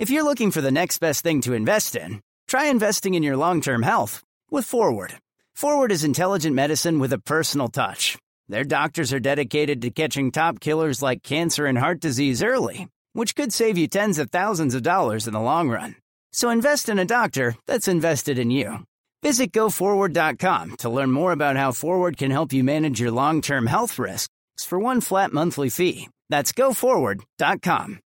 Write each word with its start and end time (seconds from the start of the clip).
If 0.00 0.08
you're 0.08 0.24
looking 0.24 0.50
for 0.50 0.62
the 0.62 0.70
next 0.70 0.98
best 0.98 1.22
thing 1.22 1.42
to 1.42 1.52
invest 1.52 1.94
in, 1.94 2.22
try 2.48 2.70
investing 2.70 3.12
in 3.12 3.22
your 3.22 3.36
long 3.36 3.60
term 3.60 3.82
health 3.82 4.22
with 4.50 4.64
Forward. 4.64 5.12
Forward 5.54 5.92
is 5.92 6.04
intelligent 6.04 6.56
medicine 6.56 7.00
with 7.00 7.12
a 7.12 7.18
personal 7.18 7.68
touch. 7.68 8.16
Their 8.48 8.64
doctors 8.64 9.12
are 9.12 9.20
dedicated 9.20 9.82
to 9.82 9.90
catching 9.90 10.30
top 10.30 10.58
killers 10.58 11.02
like 11.02 11.22
cancer 11.22 11.66
and 11.66 11.76
heart 11.76 12.00
disease 12.00 12.42
early, 12.42 12.88
which 13.12 13.34
could 13.34 13.52
save 13.52 13.76
you 13.76 13.88
tens 13.88 14.18
of 14.18 14.30
thousands 14.30 14.74
of 14.74 14.82
dollars 14.82 15.26
in 15.26 15.34
the 15.34 15.48
long 15.52 15.68
run. 15.68 15.96
So 16.32 16.48
invest 16.48 16.88
in 16.88 16.98
a 16.98 17.04
doctor 17.04 17.54
that's 17.66 17.86
invested 17.86 18.38
in 18.38 18.50
you. 18.50 18.78
Visit 19.22 19.52
goforward.com 19.52 20.76
to 20.78 20.88
learn 20.88 21.12
more 21.12 21.32
about 21.32 21.58
how 21.58 21.72
Forward 21.72 22.16
can 22.16 22.30
help 22.30 22.54
you 22.54 22.64
manage 22.64 23.00
your 23.00 23.10
long 23.10 23.42
term 23.42 23.66
health 23.66 23.98
risks 23.98 24.30
for 24.66 24.78
one 24.78 25.02
flat 25.02 25.30
monthly 25.34 25.68
fee. 25.68 26.08
That's 26.30 26.52
goforward.com. 26.52 28.00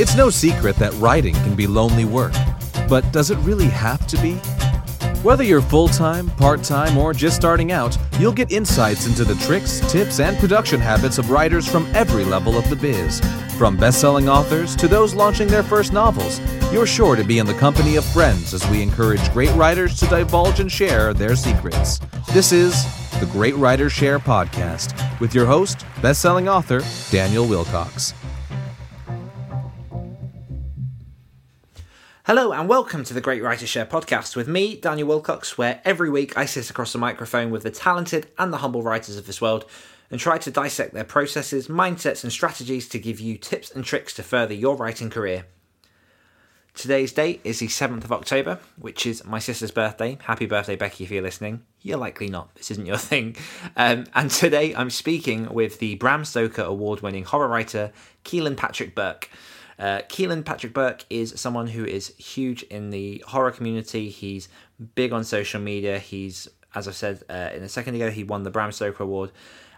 It's 0.00 0.16
no 0.16 0.30
secret 0.30 0.76
that 0.76 0.94
writing 0.94 1.34
can 1.34 1.54
be 1.54 1.66
lonely 1.66 2.06
work, 2.06 2.32
but 2.88 3.12
does 3.12 3.30
it 3.30 3.36
really 3.40 3.66
have 3.66 4.06
to 4.06 4.16
be? 4.22 4.36
Whether 5.22 5.44
you're 5.44 5.60
full 5.60 5.88
time, 5.88 6.30
part 6.30 6.64
time, 6.64 6.96
or 6.96 7.12
just 7.12 7.36
starting 7.36 7.70
out, 7.70 7.98
you'll 8.18 8.32
get 8.32 8.50
insights 8.50 9.06
into 9.06 9.26
the 9.26 9.34
tricks, 9.44 9.80
tips, 9.92 10.18
and 10.18 10.38
production 10.38 10.80
habits 10.80 11.18
of 11.18 11.28
writers 11.28 11.68
from 11.68 11.86
every 11.94 12.24
level 12.24 12.56
of 12.56 12.66
the 12.70 12.76
biz. 12.76 13.20
From 13.58 13.76
best 13.76 14.00
selling 14.00 14.26
authors 14.26 14.74
to 14.76 14.88
those 14.88 15.12
launching 15.12 15.48
their 15.48 15.62
first 15.62 15.92
novels, 15.92 16.40
you're 16.72 16.86
sure 16.86 17.14
to 17.14 17.22
be 17.22 17.38
in 17.38 17.44
the 17.44 17.52
company 17.52 17.96
of 17.96 18.04
friends 18.06 18.54
as 18.54 18.66
we 18.70 18.82
encourage 18.82 19.30
great 19.34 19.54
writers 19.54 20.00
to 20.00 20.06
divulge 20.06 20.60
and 20.60 20.72
share 20.72 21.12
their 21.12 21.36
secrets. 21.36 22.00
This 22.32 22.52
is 22.52 22.86
the 23.20 23.28
Great 23.32 23.56
Writers 23.56 23.92
Share 23.92 24.18
podcast 24.18 25.20
with 25.20 25.34
your 25.34 25.44
host, 25.44 25.84
best 26.00 26.22
selling 26.22 26.48
author 26.48 26.80
Daniel 27.10 27.44
Willcocks. 27.44 28.14
Hello 32.30 32.52
and 32.52 32.68
welcome 32.68 33.02
to 33.02 33.12
the 33.12 33.20
Great 33.20 33.42
Writer 33.42 33.66
Share 33.66 33.84
podcast 33.84 34.36
with 34.36 34.46
me, 34.46 34.76
Daniel 34.76 35.08
Willcocks, 35.08 35.58
where 35.58 35.82
every 35.84 36.08
week 36.08 36.38
I 36.38 36.44
sit 36.44 36.70
across 36.70 36.92
the 36.92 36.98
microphone 36.98 37.50
with 37.50 37.64
the 37.64 37.72
talented 37.72 38.28
and 38.38 38.52
the 38.52 38.58
humble 38.58 38.84
writers 38.84 39.16
of 39.16 39.26
this 39.26 39.40
world 39.40 39.64
and 40.12 40.20
try 40.20 40.38
to 40.38 40.50
dissect 40.52 40.94
their 40.94 41.02
processes, 41.02 41.66
mindsets, 41.66 42.22
and 42.22 42.32
strategies 42.32 42.88
to 42.90 43.00
give 43.00 43.18
you 43.18 43.36
tips 43.36 43.72
and 43.72 43.84
tricks 43.84 44.14
to 44.14 44.22
further 44.22 44.54
your 44.54 44.76
writing 44.76 45.10
career. 45.10 45.46
Today's 46.72 47.12
date 47.12 47.40
is 47.42 47.58
the 47.58 47.66
7th 47.66 48.04
of 48.04 48.12
October, 48.12 48.60
which 48.78 49.06
is 49.06 49.24
my 49.24 49.40
sister's 49.40 49.72
birthday. 49.72 50.16
Happy 50.22 50.46
birthday, 50.46 50.76
Becky, 50.76 51.02
if 51.02 51.10
you're 51.10 51.24
listening. 51.24 51.64
You're 51.82 51.98
likely 51.98 52.28
not, 52.28 52.54
this 52.54 52.70
isn't 52.70 52.86
your 52.86 52.96
thing. 53.10 53.34
Um, 53.76 54.04
and 54.14 54.30
today 54.30 54.72
I'm 54.76 54.90
speaking 54.90 55.52
with 55.52 55.80
the 55.80 55.96
Bram 55.96 56.24
Stoker 56.24 56.62
award 56.62 57.00
winning 57.00 57.24
horror 57.24 57.48
writer, 57.48 57.90
Kealan 58.24 58.56
Patrick 58.56 58.94
Burke. 58.94 59.28
Uh, 59.80 60.02
Kealan 60.08 60.44
Patrick 60.44 60.74
Burke 60.74 61.06
is 61.08 61.32
someone 61.40 61.66
who 61.66 61.86
is 61.86 62.14
huge 62.18 62.62
in 62.64 62.90
the 62.90 63.24
horror 63.26 63.50
community. 63.50 64.10
He's 64.10 64.48
big 64.94 65.10
on 65.10 65.24
social 65.24 65.60
media. 65.60 65.98
He's, 65.98 66.48
as 66.74 66.86
I 66.86 66.90
said 66.90 67.22
uh, 67.30 67.48
in 67.54 67.62
a 67.62 67.68
second 67.68 67.94
ago, 67.94 68.10
he 68.10 68.22
won 68.22 68.42
the 68.42 68.50
Bram 68.50 68.72
Stoker 68.72 69.02
Award 69.02 69.32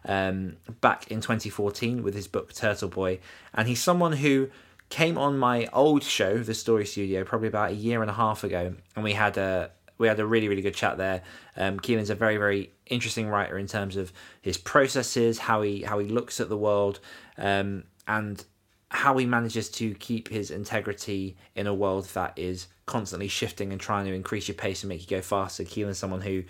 um, 0.04 0.56
back 0.80 1.08
in 1.10 1.20
2014 1.20 2.02
with 2.02 2.14
his 2.14 2.26
book 2.26 2.52
Turtle 2.52 2.88
Boy. 2.88 3.20
And 3.54 3.68
he's 3.68 3.80
someone 3.80 4.12
who 4.14 4.50
came 4.88 5.16
on 5.16 5.38
my 5.38 5.68
old 5.72 6.02
show, 6.02 6.38
The 6.38 6.52
Story 6.52 6.84
Studio, 6.84 7.22
probably 7.22 7.48
about 7.48 7.70
a 7.70 7.74
year 7.74 8.02
and 8.02 8.10
a 8.10 8.14
half 8.14 8.42
ago, 8.42 8.74
and 8.94 9.04
we 9.04 9.12
had 9.12 9.38
a 9.38 9.70
we 9.98 10.08
had 10.08 10.18
a 10.18 10.26
really 10.26 10.48
really 10.48 10.62
good 10.62 10.74
chat 10.74 10.98
there. 10.98 11.22
Um, 11.56 11.78
Kealan's 11.78 12.10
a 12.10 12.14
very 12.14 12.36
very 12.36 12.72
interesting 12.86 13.28
writer 13.28 13.56
in 13.56 13.68
terms 13.68 13.96
of 13.96 14.12
his 14.42 14.58
processes, 14.58 15.38
how 15.38 15.62
he 15.62 15.82
how 15.82 15.98
he 15.98 16.08
looks 16.08 16.40
at 16.40 16.48
the 16.48 16.58
world, 16.58 17.00
um, 17.38 17.84
and 18.06 18.44
how 18.92 19.16
he 19.16 19.24
manages 19.24 19.70
to 19.70 19.94
keep 19.94 20.28
his 20.28 20.50
integrity 20.50 21.34
in 21.54 21.66
a 21.66 21.72
world 21.72 22.04
that 22.12 22.34
is 22.36 22.68
constantly 22.84 23.26
shifting 23.26 23.72
and 23.72 23.80
trying 23.80 24.04
to 24.04 24.12
increase 24.12 24.48
your 24.48 24.54
pace 24.54 24.82
and 24.82 24.88
make 24.90 25.00
you 25.00 25.16
go 25.16 25.22
faster. 25.22 25.64
Kealan's 25.64 25.96
someone 25.96 26.20
who 26.20 26.44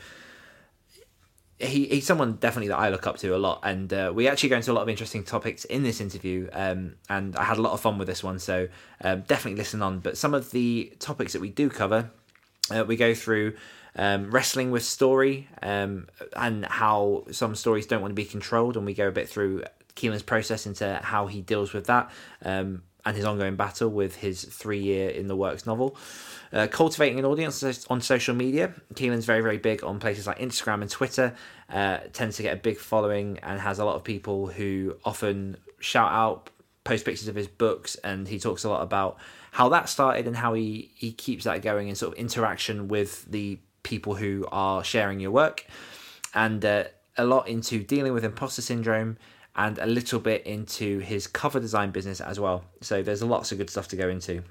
he, 1.59 1.87
he's 1.87 2.05
someone 2.05 2.35
definitely 2.35 2.69
that 2.69 2.79
I 2.79 2.89
look 2.89 3.07
up 3.07 3.19
to 3.19 3.37
a 3.37 3.39
lot, 3.39 3.61
and 3.63 3.93
uh, 3.93 4.11
we 4.13 4.27
actually 4.27 4.49
go 4.49 4.57
into 4.57 4.73
a 4.73 4.75
lot 4.75 4.83
of 4.83 4.89
interesting 4.89 5.23
topics 5.23 5.65
in 5.67 5.85
this 5.85 6.01
interview. 6.01 6.49
Um, 6.53 6.97
and 7.09 7.37
I 7.37 7.45
had 7.45 7.59
a 7.59 7.63
lot 7.63 7.73
of 7.75 7.81
fun 7.81 7.99
with 7.99 8.09
this 8.09 8.25
one, 8.25 8.41
so 8.41 8.67
um, 9.01 9.21
definitely 9.21 9.59
listen 9.59 9.81
on. 9.81 10.01
But 10.01 10.19
some 10.19 10.35
of 10.35 10.51
the 10.51 10.93
topics 10.99 11.33
that 11.35 11.41
we 11.41 11.51
do 11.51 11.71
cover, 11.71 12.11
uh, 12.73 12.85
we 12.85 12.97
go 12.97 13.15
through 13.15 13.55
um, 13.95 14.33
wrestling 14.33 14.73
with 14.73 14.83
story 14.83 15.49
um, 15.63 16.09
and 16.35 16.65
how 16.65 17.25
some 17.31 17.55
stories 17.55 17.87
don't 17.87 18.01
want 18.01 18.11
to 18.11 18.17
be 18.17 18.25
controlled, 18.25 18.77
and 18.77 18.85
we 18.85 18.95
go 18.95 19.07
a 19.07 19.13
bit 19.13 19.29
through 19.29 19.63
Kealan's 19.97 20.23
process 20.23 20.67
into 20.67 21.01
how 21.03 21.27
he 21.27 21.41
deals 21.41 21.73
with 21.73 21.87
that 21.87 22.11
um, 22.45 22.83
and 23.05 23.17
his 23.17 23.25
ongoing 23.25 23.57
battle 23.57 23.89
with 23.89 24.17
his 24.17 24.45
three 24.45 24.81
year 24.81 25.11
in 25.11 25.27
the 25.27 25.37
works 25.37 25.67
novel. 25.67 25.97
Uh, 26.53 26.67
cultivating 26.71 27.19
an 27.19 27.25
audience 27.25 27.87
on 27.89 28.01
social 28.01 28.35
media. 28.35 28.73
Kealan's 28.95 29.25
very, 29.25 29.41
very 29.41 29.59
big 29.59 29.83
on 29.83 29.99
places 29.99 30.27
like 30.27 30.39
Instagram 30.39 30.83
and 30.83 30.91
Twitter, 30.91 31.35
uh, 31.71 31.99
tends 32.13 32.37
to 32.37 32.43
get 32.43 32.53
a 32.53 32.61
big 32.61 32.79
following 32.79 33.39
and 33.43 33.61
has 33.61 33.79
a 33.79 33.85
lot 33.85 33.97
of 33.97 34.05
people 34.05 34.47
who 34.47 34.97
often 35.05 35.57
shout 35.81 36.13
out, 36.13 36.51
post 36.85 37.05
pictures 37.05 37.29
of 37.29 37.35
his 37.35 37.49
books, 37.49 37.97
and 37.97 38.29
he 38.29 38.39
talks 38.39 38.65
a 38.65 38.69
lot 38.69 38.83
about 38.83 39.19
how 39.51 39.69
that 39.71 39.89
started 39.89 40.27
and 40.27 40.37
how 40.37 40.55
he, 40.55 40.91
he 40.95 41.13
keeps 41.13 41.45
that 41.45 41.63
going 41.63 41.89
in 41.89 41.95
sort 41.95 42.13
of 42.13 42.19
interaction 42.19 42.89
with 42.89 43.25
the 43.31 43.59
people 43.83 44.15
who 44.15 44.47
are 44.53 44.85
sharing 44.85 45.21
your 45.21 45.31
work. 45.31 45.67
And 46.35 46.65
uh, 46.65 46.85
a 47.17 47.25
lot 47.25 47.49
into 47.49 47.83
dealing 47.83 48.13
with 48.13 48.25
imposter 48.25 48.63
syndrome 48.63 49.19
and 49.55 49.79
a 49.79 49.87
little 49.87 50.19
bit 50.19 50.47
into 50.47 50.99
his 51.01 51.27
cover 51.27 51.61
design 51.61 51.91
business 51.91 52.21
as 52.21 52.41
well. 52.41 52.65
So 52.81 53.03
there's 53.03 53.23
lots 53.23 53.53
of 53.53 53.59
good 53.59 53.71
stuff 53.71 53.89
to 53.89 53.97
go 53.97 54.09
into. 54.09 54.43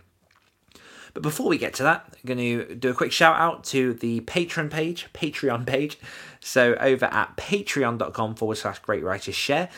But 1.13 1.23
before 1.23 1.47
we 1.47 1.57
get 1.57 1.73
to 1.75 1.83
that, 1.83 2.05
I'm 2.07 2.25
going 2.25 2.37
to 2.37 2.75
do 2.75 2.89
a 2.89 2.93
quick 2.93 3.11
shout 3.11 3.37
out 3.37 3.63
to 3.65 3.93
the 3.93 4.21
Patreon 4.21 4.69
page, 4.69 5.07
Patreon 5.13 5.65
page. 5.65 5.97
So 6.39 6.75
over 6.75 7.05
at 7.05 7.35
patreon.com 7.35 8.35
forward 8.35 8.57
slash 8.57 8.79
great 8.79 9.03
writers 9.03 9.35
share. 9.35 9.69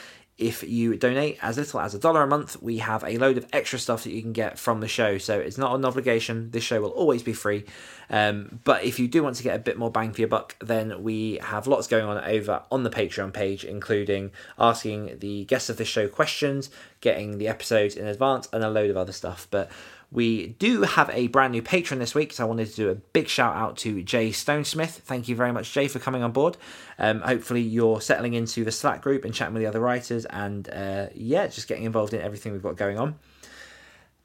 If 0.43 0.61
you 0.61 0.97
donate 0.97 1.37
as 1.41 1.57
little 1.57 1.79
as 1.79 1.95
a 1.95 1.99
dollar 1.99 2.21
a 2.21 2.27
month, 2.27 2.61
we 2.61 2.79
have 2.79 3.01
a 3.05 3.17
load 3.17 3.37
of 3.37 3.47
extra 3.53 3.79
stuff 3.79 4.03
that 4.03 4.11
you 4.11 4.21
can 4.21 4.33
get 4.33 4.59
from 4.59 4.81
the 4.81 4.89
show. 4.89 5.17
So 5.17 5.39
it's 5.39 5.57
not 5.57 5.73
an 5.73 5.85
obligation. 5.85 6.51
This 6.51 6.65
show 6.65 6.81
will 6.81 6.89
always 6.89 7.23
be 7.23 7.31
free. 7.31 7.63
Um, 8.09 8.59
but 8.65 8.83
if 8.83 8.99
you 8.99 9.07
do 9.07 9.23
want 9.23 9.37
to 9.37 9.43
get 9.43 9.55
a 9.55 9.59
bit 9.59 9.77
more 9.77 9.89
bang 9.89 10.11
for 10.11 10.19
your 10.19 10.27
buck, 10.27 10.57
then 10.59 11.01
we 11.01 11.39
have 11.41 11.65
lots 11.65 11.87
going 11.87 12.03
on 12.03 12.21
over 12.25 12.61
on 12.69 12.83
the 12.83 12.89
Patreon 12.89 13.31
page, 13.31 13.63
including 13.63 14.31
asking 14.59 15.19
the 15.19 15.45
guests 15.45 15.69
of 15.69 15.77
this 15.77 15.87
show 15.87 16.09
questions, 16.09 16.69
getting 16.99 17.37
the 17.37 17.47
episodes 17.47 17.95
in 17.95 18.05
advance, 18.05 18.49
and 18.51 18.65
a 18.65 18.69
load 18.69 18.89
of 18.89 18.97
other 18.97 19.13
stuff. 19.13 19.47
But 19.49 19.71
we 20.13 20.50
do 20.59 20.84
have 20.84 21.09
a 21.09 21.28
brand 21.28 21.53
new 21.53 21.63
patron 21.63 22.00
this 22.00 22.13
week, 22.13 22.34
so 22.34 22.44
I 22.44 22.47
wanted 22.47 22.69
to 22.69 22.75
do 22.75 22.90
a 22.90 22.96
big 22.96 23.28
shout 23.28 23.56
out 23.56 23.78
to 23.78 24.03
Jay 24.03 24.29
Stonesmith. 24.29 24.91
Thank 24.91 25.28
you 25.28 25.35
very 25.35 25.51
much, 25.51 25.74
Jay, 25.74 25.88
for 25.88 25.97
coming 25.97 26.22
on 26.22 26.31
board. 26.31 26.56
Um, 27.00 27.22
hopefully, 27.22 27.62
you're 27.62 28.00
settling 28.00 28.35
into 28.35 28.63
the 28.63 28.72
Slack 28.72 29.02
group 29.02 29.25
and 29.25 29.34
chatting 29.34 29.56
with 29.56 29.63
the 29.63 29.68
other 29.68 29.79
writers, 29.79 30.25
and 30.25 30.69
uh, 30.69 31.07
yeah, 31.16 31.47
just 31.47 31.68
getting 31.68 31.84
involved 31.84 32.13
in 32.13 32.22
everything 32.22 32.53
we've 32.53 32.62
got 32.62 32.78
going 32.78 33.00
on. 33.00 33.16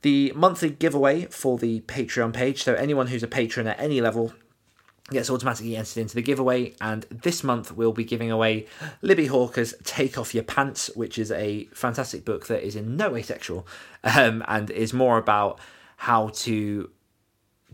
The 0.03 0.33
monthly 0.37 0.71
giveaway 0.71 1.25
for 1.25 1.57
the 1.57 1.81
Patreon 1.81 2.35
page, 2.35 2.63
so 2.63 2.75
anyone 2.75 3.07
who's 3.07 3.23
a 3.23 3.29
patron 3.29 3.67
at 3.67 3.81
any 3.81 4.03
level 4.03 4.35
gets 5.11 5.31
automatically 5.31 5.75
entered 5.75 6.01
into 6.03 6.15
the 6.15 6.23
giveaway. 6.23 6.75
And 6.81 7.05
this 7.11 7.43
month 7.43 7.73
we'll 7.73 7.93
be 7.93 8.05
giving 8.05 8.31
away 8.31 8.67
Libby 9.01 9.27
Hawker's 9.27 9.75
Take 9.85 10.19
Off 10.19 10.35
Your 10.35 10.45
Pants, 10.45 10.91
which 10.95 11.19
is 11.19 11.33
a 11.33 11.65
fantastic 11.73 12.25
book 12.25 12.47
that 12.49 12.63
is 12.63 12.77
in 12.77 12.97
no 12.97 13.11
way 13.11 13.23
sexual 13.23 13.67
um, 14.05 14.45
and 14.49 14.71
is 14.71 14.93
more 14.93 15.19
about 15.19 15.59
how 15.99 16.29
to 16.29 16.89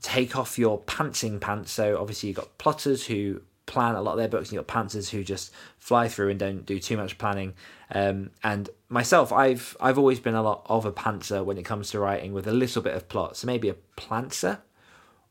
take 0.01 0.35
off 0.35 0.59
your 0.59 0.81
pantsing 0.81 1.39
pants. 1.41 1.71
So 1.71 1.99
obviously 2.01 2.31
you've 2.31 2.37
got 2.37 2.57
plotters 2.57 3.07
who 3.07 3.43
plan 3.67 3.95
a 3.95 4.01
lot 4.03 4.13
of 4.13 4.19
their 4.19 4.29
books, 4.29 4.49
and 4.49 4.55
you've 4.55 4.67
got 4.67 4.75
pantsers 4.75 5.11
who 5.11 5.23
just 5.23 5.53
fly 5.79 6.09
through 6.09 6.31
and 6.31 6.39
don't 6.39 6.65
do 6.65 6.81
too 6.81 6.97
much 6.97 7.19
planning. 7.19 7.53
Um, 7.91 8.31
and 8.43 8.71
myself, 8.89 9.31
I've 9.31 9.77
I've 9.79 9.99
always 9.99 10.21
been 10.21 10.35
a 10.35 10.43
lot 10.43 10.63
of 10.67 10.87
a 10.87 10.93
pantser 10.93 11.45
when 11.45 11.59
it 11.59 11.65
comes 11.65 11.91
to 11.91 12.01
writing 12.01 12.33
with 12.33 12.47
a 12.47 12.53
little 12.53 12.81
bit 12.81 12.95
of 12.95 13.09
plot. 13.09 13.37
So 13.37 13.47
maybe 13.47 13.69
a 13.69 13.77
plantser 13.97 14.59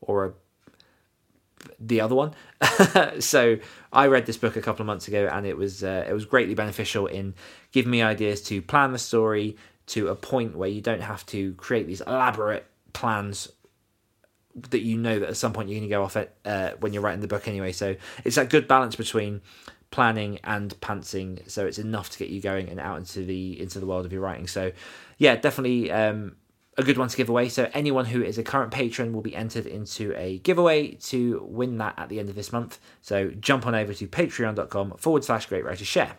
or 0.00 0.26
a 0.26 0.32
the 1.80 2.00
other 2.00 2.14
one. 2.14 2.32
so 3.18 3.58
I 3.92 4.06
read 4.06 4.26
this 4.26 4.36
book 4.36 4.56
a 4.56 4.60
couple 4.60 4.82
of 4.82 4.86
months 4.86 5.08
ago, 5.08 5.28
and 5.30 5.44
it 5.46 5.56
was 5.56 5.82
uh, 5.82 6.04
it 6.08 6.12
was 6.12 6.26
greatly 6.26 6.54
beneficial 6.54 7.08
in 7.08 7.34
giving 7.72 7.90
me 7.90 8.02
ideas 8.02 8.40
to 8.42 8.62
plan 8.62 8.92
the 8.92 8.98
story 8.98 9.56
to 9.86 10.08
a 10.08 10.14
point 10.14 10.56
where 10.56 10.68
you 10.68 10.80
don't 10.80 11.02
have 11.02 11.26
to 11.26 11.54
create 11.54 11.88
these 11.88 12.00
elaborate 12.02 12.66
plans 12.94 13.52
that 14.70 14.80
you 14.80 14.96
know 14.96 15.18
that 15.18 15.28
at 15.30 15.36
some 15.36 15.52
point 15.52 15.68
you're 15.68 15.78
going 15.78 15.88
to 15.88 15.94
go 15.94 16.02
off 16.02 16.16
it 16.16 16.34
uh, 16.44 16.70
when 16.80 16.92
you're 16.92 17.02
writing 17.02 17.20
the 17.20 17.28
book 17.28 17.46
anyway. 17.48 17.72
So 17.72 17.96
it's 18.24 18.36
that 18.36 18.50
good 18.50 18.66
balance 18.66 18.96
between 18.96 19.42
planning 19.90 20.38
and 20.42 20.78
pantsing, 20.80 21.48
so 21.50 21.66
it's 21.66 21.78
enough 21.78 22.10
to 22.10 22.18
get 22.18 22.28
you 22.28 22.40
going 22.40 22.68
and 22.68 22.80
out 22.80 22.98
into 22.98 23.24
the 23.24 23.60
into 23.60 23.78
the 23.78 23.86
world 23.86 24.06
of 24.06 24.12
your 24.12 24.22
writing. 24.22 24.46
So 24.46 24.72
yeah, 25.18 25.36
definitely 25.36 25.90
um, 25.90 26.36
a 26.76 26.82
good 26.82 26.98
one 26.98 27.08
to 27.08 27.16
give 27.16 27.28
away. 27.28 27.48
So 27.48 27.70
anyone 27.74 28.06
who 28.06 28.22
is 28.22 28.38
a 28.38 28.42
current 28.42 28.72
patron 28.72 29.12
will 29.12 29.22
be 29.22 29.34
entered 29.34 29.66
into 29.66 30.12
a 30.16 30.38
giveaway 30.38 30.92
to 30.94 31.44
win 31.48 31.78
that 31.78 31.94
at 31.98 32.08
the 32.08 32.18
end 32.18 32.28
of 32.28 32.34
this 32.34 32.52
month. 32.52 32.78
So 33.02 33.30
jump 33.30 33.66
on 33.66 33.74
over 33.74 33.94
to 33.94 34.06
patreon.com 34.08 34.94
forward 34.98 35.24
slash 35.24 35.46
great 35.46 35.64
writer 35.64 35.84
share. 35.84 36.16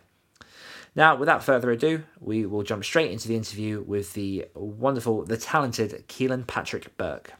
Now, 0.97 1.17
without 1.17 1.43
further 1.43 1.71
ado, 1.71 2.03
we 2.21 2.45
will 2.45 2.63
jump 2.63 2.85
straight 2.85 3.11
into 3.11 3.27
the 3.27 3.35
interview 3.35 3.83
with 3.85 4.13
the 4.13 4.45
wonderful, 4.55 5.25
the 5.25 5.35
talented 5.35 6.07
Kealan 6.07 6.47
Patrick 6.47 6.95
Burke. 6.95 7.33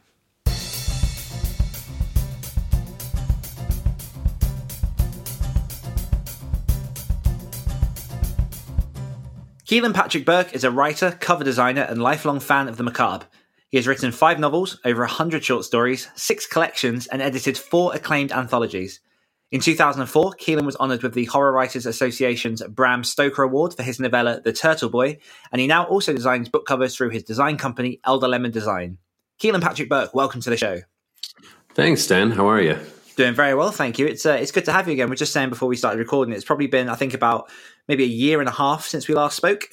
Kealan 9.64 9.94
Patrick 9.94 10.26
Burke 10.26 10.54
is 10.54 10.62
a 10.62 10.70
writer, 10.70 11.16
cover 11.18 11.42
designer, 11.42 11.82
and 11.82 12.02
lifelong 12.02 12.40
fan 12.40 12.68
of 12.68 12.76
the 12.76 12.82
macabre. 12.82 13.26
He 13.70 13.78
has 13.78 13.86
written 13.86 14.12
five 14.12 14.38
novels, 14.38 14.78
over 14.84 15.00
100 15.00 15.42
short 15.42 15.64
stories, 15.64 16.08
six 16.14 16.46
collections, 16.46 17.06
and 17.06 17.22
edited 17.22 17.56
four 17.56 17.94
acclaimed 17.94 18.32
anthologies. 18.32 19.00
In 19.52 19.60
2004, 19.60 20.32
Kealan 20.32 20.66
was 20.66 20.74
honoured 20.76 21.04
with 21.04 21.14
the 21.14 21.26
Horror 21.26 21.52
Writers 21.52 21.86
Association's 21.86 22.64
Bram 22.64 23.04
Stoker 23.04 23.44
Award 23.44 23.74
for 23.74 23.84
his 23.84 24.00
novella 24.00 24.40
The 24.40 24.52
Turtle 24.52 24.88
Boy, 24.88 25.18
and 25.52 25.60
he 25.60 25.68
now 25.68 25.84
also 25.84 26.12
designs 26.12 26.48
book 26.48 26.66
covers 26.66 26.96
through 26.96 27.10
his 27.10 27.22
design 27.22 27.56
company, 27.56 28.00
Elder 28.04 28.26
Lemon 28.26 28.50
Design. 28.50 28.98
Kealan 29.40 29.62
Patrick 29.62 29.88
Burke, 29.88 30.12
welcome 30.14 30.40
to 30.40 30.50
the 30.50 30.56
show. 30.56 30.80
Thanks, 31.74 32.04
Dan. 32.08 32.32
How 32.32 32.48
are 32.48 32.60
you? 32.60 32.76
Doing 33.14 33.34
very 33.34 33.54
well, 33.54 33.70
thank 33.70 34.00
you. 34.00 34.06
It's 34.06 34.26
uh, 34.26 34.32
it's 34.32 34.50
good 34.50 34.64
to 34.64 34.72
have 34.72 34.88
you 34.88 34.94
again. 34.94 35.08
We're 35.08 35.14
just 35.14 35.32
saying 35.32 35.50
before 35.50 35.68
we 35.68 35.76
started 35.76 36.00
recording, 36.00 36.34
it's 36.34 36.44
probably 36.44 36.66
been, 36.66 36.88
I 36.88 36.96
think, 36.96 37.14
about 37.14 37.48
maybe 37.86 38.02
a 38.02 38.08
year 38.08 38.40
and 38.40 38.48
a 38.48 38.52
half 38.52 38.84
since 38.84 39.06
we 39.06 39.14
last 39.14 39.36
spoke. 39.36 39.68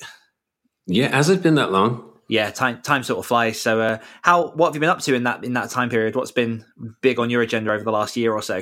Yeah, 0.85 1.15
has 1.15 1.29
it 1.29 1.41
been 1.41 1.55
that 1.55 1.71
long? 1.71 2.11
Yeah, 2.27 2.51
time 2.51 2.81
time 2.83 3.01
sort 3.01 3.19
of 3.19 3.25
flies. 3.25 3.59
So, 3.59 3.81
uh, 3.81 3.97
how 4.21 4.51
what 4.51 4.67
have 4.67 4.75
you 4.75 4.81
been 4.81 4.89
up 4.89 5.01
to 5.01 5.15
in 5.15 5.23
that 5.23 5.43
in 5.43 5.53
that 5.53 5.71
time 5.71 5.89
period? 5.89 6.15
What's 6.15 6.31
been 6.31 6.63
big 7.01 7.17
on 7.19 7.31
your 7.31 7.41
agenda 7.41 7.73
over 7.73 7.83
the 7.83 7.91
last 7.91 8.15
year 8.15 8.31
or 8.33 8.43
so? 8.43 8.61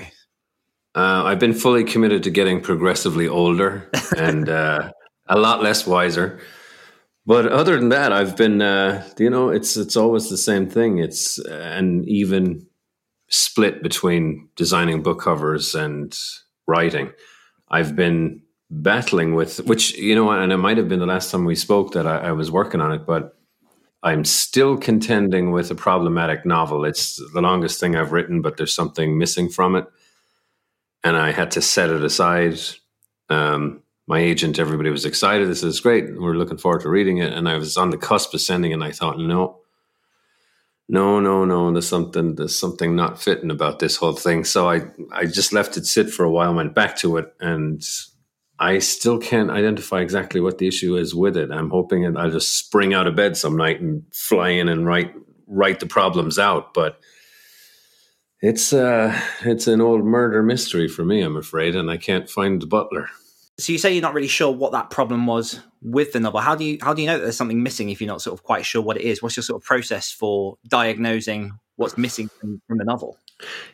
Uh, 0.94 1.24
I've 1.26 1.40
been 1.40 1.54
fully 1.54 1.84
committed 1.84 2.24
to 2.24 2.30
getting 2.30 2.62
progressively 2.62 3.28
older 3.28 3.90
and 4.18 4.50
uh, 4.62 4.92
a 5.28 5.38
lot 5.38 5.64
less 5.64 5.88
wiser. 5.88 6.40
But 7.26 7.48
other 7.48 7.78
than 7.78 7.90
that, 7.90 8.12
I've 8.12 8.36
been, 8.36 8.62
uh, 8.62 9.08
you 9.18 9.30
know, 9.30 9.50
it's 9.50 9.78
it's 9.78 9.96
always 9.96 10.30
the 10.30 10.38
same 10.38 10.68
thing. 10.68 10.98
It's 10.98 11.38
an 11.38 12.04
even 12.08 12.66
split 13.30 13.82
between 13.82 14.50
designing 14.56 15.04
book 15.04 15.22
covers 15.22 15.76
and 15.76 16.18
writing. 16.68 17.12
I've 17.70 17.96
been 17.96 18.42
battling 18.70 19.36
with 19.36 19.58
which 19.66 19.96
you 19.98 20.16
know, 20.16 20.32
and 20.32 20.52
it 20.52 20.58
might 20.58 20.78
have 20.78 20.90
been 20.90 21.00
the 21.00 21.06
last 21.06 21.32
time 21.32 21.46
we 21.46 21.56
spoke 21.56 21.94
that 21.94 22.08
I, 22.08 22.18
I 22.18 22.32
was 22.32 22.50
working 22.52 22.82
on 22.82 22.92
it, 22.92 23.06
but 23.06 23.38
I'm 24.04 24.26
still 24.26 24.78
contending 24.78 25.52
with 25.52 25.70
a 25.70 25.76
problematic 25.76 26.46
novel. 26.46 26.86
It's 26.86 27.22
the 27.34 27.42
longest 27.42 27.80
thing 27.80 27.96
I've 27.96 28.12
written, 28.12 28.42
but 28.42 28.58
there's 28.58 28.74
something 28.74 29.18
missing 29.18 29.48
from 29.48 29.76
it, 29.76 29.86
and 31.04 31.18
I 31.18 31.32
had 31.32 31.52
to 31.52 31.62
set 31.62 31.90
it 31.90 32.04
aside. 32.04 32.60
Um, 33.30 33.82
my 34.08 34.20
agent, 34.20 34.60
everybody 34.60 34.90
was 34.90 35.06
excited. 35.06 35.48
This 35.48 35.64
is 35.64 35.80
great. 35.80 36.20
We're 36.20 36.34
looking 36.34 36.58
forward 36.58 36.82
to 36.82 36.90
reading 36.90 37.18
it, 37.18 37.34
and 37.34 37.48
I 37.48 37.58
was 37.58 37.78
on 37.78 37.92
the 37.92 37.98
cusp 37.98 38.34
of 38.34 38.42
sending, 38.42 38.74
and 38.74 38.84
I 38.84 38.92
thought, 38.92 39.20
no, 39.20 39.60
no, 40.90 41.20
no, 41.20 41.46
no. 41.46 41.72
There's 41.72 41.88
something. 41.88 42.36
There's 42.36 42.60
something 42.60 42.96
not 42.96 43.22
fitting 43.22 43.52
about 43.52 43.80
this 43.80 43.96
whole 43.96 44.14
thing. 44.14 44.44
So 44.44 44.70
I, 44.70 44.82
I 45.12 45.26
just 45.26 45.54
left 45.54 45.78
it 45.78 45.86
sit 45.86 46.10
for 46.10 46.24
a 46.24 46.32
while, 46.32 46.54
went 46.54 46.76
back 46.76 46.98
to 46.98 47.18
it, 47.18 47.34
and 47.40 47.82
I 48.60 48.78
still 48.80 49.18
can't 49.18 49.50
identify 49.50 50.02
exactly 50.02 50.40
what 50.40 50.60
the 50.60 50.68
issue 50.68 50.96
is 50.98 51.16
with 51.16 51.36
it. 51.38 51.50
I'm 51.50 51.70
hoping 51.70 52.16
I'll 52.16 52.30
just 52.30 52.58
spring 52.58 52.94
out 52.94 53.08
of 53.08 53.16
bed 53.16 53.36
some 53.38 53.58
night 53.58 53.82
and 53.82 54.04
fly 54.14 54.50
in 54.50 54.70
and 54.70 54.86
write 54.86 55.14
write 55.48 55.80
the 55.80 55.88
problems 55.88 56.38
out. 56.38 56.74
But 56.74 57.00
it's 58.42 58.74
uh 58.74 59.18
it's 59.44 59.68
an 59.68 59.82
old 59.82 60.04
murder 60.06 60.44
mystery 60.44 60.88
for 60.88 61.06
me, 61.06 61.22
I'm 61.22 61.38
afraid, 61.38 61.76
and 61.76 61.90
I 61.90 61.98
can't 61.98 62.30
find 62.30 62.62
the 62.62 62.68
butler. 62.68 63.10
So 63.58 63.72
you 63.72 63.78
say 63.78 63.94
you're 63.94 64.02
not 64.02 64.14
really 64.14 64.28
sure 64.28 64.52
what 64.52 64.72
that 64.72 64.90
problem 64.90 65.28
was 65.28 65.60
with 65.82 66.14
the 66.14 66.20
novel. 66.20 66.40
How 66.40 66.56
do 66.56 66.66
you 66.66 66.78
how 66.82 66.94
do 66.94 67.02
you 67.02 67.08
know 67.08 67.18
that 67.18 67.24
there's 67.24 67.38
something 67.38 67.62
missing 67.62 67.90
if 67.90 68.02
you're 68.02 68.08
not 68.08 68.22
sort 68.22 68.38
of 68.38 68.44
quite 68.44 68.66
sure 68.66 68.82
what 68.82 68.98
it 68.98 69.04
is? 69.04 69.22
What's 69.22 69.38
your 69.38 69.44
sort 69.44 69.62
of 69.62 69.66
process 69.66 70.12
for 70.12 70.58
diagnosing 70.68 71.52
what's 71.82 71.98
missing 71.98 72.30
from, 72.40 72.62
from 72.68 72.78
the 72.78 72.86
novel? 72.86 73.18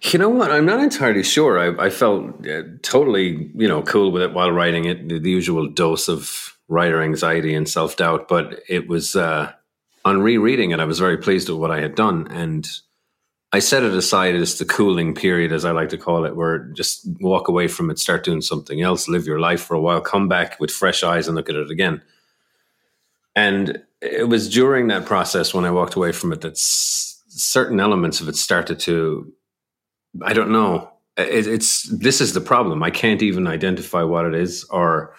You 0.01 0.17
know 0.19 0.29
what? 0.29 0.51
I'm 0.51 0.65
not 0.65 0.79
entirely 0.79 1.23
sure. 1.23 1.59
I, 1.59 1.85
I 1.85 1.89
felt 1.89 2.47
uh, 2.47 2.63
totally, 2.81 3.51
you 3.53 3.67
know, 3.67 3.81
cool 3.83 4.11
with 4.11 4.23
it 4.23 4.33
while 4.33 4.51
writing 4.51 4.85
it. 4.85 5.09
The, 5.09 5.19
the 5.19 5.29
usual 5.29 5.67
dose 5.67 6.07
of 6.07 6.57
writer 6.69 7.01
anxiety 7.01 7.53
and 7.53 7.67
self 7.67 7.97
doubt, 7.97 8.27
but 8.27 8.61
it 8.69 8.87
was 8.87 9.15
uh, 9.15 9.51
on 10.05 10.21
rereading 10.21 10.71
it. 10.71 10.79
I 10.79 10.85
was 10.85 10.99
very 10.99 11.17
pleased 11.17 11.49
with 11.49 11.59
what 11.59 11.71
I 11.71 11.81
had 11.81 11.95
done, 11.95 12.27
and 12.31 12.67
I 13.53 13.59
set 13.59 13.83
it 13.83 13.93
aside 13.93 14.35
as 14.35 14.57
the 14.57 14.65
cooling 14.65 15.15
period, 15.15 15.53
as 15.53 15.65
I 15.65 15.71
like 15.71 15.89
to 15.89 15.97
call 15.97 16.25
it, 16.25 16.35
where 16.35 16.59
just 16.59 17.07
walk 17.21 17.47
away 17.47 17.67
from 17.67 17.89
it, 17.89 17.99
start 17.99 18.25
doing 18.25 18.41
something 18.41 18.81
else, 18.81 19.07
live 19.07 19.25
your 19.25 19.39
life 19.39 19.61
for 19.61 19.75
a 19.75 19.81
while, 19.81 20.01
come 20.01 20.27
back 20.27 20.59
with 20.59 20.71
fresh 20.71 21.03
eyes 21.03 21.27
and 21.27 21.35
look 21.35 21.49
at 21.49 21.55
it 21.55 21.71
again. 21.71 22.01
And 23.35 23.83
it 24.01 24.27
was 24.27 24.49
during 24.49 24.87
that 24.87 25.05
process 25.05 25.53
when 25.53 25.65
I 25.65 25.71
walked 25.71 25.95
away 25.95 26.11
from 26.11 26.33
it 26.33 26.41
that 26.41 26.53
s- 26.53 27.23
certain 27.29 27.79
elements 27.79 28.19
of 28.19 28.27
it 28.27 28.35
started 28.35 28.79
to 28.81 29.31
I 30.23 30.33
don't 30.33 30.51
know. 30.51 30.91
It, 31.17 31.47
it's 31.47 31.83
this 31.83 32.21
is 32.21 32.33
the 32.33 32.41
problem. 32.41 32.83
I 32.83 32.91
can't 32.91 33.21
even 33.21 33.47
identify 33.47 34.03
what 34.03 34.25
it 34.25 34.35
is 34.35 34.63
or 34.65 35.15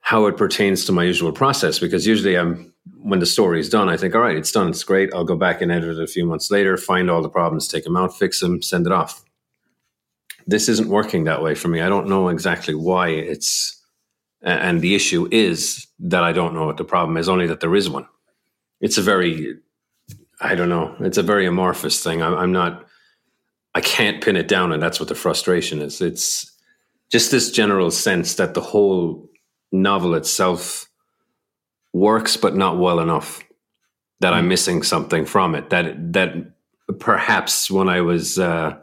how 0.00 0.26
it 0.26 0.36
pertains 0.36 0.84
to 0.86 0.92
my 0.92 1.04
usual 1.04 1.32
process 1.32 1.78
because 1.78 2.06
usually 2.06 2.36
I'm 2.36 2.72
when 2.96 3.20
the 3.20 3.26
story 3.26 3.60
is 3.60 3.68
done, 3.68 3.88
I 3.88 3.96
think, 3.96 4.14
all 4.14 4.20
right, 4.20 4.36
it's 4.36 4.52
done, 4.52 4.68
it's 4.68 4.84
great. 4.84 5.12
I'll 5.14 5.24
go 5.24 5.36
back 5.36 5.60
and 5.60 5.70
edit 5.70 5.98
it 5.98 6.02
a 6.02 6.06
few 6.06 6.26
months 6.26 6.50
later, 6.50 6.76
find 6.76 7.10
all 7.10 7.22
the 7.22 7.28
problems, 7.28 7.68
take 7.68 7.84
them 7.84 7.96
out, 7.96 8.16
fix 8.16 8.40
them, 8.40 8.62
send 8.62 8.86
it 8.86 8.92
off. 8.92 9.24
This 10.46 10.68
isn't 10.68 10.88
working 10.88 11.24
that 11.24 11.42
way 11.42 11.54
for 11.54 11.68
me. 11.68 11.80
I 11.80 11.88
don't 11.88 12.08
know 12.08 12.28
exactly 12.28 12.74
why 12.74 13.08
it's 13.08 13.74
and 14.40 14.80
the 14.80 14.94
issue 14.94 15.28
is 15.32 15.88
that 15.98 16.22
I 16.22 16.32
don't 16.32 16.54
know 16.54 16.64
what 16.64 16.76
the 16.76 16.84
problem 16.84 17.16
is, 17.16 17.28
only 17.28 17.48
that 17.48 17.58
there 17.58 17.74
is 17.74 17.90
one. 17.90 18.06
It's 18.80 18.96
a 18.96 19.02
very, 19.02 19.56
I 20.40 20.54
don't 20.54 20.68
know, 20.68 20.94
it's 21.00 21.18
a 21.18 21.24
very 21.24 21.44
amorphous 21.44 22.02
thing. 22.02 22.22
I'm, 22.22 22.34
I'm 22.34 22.52
not 22.52 22.88
I 23.74 23.80
can't 23.80 24.22
pin 24.22 24.36
it 24.36 24.48
down, 24.48 24.72
and 24.72 24.82
that's 24.82 24.98
what 24.98 25.08
the 25.08 25.14
frustration 25.14 25.80
is. 25.80 26.00
It's 26.00 26.50
just 27.12 27.30
this 27.30 27.52
general 27.52 27.90
sense 27.90 28.34
that 28.34 28.54
the 28.54 28.60
whole 28.60 29.28
novel 29.70 30.14
itself 30.14 30.87
works, 31.98 32.36
but 32.36 32.56
not 32.56 32.78
well 32.78 33.00
enough. 33.00 33.42
That 34.20 34.32
I'm 34.32 34.44
hmm. 34.44 34.48
missing 34.48 34.82
something 34.82 35.24
from 35.24 35.54
it. 35.54 35.70
That 35.70 36.12
that 36.12 36.34
perhaps 36.98 37.70
when 37.70 37.88
I 37.88 38.00
was 38.00 38.38
uh, 38.38 38.76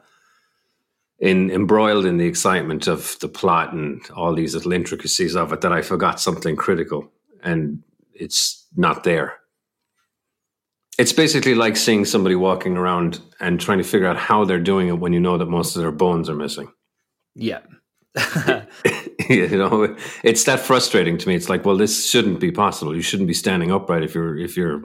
in 1.20 1.52
embroiled 1.52 2.06
in 2.06 2.18
the 2.18 2.28
excitement 2.28 2.88
of 2.88 3.18
the 3.20 3.28
plot 3.28 3.74
and 3.74 4.02
all 4.12 4.34
these 4.34 4.54
little 4.54 4.74
intricacies 4.74 5.36
of 5.36 5.52
it, 5.52 5.62
that 5.62 5.74
I 5.74 5.82
forgot 5.82 6.20
something 6.20 6.56
critical, 6.56 7.12
and 7.44 7.84
it's 8.14 8.66
not 8.76 9.04
there. 9.04 9.38
It's 10.98 11.12
basically 11.12 11.56
like 11.56 11.76
seeing 11.76 12.06
somebody 12.06 12.36
walking 12.36 12.78
around 12.78 13.20
and 13.42 13.60
trying 13.60 13.80
to 13.80 13.84
figure 13.84 14.08
out 14.08 14.16
how 14.16 14.46
they're 14.46 14.60
doing 14.60 14.88
it 14.88 15.00
when 15.00 15.12
you 15.12 15.20
know 15.20 15.38
that 15.38 15.48
most 15.48 15.76
of 15.76 15.82
their 15.82 15.92
bones 15.92 16.30
are 16.30 16.36
missing. 16.36 16.72
Yeah. 17.36 17.60
you 19.30 19.58
know, 19.58 19.96
it's 20.24 20.44
that 20.44 20.60
frustrating 20.60 21.18
to 21.18 21.28
me. 21.28 21.36
It's 21.36 21.50
like, 21.50 21.66
well, 21.66 21.78
this 21.78 22.10
shouldn't 22.10 22.40
be 22.40 22.52
possible. 22.52 22.96
You 22.96 23.02
shouldn't 23.02 23.28
be 23.28 23.34
standing 23.34 23.72
upright 23.72 24.04
if 24.04 24.14
your 24.14 24.38
if 24.38 24.56
your 24.56 24.84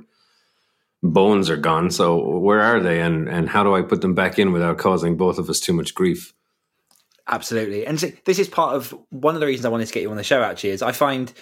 bones 1.02 1.50
are 1.50 1.56
gone. 1.56 1.90
So 1.90 2.38
where 2.38 2.60
are 2.60 2.80
they, 2.80 3.00
and 3.00 3.28
and 3.28 3.48
how 3.48 3.62
do 3.62 3.74
I 3.74 3.82
put 3.82 4.00
them 4.00 4.14
back 4.14 4.38
in 4.38 4.52
without 4.52 4.78
causing 4.78 5.16
both 5.16 5.38
of 5.38 5.48
us 5.50 5.60
too 5.60 5.72
much 5.72 5.94
grief? 5.94 6.32
Absolutely, 7.26 7.86
and 7.86 8.00
so 8.00 8.10
this 8.24 8.38
is 8.38 8.48
part 8.48 8.74
of 8.74 8.94
one 9.10 9.34
of 9.34 9.40
the 9.40 9.46
reasons 9.46 9.66
I 9.66 9.68
wanted 9.68 9.86
to 9.86 9.92
get 9.92 10.02
you 10.02 10.10
on 10.10 10.16
the 10.16 10.24
show. 10.24 10.42
Actually, 10.42 10.70
is 10.70 10.82
I 10.82 10.92
find 10.92 11.32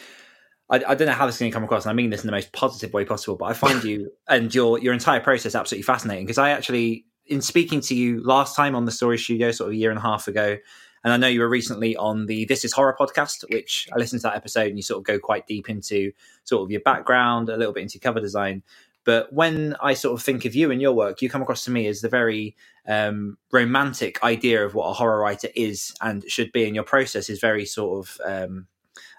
I, 0.71 0.77
I, 0.77 0.95
don't 0.95 1.07
know 1.07 1.15
how 1.15 1.27
this 1.27 1.37
is 1.37 1.41
going 1.41 1.51
to 1.51 1.55
come 1.55 1.65
across, 1.65 1.85
and 1.85 1.91
I 1.91 1.95
mean 1.95 2.11
this 2.11 2.23
in 2.23 2.27
the 2.27 2.33
most 2.33 2.53
positive 2.53 2.93
way 2.93 3.05
possible. 3.05 3.37
But 3.37 3.47
I 3.47 3.53
find 3.55 3.83
you 3.85 4.13
and 4.29 4.55
your 4.55 4.79
your 4.79 4.93
entire 4.93 5.21
process 5.21 5.55
absolutely 5.55 5.85
fascinating 5.85 6.27
because 6.27 6.39
I 6.39 6.51
actually, 6.51 7.07
in 7.27 7.41
speaking 7.41 7.81
to 7.83 7.95
you 7.95 8.23
last 8.23 8.57
time 8.57 8.75
on 8.75 8.85
the 8.85 8.93
Story 8.93 9.19
Studio, 9.19 9.51
sort 9.51 9.69
of 9.69 9.73
a 9.73 9.77
year 9.77 9.91
and 9.91 9.99
a 9.99 10.03
half 10.03 10.29
ago, 10.29 10.59
and 11.09 11.15
I 11.15 11.27
know 11.27 11.33
you 11.33 11.41
were 11.41 11.49
recently 11.49 11.97
on 11.97 12.27
the 12.27 12.45
This 12.45 12.67
Is 12.67 12.75
Horror 12.75 12.95
podcast, 12.99 13.43
which 13.51 13.89
I 13.91 13.97
listened 13.97 14.21
to 14.21 14.29
that 14.29 14.37
episode, 14.37 14.67
and 14.67 14.77
you 14.77 14.83
sort 14.83 14.99
of 14.99 15.05
go 15.05 15.19
quite 15.19 15.47
deep 15.47 15.71
into 15.71 16.13
sort 16.45 16.63
of 16.63 16.71
your 16.71 16.83
background, 16.83 17.49
a 17.49 17.57
little 17.57 17.73
bit 17.73 17.85
into 17.85 17.99
cover 17.99 18.21
design. 18.21 18.63
But 19.05 19.33
when 19.33 19.75
I 19.83 19.95
sort 19.95 20.21
of 20.21 20.23
think 20.23 20.45
of 20.45 20.55
you 20.55 20.71
and 20.71 20.83
your 20.83 20.93
work, 20.93 21.23
you 21.23 21.31
come 21.31 21.41
across 21.41 21.65
to 21.65 21.71
me 21.71 21.87
as 21.87 22.03
the 22.03 22.11
very 22.11 22.57
um, 22.87 23.39
romantic 23.51 24.23
idea 24.23 24.63
of 24.63 24.75
what 24.75 24.85
a 24.85 24.93
horror 24.93 25.19
writer 25.19 25.49
is 25.55 25.95
and 26.03 26.31
should 26.31 26.53
be. 26.53 26.67
And 26.67 26.75
your 26.75 26.85
process 26.85 27.31
is 27.31 27.41
very 27.41 27.65
sort 27.65 28.07
of, 28.07 28.21
um, 28.27 28.67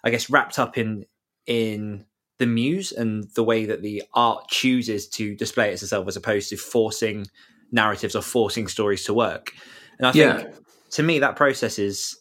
I 0.03 0.11
guess, 0.11 0.29
wrapped 0.29 0.59
up 0.59 0.77
in 0.77 1.07
in 1.47 2.05
the 2.37 2.45
muse 2.45 2.91
and 2.91 3.23
the 3.33 3.43
way 3.43 3.65
that 3.65 3.81
the 3.81 4.03
art 4.13 4.47
chooses 4.47 5.07
to 5.07 5.35
display 5.35 5.73
itself 5.73 6.07
as 6.07 6.15
opposed 6.15 6.49
to 6.49 6.57
forcing 6.57 7.25
narratives 7.71 8.15
or 8.15 8.21
forcing 8.21 8.67
stories 8.67 9.05
to 9.05 9.13
work. 9.15 9.53
And 9.97 10.05
I 10.05 10.11
think 10.11 10.43
yeah. 10.43 10.51
To 10.91 11.03
me 11.03 11.19
that 11.19 11.35
process 11.35 11.79
is 11.79 12.17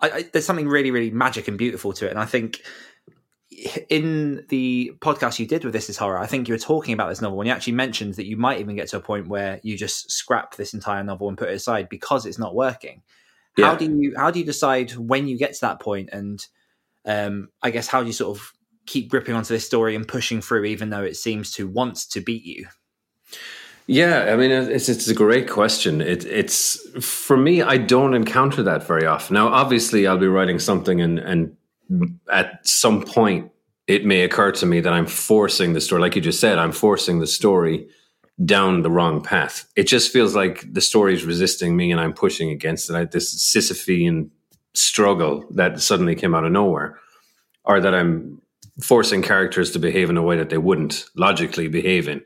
I, 0.00 0.10
I, 0.10 0.22
there's 0.32 0.46
something 0.46 0.68
really 0.68 0.90
really 0.90 1.10
magic 1.10 1.48
and 1.48 1.58
beautiful 1.58 1.92
to 1.94 2.06
it. 2.06 2.10
And 2.10 2.18
I 2.18 2.26
think 2.26 2.62
in 3.88 4.44
the 4.48 4.92
podcast 5.00 5.38
you 5.38 5.46
did 5.46 5.64
with 5.64 5.72
this 5.72 5.88
is 5.88 5.96
horror, 5.96 6.18
I 6.18 6.26
think 6.26 6.48
you 6.48 6.54
were 6.54 6.58
talking 6.58 6.92
about 6.94 7.08
this 7.08 7.22
novel 7.22 7.38
when 7.38 7.46
you 7.46 7.52
actually 7.52 7.74
mentioned 7.74 8.14
that 8.14 8.26
you 8.26 8.36
might 8.36 8.60
even 8.60 8.76
get 8.76 8.88
to 8.88 8.98
a 8.98 9.00
point 9.00 9.28
where 9.28 9.60
you 9.62 9.76
just 9.76 10.10
scrap 10.10 10.56
this 10.56 10.74
entire 10.74 11.02
novel 11.02 11.28
and 11.28 11.38
put 11.38 11.48
it 11.48 11.54
aside 11.54 11.88
because 11.88 12.26
it's 12.26 12.38
not 12.38 12.54
working. 12.54 13.02
Yeah. 13.56 13.66
How 13.66 13.74
do 13.76 13.84
you 13.86 14.14
how 14.16 14.30
do 14.30 14.38
you 14.38 14.44
decide 14.44 14.96
when 14.96 15.26
you 15.28 15.38
get 15.38 15.54
to 15.54 15.60
that 15.62 15.80
point 15.80 16.10
and 16.12 16.44
Um, 17.08 17.50
I 17.62 17.70
guess 17.70 17.86
how 17.86 18.00
do 18.00 18.08
you 18.08 18.12
sort 18.12 18.36
of 18.36 18.52
keep 18.84 19.08
gripping 19.08 19.36
onto 19.36 19.54
this 19.54 19.64
story 19.64 19.94
and 19.94 20.08
pushing 20.08 20.42
through, 20.42 20.64
even 20.64 20.90
though 20.90 21.04
it 21.04 21.16
seems 21.16 21.52
to 21.52 21.68
want 21.68 22.10
to 22.10 22.20
beat 22.20 22.44
you? 22.44 22.66
Yeah, 23.86 24.32
I 24.32 24.36
mean, 24.36 24.50
it's 24.50 24.88
it's 24.88 25.06
a 25.06 25.14
great 25.14 25.48
question. 25.48 26.00
It, 26.00 26.24
it's 26.24 26.76
for 27.04 27.36
me, 27.36 27.62
I 27.62 27.76
don't 27.76 28.14
encounter 28.14 28.62
that 28.64 28.84
very 28.84 29.06
often. 29.06 29.34
Now, 29.34 29.48
obviously, 29.48 30.06
I'll 30.08 30.18
be 30.18 30.26
writing 30.26 30.58
something, 30.58 31.00
and 31.00 31.20
and 31.20 31.56
at 32.30 32.66
some 32.66 33.02
point, 33.02 33.52
it 33.86 34.04
may 34.04 34.22
occur 34.22 34.50
to 34.52 34.66
me 34.66 34.80
that 34.80 34.92
I'm 34.92 35.06
forcing 35.06 35.72
the 35.72 35.80
story, 35.80 36.02
like 36.02 36.16
you 36.16 36.22
just 36.22 36.40
said, 36.40 36.58
I'm 36.58 36.72
forcing 36.72 37.20
the 37.20 37.28
story 37.28 37.88
down 38.44 38.82
the 38.82 38.90
wrong 38.90 39.22
path. 39.22 39.68
It 39.76 39.84
just 39.84 40.12
feels 40.12 40.34
like 40.34 40.64
the 40.72 40.80
story 40.80 41.14
is 41.14 41.24
resisting 41.24 41.76
me, 41.76 41.92
and 41.92 42.00
I'm 42.00 42.12
pushing 42.12 42.50
against 42.50 42.90
it. 42.90 43.12
This 43.12 43.32
Sisyphean 43.54 44.30
struggle 44.74 45.44
that 45.50 45.80
suddenly 45.80 46.16
came 46.16 46.34
out 46.34 46.44
of 46.44 46.50
nowhere, 46.50 46.98
or 47.64 47.80
that 47.80 47.94
I'm 47.94 48.42
forcing 48.82 49.22
characters 49.22 49.70
to 49.70 49.78
behave 49.78 50.10
in 50.10 50.16
a 50.16 50.22
way 50.22 50.36
that 50.36 50.50
they 50.50 50.58
wouldn't 50.58 51.04
logically 51.14 51.68
behave 51.68 52.08
in 52.08 52.24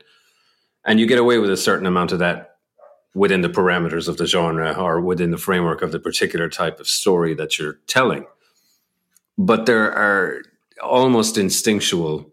and 0.85 0.99
you 0.99 1.05
get 1.05 1.19
away 1.19 1.37
with 1.37 1.51
a 1.51 1.57
certain 1.57 1.85
amount 1.85 2.11
of 2.11 2.19
that 2.19 2.55
within 3.13 3.41
the 3.41 3.49
parameters 3.49 4.07
of 4.07 4.17
the 4.17 4.25
genre 4.25 4.73
or 4.73 5.01
within 5.01 5.31
the 5.31 5.37
framework 5.37 5.81
of 5.81 5.91
the 5.91 5.99
particular 5.99 6.49
type 6.49 6.79
of 6.79 6.87
story 6.87 7.33
that 7.33 7.59
you're 7.59 7.79
telling. 7.87 8.25
But 9.37 9.65
there 9.65 9.91
are 9.91 10.41
almost 10.81 11.37
instinctual 11.37 12.31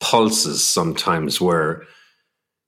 pulses 0.00 0.64
sometimes 0.64 1.40
where 1.40 1.84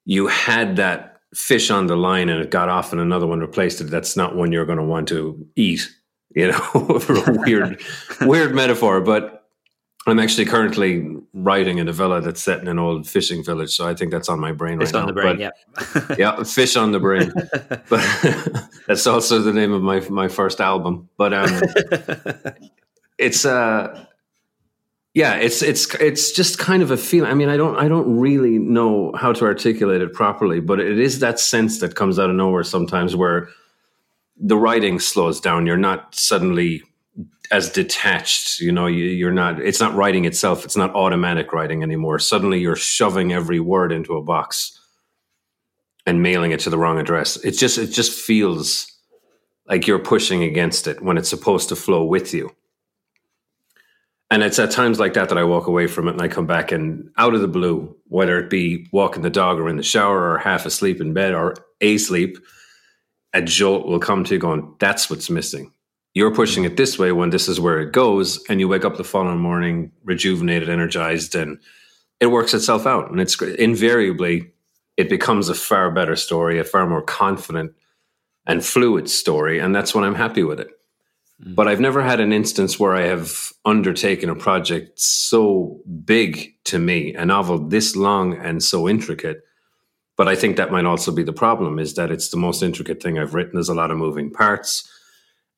you 0.05 0.29
had 0.29 0.77
that 0.77 1.21
fish 1.35 1.71
on 1.71 1.89
the 1.89 1.97
line 1.97 2.29
and 2.29 2.41
it 2.41 2.51
got 2.51 2.69
off 2.69 2.93
and 2.93 3.01
another 3.01 3.27
one 3.27 3.41
replaced 3.41 3.81
it. 3.81 3.85
That's 3.85 4.17
not 4.17 4.37
one 4.37 4.53
you're 4.53 4.67
going 4.67 4.79
to 4.79 4.85
want 4.85 5.09
to 5.09 5.45
eat, 5.57 5.89
you 6.35 6.53
know, 6.53 6.99
for 7.01 7.15
a 7.31 7.39
weird, 7.41 7.83
weird 8.21 8.55
metaphor. 8.55 9.01
But 9.01 9.44
I'm 10.07 10.19
actually 10.19 10.45
currently 10.45 11.17
writing 11.33 11.81
a 11.81 11.85
novella 11.85 12.21
that's 12.21 12.43
set 12.43 12.61
in 12.61 12.69
an 12.69 12.79
old 12.79 13.09
fishing 13.09 13.43
village, 13.43 13.71
so 13.75 13.89
I 13.89 13.95
think 13.95 14.11
that's 14.11 14.29
on 14.29 14.39
my 14.39 14.53
brain 14.53 14.79
fish 14.79 14.93
right 14.93 15.01
on 15.01 15.03
now. 15.03 15.07
the 15.07 15.13
brain, 15.13 15.37
but, 15.37 16.17
yeah, 16.19 16.37
yeah, 16.37 16.43
fish 16.45 16.77
on 16.77 16.93
the 16.93 17.01
brain. 17.01 17.33
but 17.89 18.69
that's 18.87 19.07
also 19.07 19.41
the 19.41 19.53
name 19.53 19.73
of 19.73 19.83
my 19.83 20.01
my 20.11 20.29
first 20.29 20.61
album. 20.61 21.09
But 21.17 21.33
um, 21.33 21.61
it's 23.19 23.47
uh, 23.47 24.05
yeah, 25.15 25.37
it's 25.37 25.63
it's 25.63 25.95
it's 25.95 26.33
just 26.33 26.59
kind 26.59 26.83
of 26.83 26.91
a 26.91 26.99
feeling. 26.99 27.31
I 27.31 27.35
mean, 27.35 27.49
I 27.49 27.57
don't 27.57 27.77
I 27.77 27.89
don't 27.89 28.19
really 28.19 28.59
know 28.59 29.13
how 29.17 29.33
to 29.33 29.45
articulate 29.47 30.03
it 30.03 30.13
properly, 30.13 30.61
but 30.61 30.81
it 30.81 30.99
is 30.99 31.21
that 31.21 31.39
sense 31.39 31.79
that 31.79 31.95
comes 31.95 32.19
out 32.19 32.29
of 32.29 32.37
nowhere 32.37 32.65
sometimes, 32.65 33.17
where 33.17 33.49
the 34.37 34.57
writing 34.57 34.99
slows 34.99 35.41
down. 35.41 35.67
You're 35.67 35.77
not 35.77 36.15
suddenly 36.15 36.83
as 37.55 37.71
detached 37.71 38.59
you 38.59 38.73
know 38.73 38.87
you, 38.87 39.29
are 39.29 39.33
not 39.33 39.61
it's 39.61 39.79
not 39.79 39.95
writing 39.95 40.25
itself 40.25 40.65
it's 40.65 40.77
not 40.77 40.93
automatic 40.97 41.53
writing 41.53 41.85
anymore. 41.85 42.19
Suddenly 42.19 42.59
you're 42.59 42.75
shoving 42.75 43.33
every 43.33 43.61
word 43.61 43.93
into 43.93 44.17
a 44.17 44.23
box 44.23 44.77
and 46.05 46.21
mailing 46.21 46.51
it 46.51 46.59
to 46.61 46.71
the 46.71 46.77
wrong 46.77 46.99
address. 46.99 47.37
It 47.45 47.53
just 47.53 47.79
it 47.79 47.93
just 47.93 48.13
feels 48.19 48.91
like 49.69 49.87
you're 49.87 50.01
pushing 50.01 50.43
against 50.43 50.89
it 50.89 51.01
when 51.01 51.17
it's 51.17 51.29
supposed 51.29 51.69
to 51.69 51.77
flow 51.77 52.05
with 52.05 52.35
you. 52.35 52.51
And 54.33 54.43
it's 54.43 54.59
at 54.59 54.73
times 54.73 54.99
like 54.99 55.15
that 55.15 55.29
that 55.29 55.39
i 55.39 55.45
walk 55.45 55.69
away 55.69 55.87
from 55.87 56.09
it 56.09 56.15
and 56.15 56.23
i 56.23 56.27
come 56.27 56.49
back 56.49 56.73
and 56.73 57.09
out 57.17 57.35
of 57.35 57.41
the 57.41 57.55
blue 57.59 57.95
whether 58.09 58.37
it 58.41 58.51
be 58.51 58.89
walking 58.91 59.23
the 59.23 59.31
dog 59.31 59.61
or 59.61 59.69
in 59.69 59.77
the 59.77 59.85
shower 59.85 60.33
or 60.33 60.39
half 60.39 60.67
asleep 60.67 61.01
in 61.01 61.13
bed 61.13 61.35
or 61.35 61.55
asleep 61.81 62.37
a 63.33 63.41
jolt 63.41 63.87
will 63.87 64.01
come 64.01 64.25
to 64.25 64.35
you 64.35 64.41
going 64.41 64.75
that's 64.81 65.09
what's 65.09 65.31
missing 65.31 65.74
you're 66.15 66.35
pushing 66.35 66.65
it 66.65 66.77
this 66.77 66.99
way 66.99 67.13
when 67.13 67.31
this 67.31 67.49
is 67.49 67.61
where 67.61 67.81
it 67.81 67.93
goes 67.93 68.43
and 68.49 68.61
you 68.61 68.69
wake 68.69 68.85
up 68.85 68.97
the 68.97 69.05
following 69.05 69.41
morning 69.41 69.91
rejuvenated 70.05 70.71
energized 70.71 71.35
and 71.35 71.59
it 72.21 72.29
works 72.29 72.55
itself 72.55 72.87
out. 72.87 73.11
And 73.11 73.21
it's 73.21 73.41
invariably 73.43 74.53
it 74.97 75.09
becomes 75.09 75.49
a 75.49 75.55
far 75.55 75.91
better 75.91 76.15
story 76.15 76.59
a 76.59 76.65
far 76.65 76.87
more 76.87 77.03
confident 77.03 77.73
and 78.47 78.65
fluid 78.65 79.11
story 79.11 79.59
and 79.59 79.75
that's 79.75 79.95
when 79.95 80.05
i'm 80.05 80.15
happy 80.15 80.45
with 80.45 80.61
it. 80.61 80.69
Mm. 81.43 81.57
but 81.57 81.67
i've 81.67 81.81
never 81.81 82.01
had 82.01 82.21
an 82.21 82.33
instance 82.33 82.79
where 82.79 82.95
i 82.95 83.03
have 83.03 83.53
undertaken 83.65 84.31
a 84.31 84.37
project 84.37 85.01
so 85.01 85.81
big 86.05 86.53
to 86.63 86.79
me 86.79 87.13
a 87.15 87.27
novel 87.27 87.59
this 87.59 87.97
long 87.97 88.35
and 88.37 88.63
so 88.63 88.89
intricate. 88.89 89.43
But 90.17 90.29
i 90.29 90.37
think 90.37 90.57
that 90.57 90.71
might 90.71 90.85
also 90.85 91.11
be 91.11 91.25
the 91.25 91.33
problem 91.33 91.81
is 91.81 91.95
that 91.95 92.13
it's 92.13 92.29
the 92.29 92.37
most 92.37 92.63
intricate 92.63 93.03
thing 93.03 93.19
i've 93.19 93.35
written. 93.35 93.55
There's 93.55 93.69
a 93.69 93.75
lot 93.75 93.91
of 93.91 93.97
moving 93.97 94.31
parts 94.31 94.89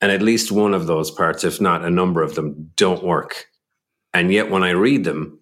and 0.01 0.11
at 0.11 0.21
least 0.21 0.51
one 0.51 0.73
of 0.73 0.87
those 0.87 1.11
parts, 1.11 1.43
if 1.43 1.59
not 1.59 1.83
a 1.83 1.89
number 1.89 2.21
of 2.21 2.35
them, 2.35 2.71
don't 2.75 3.03
work. 3.03 3.47
And 4.13 4.31
yet, 4.31 4.49
when 4.49 4.63
I 4.63 4.71
read 4.71 5.03
them, 5.03 5.39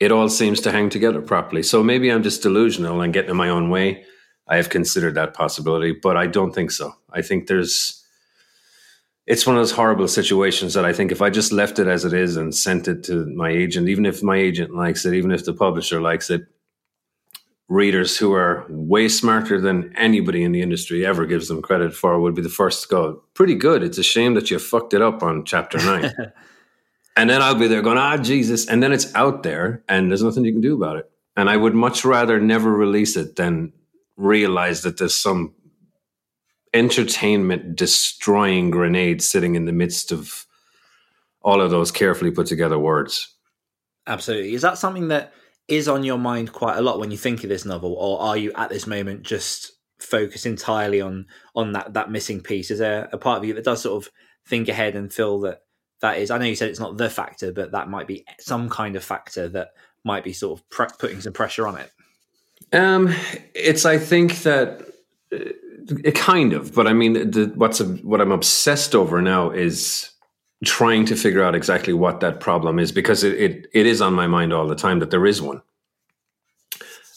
it 0.00 0.12
all 0.12 0.28
seems 0.28 0.60
to 0.62 0.72
hang 0.72 0.90
together 0.90 1.22
properly. 1.22 1.62
So 1.62 1.82
maybe 1.82 2.10
I'm 2.10 2.22
just 2.22 2.42
delusional 2.42 3.00
and 3.00 3.12
getting 3.12 3.30
in 3.30 3.36
my 3.36 3.48
own 3.48 3.70
way. 3.70 4.04
I 4.48 4.56
have 4.56 4.68
considered 4.68 5.14
that 5.14 5.34
possibility, 5.34 5.92
but 5.92 6.16
I 6.16 6.26
don't 6.26 6.52
think 6.52 6.70
so. 6.72 6.92
I 7.12 7.22
think 7.22 7.46
there's, 7.46 8.04
it's 9.26 9.46
one 9.46 9.56
of 9.56 9.60
those 9.60 9.72
horrible 9.72 10.08
situations 10.08 10.74
that 10.74 10.84
I 10.84 10.92
think 10.92 11.12
if 11.12 11.22
I 11.22 11.30
just 11.30 11.52
left 11.52 11.78
it 11.78 11.86
as 11.86 12.04
it 12.04 12.12
is 12.12 12.36
and 12.36 12.54
sent 12.54 12.88
it 12.88 13.04
to 13.04 13.26
my 13.26 13.50
agent, 13.50 13.88
even 13.88 14.04
if 14.04 14.22
my 14.22 14.36
agent 14.36 14.74
likes 14.74 15.06
it, 15.06 15.14
even 15.14 15.30
if 15.30 15.44
the 15.44 15.54
publisher 15.54 16.00
likes 16.00 16.28
it, 16.30 16.42
readers 17.68 18.18
who 18.18 18.32
are 18.34 18.66
way 18.68 19.08
smarter 19.08 19.60
than 19.60 19.94
anybody 19.96 20.42
in 20.42 20.52
the 20.52 20.62
industry 20.62 21.06
ever 21.06 21.26
gives 21.26 21.48
them 21.48 21.62
credit 21.62 21.94
for 21.94 22.20
would 22.20 22.34
be 22.34 22.42
the 22.42 22.48
first 22.48 22.82
to 22.82 22.88
go, 22.88 23.22
pretty 23.34 23.54
good. 23.54 23.82
It's 23.82 23.98
a 23.98 24.02
shame 24.02 24.34
that 24.34 24.50
you 24.50 24.58
fucked 24.58 24.94
it 24.94 25.02
up 25.02 25.22
on 25.22 25.44
chapter 25.44 25.78
nine. 25.78 26.12
and 27.16 27.30
then 27.30 27.40
I'll 27.40 27.54
be 27.54 27.68
there 27.68 27.82
going, 27.82 27.98
ah, 27.98 28.16
Jesus. 28.18 28.66
And 28.68 28.82
then 28.82 28.92
it's 28.92 29.14
out 29.14 29.42
there 29.42 29.82
and 29.88 30.10
there's 30.10 30.22
nothing 30.22 30.44
you 30.44 30.52
can 30.52 30.60
do 30.60 30.76
about 30.76 30.96
it. 30.96 31.10
And 31.36 31.48
I 31.48 31.56
would 31.56 31.74
much 31.74 32.04
rather 32.04 32.40
never 32.40 32.70
release 32.70 33.16
it 33.16 33.36
than 33.36 33.72
realize 34.16 34.82
that 34.82 34.98
there's 34.98 35.16
some 35.16 35.54
entertainment 36.74 37.76
destroying 37.76 38.70
grenade 38.70 39.22
sitting 39.22 39.54
in 39.54 39.64
the 39.64 39.72
midst 39.72 40.12
of 40.12 40.46
all 41.42 41.60
of 41.60 41.70
those 41.70 41.90
carefully 41.90 42.30
put 42.30 42.46
together 42.46 42.78
words. 42.78 43.34
Absolutely. 44.06 44.54
Is 44.54 44.62
that 44.62 44.78
something 44.78 45.08
that 45.08 45.32
is 45.68 45.88
on 45.88 46.04
your 46.04 46.18
mind 46.18 46.52
quite 46.52 46.76
a 46.76 46.82
lot 46.82 46.98
when 46.98 47.10
you 47.10 47.16
think 47.16 47.42
of 47.42 47.48
this 47.48 47.64
novel, 47.64 47.94
or 47.94 48.20
are 48.20 48.36
you 48.36 48.52
at 48.54 48.70
this 48.70 48.86
moment 48.86 49.22
just 49.22 49.72
focused 49.98 50.46
entirely 50.46 51.00
on 51.00 51.26
on 51.54 51.72
that 51.72 51.94
that 51.94 52.10
missing 52.10 52.40
piece? 52.40 52.70
Is 52.70 52.78
there 52.78 53.08
a 53.12 53.18
part 53.18 53.38
of 53.38 53.44
you 53.44 53.54
that 53.54 53.64
does 53.64 53.82
sort 53.82 54.04
of 54.04 54.12
think 54.46 54.68
ahead 54.68 54.96
and 54.96 55.12
feel 55.12 55.40
that 55.40 55.62
that 56.00 56.18
is? 56.18 56.30
I 56.30 56.38
know 56.38 56.46
you 56.46 56.56
said 56.56 56.68
it's 56.68 56.80
not 56.80 56.96
the 56.96 57.10
factor, 57.10 57.52
but 57.52 57.72
that 57.72 57.88
might 57.88 58.06
be 58.06 58.24
some 58.40 58.68
kind 58.68 58.96
of 58.96 59.04
factor 59.04 59.48
that 59.50 59.70
might 60.04 60.24
be 60.24 60.32
sort 60.32 60.58
of 60.58 60.68
pre- 60.70 60.86
putting 60.98 61.20
some 61.20 61.32
pressure 61.32 61.66
on 61.66 61.78
it. 61.78 61.90
Um, 62.72 63.14
it's 63.54 63.84
I 63.84 63.98
think 63.98 64.42
that 64.42 64.82
uh, 65.32 65.52
it 66.04 66.14
kind 66.14 66.52
of, 66.52 66.74
but 66.74 66.86
I 66.86 66.92
mean, 66.92 67.30
the, 67.30 67.52
what's 67.54 67.80
a, 67.80 67.86
what 67.86 68.20
I'm 68.20 68.32
obsessed 68.32 68.94
over 68.94 69.20
now 69.20 69.50
is 69.50 70.11
trying 70.64 71.04
to 71.06 71.16
figure 71.16 71.42
out 71.42 71.54
exactly 71.54 71.92
what 71.92 72.20
that 72.20 72.40
problem 72.40 72.78
is 72.78 72.92
because 72.92 73.24
it, 73.24 73.34
it, 73.40 73.66
it 73.72 73.86
is 73.86 74.00
on 74.00 74.14
my 74.14 74.26
mind 74.26 74.52
all 74.52 74.68
the 74.68 74.76
time 74.76 75.00
that 75.00 75.10
there 75.10 75.26
is 75.26 75.42
one. 75.42 75.60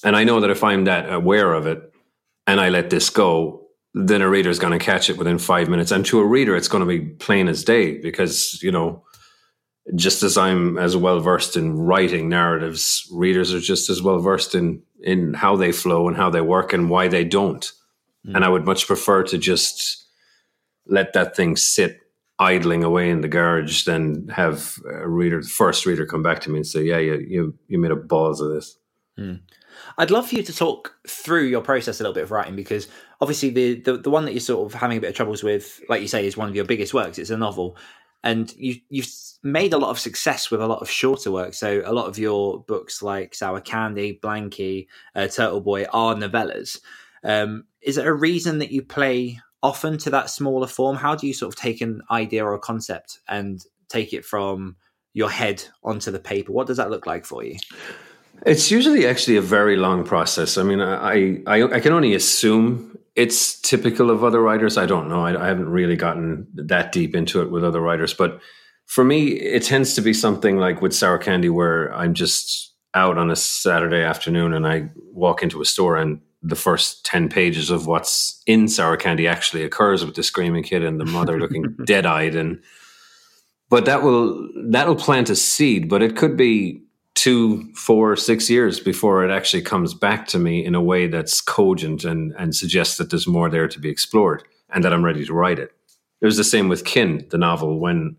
And 0.03 0.15
I 0.15 0.23
know 0.23 0.39
that 0.39 0.49
if 0.49 0.63
I'm 0.63 0.85
that 0.85 1.11
aware 1.11 1.53
of 1.53 1.67
it 1.67 1.93
and 2.47 2.59
I 2.59 2.69
let 2.69 2.89
this 2.89 3.09
go, 3.09 3.67
then 3.93 4.21
a 4.21 4.29
reader 4.29 4.49
is 4.49 4.59
going 4.59 4.77
to 4.77 4.83
catch 4.83 5.09
it 5.09 5.17
within 5.17 5.37
five 5.37 5.69
minutes. 5.69 5.91
And 5.91 6.05
to 6.07 6.19
a 6.19 6.25
reader, 6.25 6.55
it's 6.55 6.67
going 6.67 6.81
to 6.81 6.87
be 6.87 6.99
plain 6.99 7.47
as 7.47 7.63
day 7.63 7.97
because, 7.97 8.61
you 8.61 8.71
know, 8.71 9.03
just 9.93 10.23
as 10.23 10.37
I'm 10.37 10.77
as 10.77 10.97
well 10.97 11.19
versed 11.19 11.55
in 11.55 11.77
writing 11.77 12.27
narratives, 12.27 13.07
readers 13.11 13.53
are 13.53 13.59
just 13.59 13.89
as 13.89 14.01
well 14.01 14.19
versed 14.19 14.55
in 14.55 14.81
in 15.01 15.35
how 15.35 15.55
they 15.55 15.71
flow 15.71 16.07
and 16.07 16.17
how 16.17 16.31
they 16.31 16.41
work 16.41 16.73
and 16.73 16.89
why 16.89 17.07
they 17.07 17.23
don't. 17.23 17.71
Mm. 18.25 18.35
And 18.35 18.45
I 18.45 18.49
would 18.49 18.65
much 18.65 18.87
prefer 18.87 19.23
to 19.23 19.37
just 19.37 20.05
let 20.87 21.13
that 21.13 21.35
thing 21.35 21.55
sit 21.55 22.04
idling 22.39 22.83
away 22.83 23.09
in 23.09 23.21
the 23.21 23.27
garage 23.27 23.85
than 23.85 24.27
have 24.29 24.77
a 24.89 25.07
reader, 25.07 25.41
the 25.41 25.47
first 25.47 25.85
reader, 25.85 26.05
come 26.05 26.23
back 26.23 26.41
to 26.41 26.49
me 26.49 26.57
and 26.57 26.67
say, 26.67 26.83
"Yeah, 26.83 26.97
you 26.97 27.25
you, 27.27 27.57
you 27.67 27.79
made 27.79 27.91
a 27.91 27.95
balls 27.95 28.41
of 28.41 28.51
this." 28.51 28.77
Mm. 29.17 29.41
I'd 29.97 30.11
love 30.11 30.29
for 30.29 30.35
you 30.35 30.43
to 30.43 30.55
talk 30.55 30.95
through 31.07 31.43
your 31.43 31.61
process 31.61 31.99
a 31.99 32.03
little 32.03 32.13
bit 32.13 32.23
of 32.23 32.31
writing 32.31 32.55
because 32.55 32.87
obviously 33.21 33.49
the, 33.49 33.79
the 33.81 33.97
the 33.97 34.09
one 34.09 34.25
that 34.25 34.33
you're 34.33 34.39
sort 34.39 34.71
of 34.71 34.79
having 34.79 34.97
a 34.97 35.01
bit 35.01 35.09
of 35.09 35.15
troubles 35.15 35.43
with, 35.43 35.81
like 35.89 36.01
you 36.01 36.07
say, 36.07 36.25
is 36.25 36.37
one 36.37 36.49
of 36.49 36.55
your 36.55 36.65
biggest 36.65 36.93
works. 36.93 37.17
It's 37.17 37.29
a 37.29 37.37
novel, 37.37 37.77
and 38.23 38.53
you 38.57 38.75
you've 38.89 39.11
made 39.43 39.73
a 39.73 39.77
lot 39.77 39.91
of 39.91 39.99
success 39.99 40.49
with 40.49 40.61
a 40.61 40.67
lot 40.67 40.81
of 40.81 40.89
shorter 40.89 41.31
work. 41.31 41.53
So 41.53 41.81
a 41.85 41.93
lot 41.93 42.07
of 42.07 42.17
your 42.17 42.63
books, 42.63 43.01
like 43.01 43.35
Sour 43.35 43.61
Candy, 43.61 44.19
Blanky, 44.21 44.87
uh, 45.13 45.27
Turtle 45.27 45.61
Boy, 45.61 45.85
are 45.93 46.15
novellas. 46.15 46.79
Um, 47.23 47.65
is 47.81 47.95
there 47.95 48.09
a 48.09 48.13
reason 48.13 48.59
that 48.59 48.71
you 48.71 48.81
play 48.81 49.39
often 49.65 49.97
to 49.97 50.11
that 50.11 50.29
smaller 50.29 50.67
form? 50.67 50.95
How 50.95 51.15
do 51.15 51.25
you 51.25 51.33
sort 51.33 51.51
of 51.51 51.59
take 51.59 51.81
an 51.81 52.01
idea 52.11 52.45
or 52.45 52.53
a 52.53 52.59
concept 52.59 53.19
and 53.27 53.59
take 53.89 54.13
it 54.13 54.23
from 54.23 54.75
your 55.13 55.29
head 55.29 55.63
onto 55.83 56.11
the 56.11 56.19
paper? 56.19 56.51
What 56.51 56.67
does 56.67 56.77
that 56.77 56.91
look 56.91 57.07
like 57.07 57.25
for 57.25 57.43
you? 57.43 57.57
It's 58.45 58.69
usually 58.69 59.07
actually 59.07 59.37
a 59.37 59.41
very 59.41 59.75
long 59.75 60.03
process. 60.03 60.57
I 60.57 60.63
mean, 60.63 60.81
I 60.81 61.41
I, 61.47 61.63
I 61.63 61.79
can 61.79 61.93
only 61.93 62.13
assume 62.13 62.97
it's 63.15 63.59
typical 63.61 64.11
of 64.11 64.23
other 64.23 64.41
writers. 64.41 64.77
I 64.77 64.85
don't 64.85 65.09
know. 65.09 65.21
I, 65.25 65.41
I, 65.41 65.47
haven't 65.47 65.69
really 65.69 65.95
gotten 65.95 66.47
that 66.55 66.91
deep 66.91 67.15
into 67.15 67.41
it 67.41 67.49
with 67.49 67.63
other 67.63 67.79
writers, 67.79 68.13
but 68.13 68.41
for 68.85 69.05
me, 69.05 69.27
it 69.27 69.63
tends 69.63 69.95
to 69.95 70.01
be 70.01 70.13
something 70.13 70.57
like 70.57 70.81
with 70.81 70.93
sour 70.93 71.17
candy, 71.17 71.49
where 71.49 71.93
I'm 71.95 72.13
just 72.13 72.73
out 72.93 73.17
on 73.17 73.31
a 73.31 73.35
Saturday 73.35 74.03
afternoon 74.03 74.53
and 74.53 74.67
I 74.67 74.89
walk 75.11 75.41
into 75.43 75.61
a 75.61 75.65
store 75.65 75.95
and 75.95 76.21
the 76.47 76.55
first 76.55 77.03
10 77.05 77.27
pages 77.29 77.69
of 77.71 77.87
what's 77.87 78.41
in 78.45 78.67
sour 78.67 78.95
candy 78.95 79.27
actually 79.27 79.63
occurs 79.63 80.05
with 80.05 80.15
the 80.15 80.23
screaming 80.23 80.63
kid 80.63 80.83
and 80.83 80.99
the 80.99 81.05
mother 81.05 81.39
looking 81.39 81.75
dead-eyed 81.85 82.35
and 82.35 82.61
but 83.69 83.85
that 83.85 84.03
will 84.03 84.47
that'll 84.69 84.95
plant 84.95 85.29
a 85.29 85.35
seed 85.35 85.89
but 85.89 86.01
it 86.01 86.15
could 86.15 86.37
be 86.37 86.81
two 87.15 87.63
four 87.73 88.15
six 88.15 88.49
years 88.49 88.79
before 88.79 89.23
it 89.25 89.31
actually 89.31 89.63
comes 89.63 89.93
back 89.93 90.27
to 90.27 90.37
me 90.37 90.63
in 90.63 90.75
a 90.75 90.81
way 90.81 91.07
that's 91.07 91.41
cogent 91.41 92.03
and 92.03 92.33
and 92.37 92.55
suggests 92.55 92.97
that 92.97 93.09
there's 93.09 93.27
more 93.27 93.49
there 93.49 93.67
to 93.67 93.79
be 93.79 93.89
explored 93.89 94.43
and 94.69 94.83
that 94.83 94.93
i'm 94.93 95.03
ready 95.03 95.25
to 95.25 95.33
write 95.33 95.57
it. 95.57 95.71
It 96.21 96.25
was 96.25 96.37
the 96.37 96.43
same 96.43 96.69
with 96.69 96.85
kin 96.85 97.25
the 97.29 97.37
novel. 97.37 97.79
When 97.79 98.17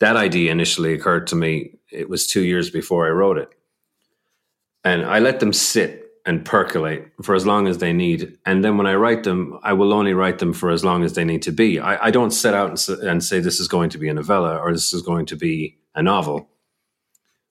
that 0.00 0.16
idea 0.16 0.50
initially 0.50 0.92
occurred 0.92 1.26
to 1.28 1.36
me 1.36 1.78
it 1.92 2.08
was 2.08 2.26
two 2.26 2.42
years 2.42 2.70
before 2.70 3.06
i 3.06 3.10
wrote 3.10 3.38
it. 3.38 3.50
And 4.82 5.04
i 5.04 5.20
let 5.20 5.38
them 5.38 5.52
sit 5.52 6.03
and 6.26 6.44
percolate 6.44 7.10
for 7.22 7.34
as 7.34 7.44
long 7.44 7.66
as 7.66 7.78
they 7.78 7.92
need. 7.92 8.38
And 8.46 8.64
then 8.64 8.78
when 8.78 8.86
I 8.86 8.94
write 8.94 9.24
them, 9.24 9.58
I 9.62 9.74
will 9.74 9.92
only 9.92 10.14
write 10.14 10.38
them 10.38 10.52
for 10.52 10.70
as 10.70 10.84
long 10.84 11.04
as 11.04 11.12
they 11.12 11.24
need 11.24 11.42
to 11.42 11.52
be. 11.52 11.78
I, 11.78 12.06
I 12.06 12.10
don't 12.10 12.30
set 12.30 12.54
out 12.54 12.70
and, 12.88 13.02
and, 13.02 13.22
say 13.22 13.40
this 13.40 13.60
is 13.60 13.68
going 13.68 13.90
to 13.90 13.98
be 13.98 14.08
a 14.08 14.14
novella 14.14 14.56
or 14.56 14.72
this 14.72 14.94
is 14.94 15.02
going 15.02 15.26
to 15.26 15.36
be 15.36 15.76
a 15.94 16.02
novel. 16.02 16.48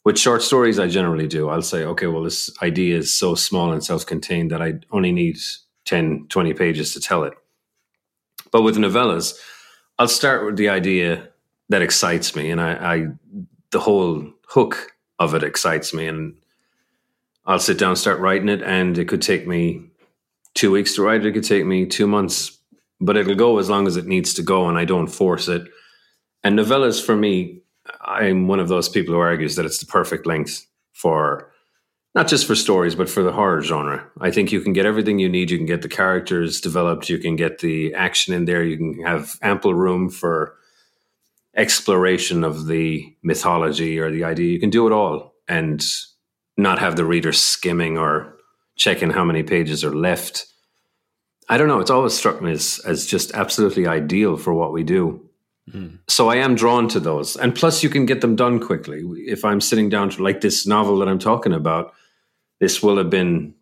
With 0.03 0.17
short 0.17 0.41
stories, 0.41 0.79
I 0.79 0.87
generally 0.87 1.27
do. 1.27 1.49
I'll 1.49 1.61
say, 1.61 1.83
okay, 1.85 2.07
well, 2.07 2.23
this 2.23 2.49
idea 2.61 2.97
is 2.97 3.15
so 3.15 3.35
small 3.35 3.71
and 3.71 3.83
self 3.83 4.05
contained 4.05 4.51
that 4.51 4.61
I 4.61 4.73
only 4.91 5.11
need 5.11 5.37
10, 5.85 6.25
20 6.29 6.53
pages 6.53 6.93
to 6.93 6.99
tell 6.99 7.23
it. 7.23 7.33
But 8.51 8.63
with 8.63 8.75
novellas, 8.77 9.37
I'll 9.99 10.07
start 10.07 10.45
with 10.45 10.57
the 10.57 10.69
idea 10.69 11.29
that 11.69 11.81
excites 11.81 12.35
me 12.35 12.49
and 12.51 12.59
I, 12.59 12.73
I 12.73 13.07
the 13.71 13.79
whole 13.79 14.31
hook 14.47 14.93
of 15.19 15.33
it 15.33 15.43
excites 15.43 15.93
me 15.93 16.07
and 16.07 16.35
I'll 17.45 17.59
sit 17.59 17.77
down, 17.77 17.95
start 17.95 18.19
writing 18.19 18.49
it, 18.49 18.61
and 18.61 18.97
it 18.97 19.07
could 19.07 19.21
take 19.21 19.47
me 19.47 19.91
two 20.53 20.71
weeks 20.71 20.95
to 20.95 21.01
write 21.03 21.21
it. 21.21 21.27
It 21.27 21.33
could 21.33 21.43
take 21.43 21.65
me 21.65 21.85
two 21.85 22.07
months, 22.07 22.57
but 23.01 23.17
it'll 23.17 23.35
go 23.35 23.59
as 23.59 23.69
long 23.69 23.87
as 23.87 23.97
it 23.97 24.05
needs 24.05 24.33
to 24.35 24.43
go, 24.43 24.69
and 24.69 24.77
I 24.77 24.85
don't 24.85 25.07
force 25.07 25.47
it. 25.47 25.67
And 26.43 26.57
novellas, 26.57 27.03
for 27.03 27.15
me, 27.15 27.61
I'm 28.01 28.47
one 28.47 28.59
of 28.59 28.69
those 28.69 28.89
people 28.89 29.13
who 29.13 29.19
argues 29.19 29.55
that 29.55 29.65
it's 29.65 29.79
the 29.79 29.85
perfect 29.85 30.25
length 30.25 30.65
for 30.93 31.51
not 32.15 32.27
just 32.27 32.45
for 32.45 32.55
stories, 32.55 32.95
but 32.95 33.09
for 33.09 33.23
the 33.23 33.31
horror 33.31 33.61
genre. 33.61 34.07
I 34.21 34.29
think 34.29 34.51
you 34.51 34.61
can 34.61 34.73
get 34.73 34.85
everything 34.85 35.19
you 35.19 35.29
need. 35.29 35.49
You 35.49 35.57
can 35.57 35.65
get 35.65 35.81
the 35.81 35.89
characters 35.89 36.61
developed, 36.61 37.09
you 37.09 37.17
can 37.17 37.35
get 37.35 37.59
the 37.59 37.93
action 37.95 38.33
in 38.33 38.45
there, 38.45 38.63
you 38.63 38.77
can 38.77 39.03
have 39.03 39.37
ample 39.41 39.73
room 39.73 40.09
for 40.09 40.55
exploration 41.55 42.43
of 42.43 42.67
the 42.67 43.15
mythology 43.23 43.99
or 43.99 44.11
the 44.11 44.23
idea. 44.23 44.51
You 44.51 44.59
can 44.59 44.69
do 44.69 44.87
it 44.87 44.93
all. 44.93 45.33
And 45.47 45.83
not 46.57 46.79
have 46.79 46.95
the 46.95 47.05
reader 47.05 47.33
skimming 47.33 47.97
or 47.97 48.35
checking 48.75 49.09
how 49.09 49.23
many 49.23 49.43
pages 49.43 49.83
are 49.83 49.93
left. 49.93 50.45
I 51.49 51.57
don't 51.57 51.67
know. 51.67 51.79
It's 51.79 51.91
always 51.91 52.13
struck 52.13 52.41
me 52.41 52.51
as, 52.51 52.79
as 52.85 53.05
just 53.05 53.33
absolutely 53.33 53.87
ideal 53.87 54.37
for 54.37 54.53
what 54.53 54.71
we 54.71 54.83
do. 54.83 55.29
Mm. 55.71 55.99
So 56.07 56.29
I 56.29 56.37
am 56.37 56.55
drawn 56.55 56.87
to 56.89 56.99
those. 56.99 57.35
And 57.35 57.55
plus, 57.55 57.83
you 57.83 57.89
can 57.89 58.05
get 58.05 58.21
them 58.21 58.35
done 58.35 58.59
quickly. 58.59 59.01
If 59.27 59.45
I'm 59.45 59.61
sitting 59.61 59.89
down 59.89 60.09
to 60.11 60.23
like 60.23 60.41
this 60.41 60.67
novel 60.67 60.99
that 60.99 61.07
I'm 61.07 61.19
talking 61.19 61.53
about, 61.53 61.93
this 62.59 62.81
will 62.81 62.97
have 62.97 63.09
been 63.09 63.53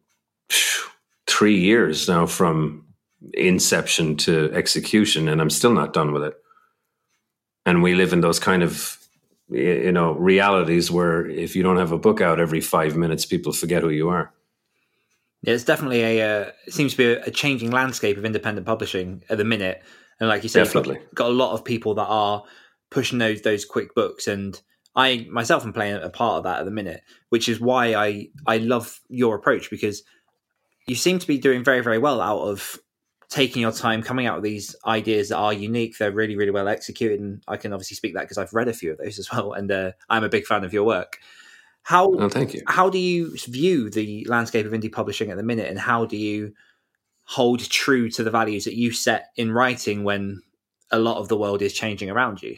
phew, 0.49 0.89
three 1.27 1.57
years 1.57 2.07
now 2.07 2.25
from 2.25 2.85
inception 3.33 4.17
to 4.17 4.51
execution, 4.53 5.27
and 5.27 5.41
I'm 5.41 5.49
still 5.49 5.73
not 5.73 5.93
done 5.93 6.11
with 6.11 6.23
it. 6.23 6.33
And 7.65 7.83
we 7.83 7.93
live 7.93 8.13
in 8.13 8.21
those 8.21 8.39
kind 8.39 8.63
of 8.63 8.97
you 9.51 9.91
know 9.91 10.13
realities 10.13 10.89
where 10.89 11.29
if 11.29 11.55
you 11.55 11.63
don't 11.63 11.77
have 11.77 11.91
a 11.91 11.97
book 11.97 12.21
out 12.21 12.39
every 12.39 12.61
five 12.61 12.95
minutes, 12.95 13.25
people 13.25 13.51
forget 13.51 13.83
who 13.83 13.89
you 13.89 14.09
are. 14.09 14.33
Yeah, 15.41 15.53
it's 15.53 15.63
definitely 15.63 16.01
a 16.01 16.21
uh, 16.21 16.51
it 16.67 16.73
seems 16.73 16.93
to 16.93 16.97
be 16.97 17.05
a, 17.05 17.23
a, 17.25 17.31
changing 17.31 17.71
landscape 17.71 18.17
of 18.17 18.25
independent 18.25 18.65
publishing 18.65 19.23
at 19.29 19.37
the 19.37 19.43
minute, 19.43 19.81
and 20.19 20.29
like 20.29 20.43
you 20.43 20.49
said, 20.49 20.65
definitely 20.65 20.95
got, 20.95 21.15
got, 21.15 21.29
a 21.29 21.33
lot 21.33 21.53
of 21.53 21.65
people 21.65 21.95
that 21.95 22.07
are 22.07 22.43
pushing 22.89 23.17
those 23.17 23.41
those 23.41 23.65
quick 23.65 23.93
books, 23.93 24.27
and 24.27 24.61
I 24.95 25.27
myself 25.29 25.65
am 25.65 25.73
playing 25.73 26.01
a 26.01 26.09
part 26.09 26.37
of 26.37 26.43
that 26.45 26.59
at 26.59 26.65
the 26.65 26.71
minute, 26.71 27.01
which 27.29 27.49
is 27.49 27.59
why 27.59 27.93
I 27.93 28.27
I 28.47 28.57
love 28.57 28.99
your 29.09 29.35
approach 29.35 29.69
because 29.69 30.03
you 30.87 30.95
seem 30.95 31.19
to 31.19 31.27
be 31.27 31.37
doing 31.37 31.63
very 31.63 31.81
very 31.81 31.97
well 31.97 32.21
out 32.21 32.41
of 32.41 32.79
taking 33.31 33.61
your 33.61 33.71
time, 33.71 34.03
coming 34.03 34.27
out 34.27 34.35
with 34.35 34.43
these 34.43 34.75
ideas 34.85 35.29
that 35.29 35.37
are 35.37 35.53
unique. 35.53 35.97
They're 35.97 36.11
really, 36.11 36.35
really 36.35 36.51
well 36.51 36.67
executed, 36.67 37.19
and 37.19 37.41
I 37.47 37.57
can 37.57 37.73
obviously 37.73 37.95
speak 37.95 38.13
that 38.13 38.23
because 38.23 38.37
I've 38.37 38.53
read 38.53 38.67
a 38.67 38.73
few 38.73 38.91
of 38.91 38.97
those 38.97 39.17
as 39.17 39.31
well, 39.31 39.53
and 39.53 39.71
uh, 39.71 39.93
I'm 40.09 40.23
a 40.23 40.29
big 40.29 40.45
fan 40.45 40.63
of 40.63 40.73
your 40.73 40.83
work. 40.83 41.17
How? 41.83 42.13
Oh, 42.13 42.29
thank 42.29 42.53
you. 42.53 42.61
How 42.67 42.89
do 42.89 42.99
you 42.99 43.35
view 43.47 43.89
the 43.89 44.25
landscape 44.29 44.65
of 44.65 44.73
indie 44.73 44.91
publishing 44.91 45.31
at 45.31 45.37
the 45.37 45.43
minute, 45.43 45.69
and 45.69 45.79
how 45.79 46.05
do 46.05 46.17
you 46.17 46.53
hold 47.23 47.61
true 47.69 48.09
to 48.09 48.23
the 48.23 48.31
values 48.31 48.65
that 48.65 48.75
you 48.75 48.91
set 48.91 49.29
in 49.37 49.51
writing 49.51 50.03
when 50.03 50.41
a 50.91 50.99
lot 50.99 51.17
of 51.17 51.29
the 51.29 51.37
world 51.37 51.61
is 51.61 51.73
changing 51.73 52.09
around 52.09 52.43
you? 52.43 52.57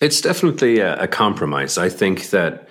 It's 0.00 0.20
definitely 0.20 0.78
a, 0.78 0.96
a 1.02 1.08
compromise. 1.08 1.76
I 1.76 1.88
think 1.88 2.30
that 2.30 2.68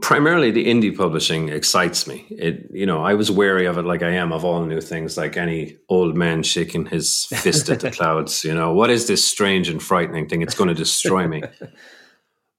primarily 0.00 0.50
the 0.50 0.66
indie 0.66 0.96
publishing 0.96 1.48
excites 1.48 2.06
me. 2.06 2.26
It 2.30 2.68
you 2.72 2.86
know 2.86 3.04
I 3.04 3.14
was 3.14 3.30
wary 3.30 3.66
of 3.66 3.78
it 3.78 3.84
like 3.84 4.02
I 4.02 4.10
am 4.10 4.32
of 4.32 4.44
all 4.44 4.64
new 4.64 4.80
things, 4.80 5.16
like 5.16 5.36
any 5.36 5.76
old 5.88 6.16
man 6.16 6.42
shaking 6.42 6.86
his 6.86 7.26
fist 7.26 7.68
at 7.68 7.80
the 7.80 7.90
clouds. 7.98 8.44
You 8.44 8.54
know 8.54 8.72
what 8.72 8.90
is 8.90 9.06
this 9.06 9.24
strange 9.24 9.68
and 9.68 9.82
frightening 9.82 10.28
thing? 10.28 10.42
It's 10.42 10.54
going 10.54 10.68
to 10.68 10.74
destroy 10.74 11.26
me. 11.26 11.42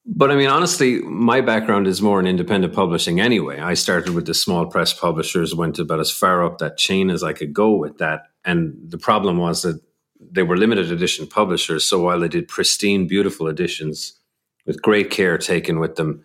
But 0.09 0.31
I 0.31 0.37
mean, 0.37 0.47
honestly, 0.47 1.01
my 1.01 1.41
background 1.41 1.85
is 1.85 2.01
more 2.01 2.17
in 2.17 2.27
independent 2.27 2.73
publishing 2.73 3.19
anyway. 3.19 3.59
I 3.59 3.73
started 3.73 4.13
with 4.15 4.25
the 4.25 4.33
small 4.33 4.65
press 4.65 4.93
publishers, 4.93 5.53
went 5.53 5.79
about 5.79 5.99
as 5.99 6.09
far 6.11 6.45
up 6.45 6.59
that 6.59 6.77
chain 6.77 7.09
as 7.09 7.23
I 7.23 7.33
could 7.33 7.53
go 7.53 7.75
with 7.75 7.97
that. 7.97 8.29
And 8.45 8.77
the 8.87 8.97
problem 8.97 9.37
was 9.37 9.63
that 9.63 9.81
they 10.19 10.43
were 10.43 10.55
limited 10.55 10.93
edition 10.93 11.27
publishers. 11.27 11.85
So 11.85 11.99
while 11.99 12.21
they 12.21 12.29
did 12.29 12.47
pristine, 12.47 13.05
beautiful 13.05 13.49
editions 13.49 14.17
with 14.65 14.81
great 14.81 15.11
care 15.11 15.37
taken 15.37 15.77
with 15.77 15.97
them, 15.97 16.23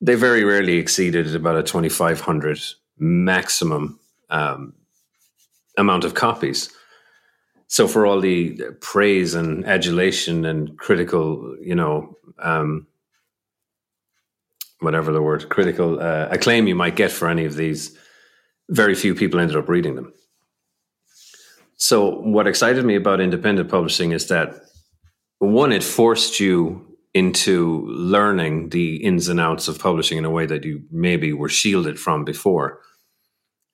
they 0.00 0.14
very 0.14 0.44
rarely 0.44 0.76
exceeded 0.76 1.34
about 1.34 1.56
a 1.56 1.62
2500 1.62 2.60
maximum 2.98 3.98
um, 4.30 4.74
amount 5.76 6.04
of 6.04 6.14
copies. 6.14 6.70
So 7.66 7.86
for 7.86 8.06
all 8.06 8.20
the 8.20 8.60
praise 8.80 9.34
and 9.34 9.66
adulation 9.66 10.44
and 10.44 10.78
critical 10.78 11.56
you 11.60 11.74
know 11.74 12.16
um, 12.38 12.86
whatever 14.80 15.12
the 15.12 15.22
word 15.22 15.48
critical 15.48 16.00
uh, 16.00 16.28
acclaim 16.30 16.66
you 16.66 16.74
might 16.74 16.96
get 16.96 17.10
for 17.10 17.28
any 17.28 17.44
of 17.44 17.56
these 17.56 17.96
very 18.70 18.94
few 18.94 19.14
people 19.14 19.40
ended 19.40 19.56
up 19.56 19.68
reading 19.68 19.96
them. 19.96 20.12
So 21.76 22.20
what 22.20 22.46
excited 22.46 22.84
me 22.84 22.96
about 22.96 23.20
independent 23.20 23.70
publishing 23.70 24.12
is 24.12 24.28
that 24.28 24.54
one 25.38 25.72
it 25.72 25.84
forced 25.84 26.40
you 26.40 26.87
into 27.18 27.84
learning 27.88 28.68
the 28.68 28.96
ins 28.96 29.28
and 29.28 29.40
outs 29.40 29.66
of 29.66 29.80
publishing 29.80 30.18
in 30.18 30.24
a 30.24 30.30
way 30.30 30.46
that 30.46 30.64
you 30.64 30.84
maybe 30.90 31.32
were 31.32 31.48
shielded 31.48 31.98
from 31.98 32.24
before. 32.24 32.80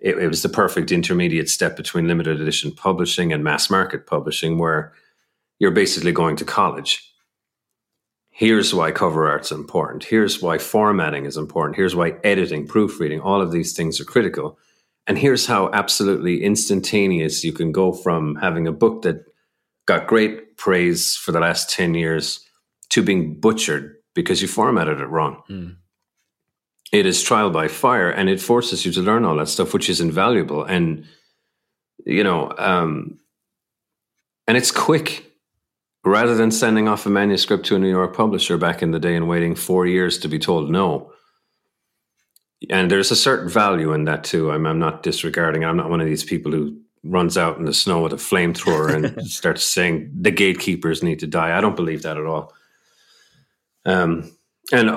It, 0.00 0.16
it, 0.18 0.28
was 0.28 0.42
the 0.42 0.48
perfect 0.48 0.90
intermediate 0.90 1.50
step 1.50 1.76
between 1.76 2.08
limited 2.08 2.40
edition 2.40 2.72
publishing 2.72 3.32
and 3.32 3.44
mass 3.44 3.68
market 3.68 4.06
publishing, 4.06 4.56
where 4.58 4.94
you're 5.58 5.70
basically 5.70 6.12
going 6.12 6.36
to 6.36 6.44
college. 6.44 7.12
Here's 8.30 8.74
why 8.74 8.90
cover 8.90 9.28
art's 9.28 9.52
important. 9.52 10.04
Here's 10.04 10.40
why 10.40 10.58
formatting 10.58 11.26
is 11.26 11.36
important. 11.36 11.76
Here's 11.76 11.94
why 11.94 12.16
editing, 12.24 12.66
proofreading, 12.66 13.20
all 13.20 13.42
of 13.42 13.52
these 13.52 13.74
things 13.74 14.00
are 14.00 14.04
critical. 14.04 14.58
And 15.06 15.18
here's 15.18 15.46
how 15.46 15.70
absolutely 15.72 16.42
instantaneous 16.42 17.44
you 17.44 17.52
can 17.52 17.72
go 17.72 17.92
from 17.92 18.36
having 18.36 18.66
a 18.66 18.72
book 18.72 19.02
that 19.02 19.24
got 19.86 20.06
great 20.06 20.56
praise 20.56 21.14
for 21.14 21.30
the 21.30 21.40
last 21.40 21.68
10 21.70 21.94
years 21.94 22.43
to 22.94 23.02
being 23.02 23.34
butchered 23.40 23.96
because 24.14 24.40
you 24.40 24.46
formatted 24.46 25.00
it 25.00 25.08
wrong. 25.08 25.42
Mm. 25.50 25.76
It 26.92 27.06
is 27.06 27.24
trial 27.24 27.50
by 27.50 27.66
fire, 27.66 28.08
and 28.08 28.30
it 28.30 28.40
forces 28.40 28.86
you 28.86 28.92
to 28.92 29.02
learn 29.02 29.24
all 29.24 29.34
that 29.36 29.48
stuff, 29.48 29.74
which 29.74 29.90
is 29.90 30.00
invaluable. 30.00 30.62
And 30.62 31.04
you 32.06 32.22
know, 32.22 32.52
um, 32.56 33.18
and 34.46 34.56
it's 34.56 34.70
quick. 34.70 35.32
Rather 36.06 36.34
than 36.34 36.50
sending 36.50 36.86
off 36.86 37.06
a 37.06 37.10
manuscript 37.10 37.64
to 37.66 37.76
a 37.76 37.78
New 37.78 37.88
York 37.88 38.14
publisher 38.14 38.58
back 38.58 38.82
in 38.82 38.90
the 38.90 39.00
day 39.00 39.16
and 39.16 39.26
waiting 39.26 39.54
four 39.54 39.86
years 39.86 40.18
to 40.18 40.28
be 40.28 40.38
told 40.38 40.70
no, 40.70 41.10
and 42.68 42.90
there's 42.90 43.10
a 43.10 43.16
certain 43.16 43.48
value 43.48 43.92
in 43.92 44.04
that 44.04 44.22
too. 44.22 44.52
I'm, 44.52 44.66
I'm 44.66 44.78
not 44.78 45.02
disregarding. 45.02 45.64
I'm 45.64 45.78
not 45.78 45.90
one 45.90 46.02
of 46.02 46.06
these 46.06 46.22
people 46.22 46.52
who 46.52 46.78
runs 47.02 47.36
out 47.38 47.58
in 47.58 47.64
the 47.64 47.74
snow 47.74 48.02
with 48.02 48.12
a 48.12 48.16
flamethrower 48.16 48.94
and 48.94 49.26
starts 49.40 49.64
saying 49.64 50.12
the 50.14 50.30
gatekeepers 50.30 51.02
need 51.02 51.20
to 51.20 51.26
die. 51.26 51.56
I 51.56 51.62
don't 51.62 51.74
believe 51.74 52.02
that 52.02 52.18
at 52.18 52.26
all. 52.26 52.52
Um, 53.84 54.30
and 54.72 54.90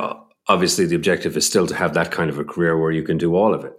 obviously, 0.47 0.85
the 0.85 0.95
objective 0.95 1.35
is 1.37 1.45
still 1.45 1.67
to 1.67 1.75
have 1.75 1.93
that 1.93 2.11
kind 2.11 2.29
of 2.29 2.39
a 2.39 2.45
career 2.45 2.77
where 2.77 2.91
you 2.91 3.03
can 3.03 3.17
do 3.17 3.35
all 3.35 3.53
of 3.53 3.65
it. 3.65 3.73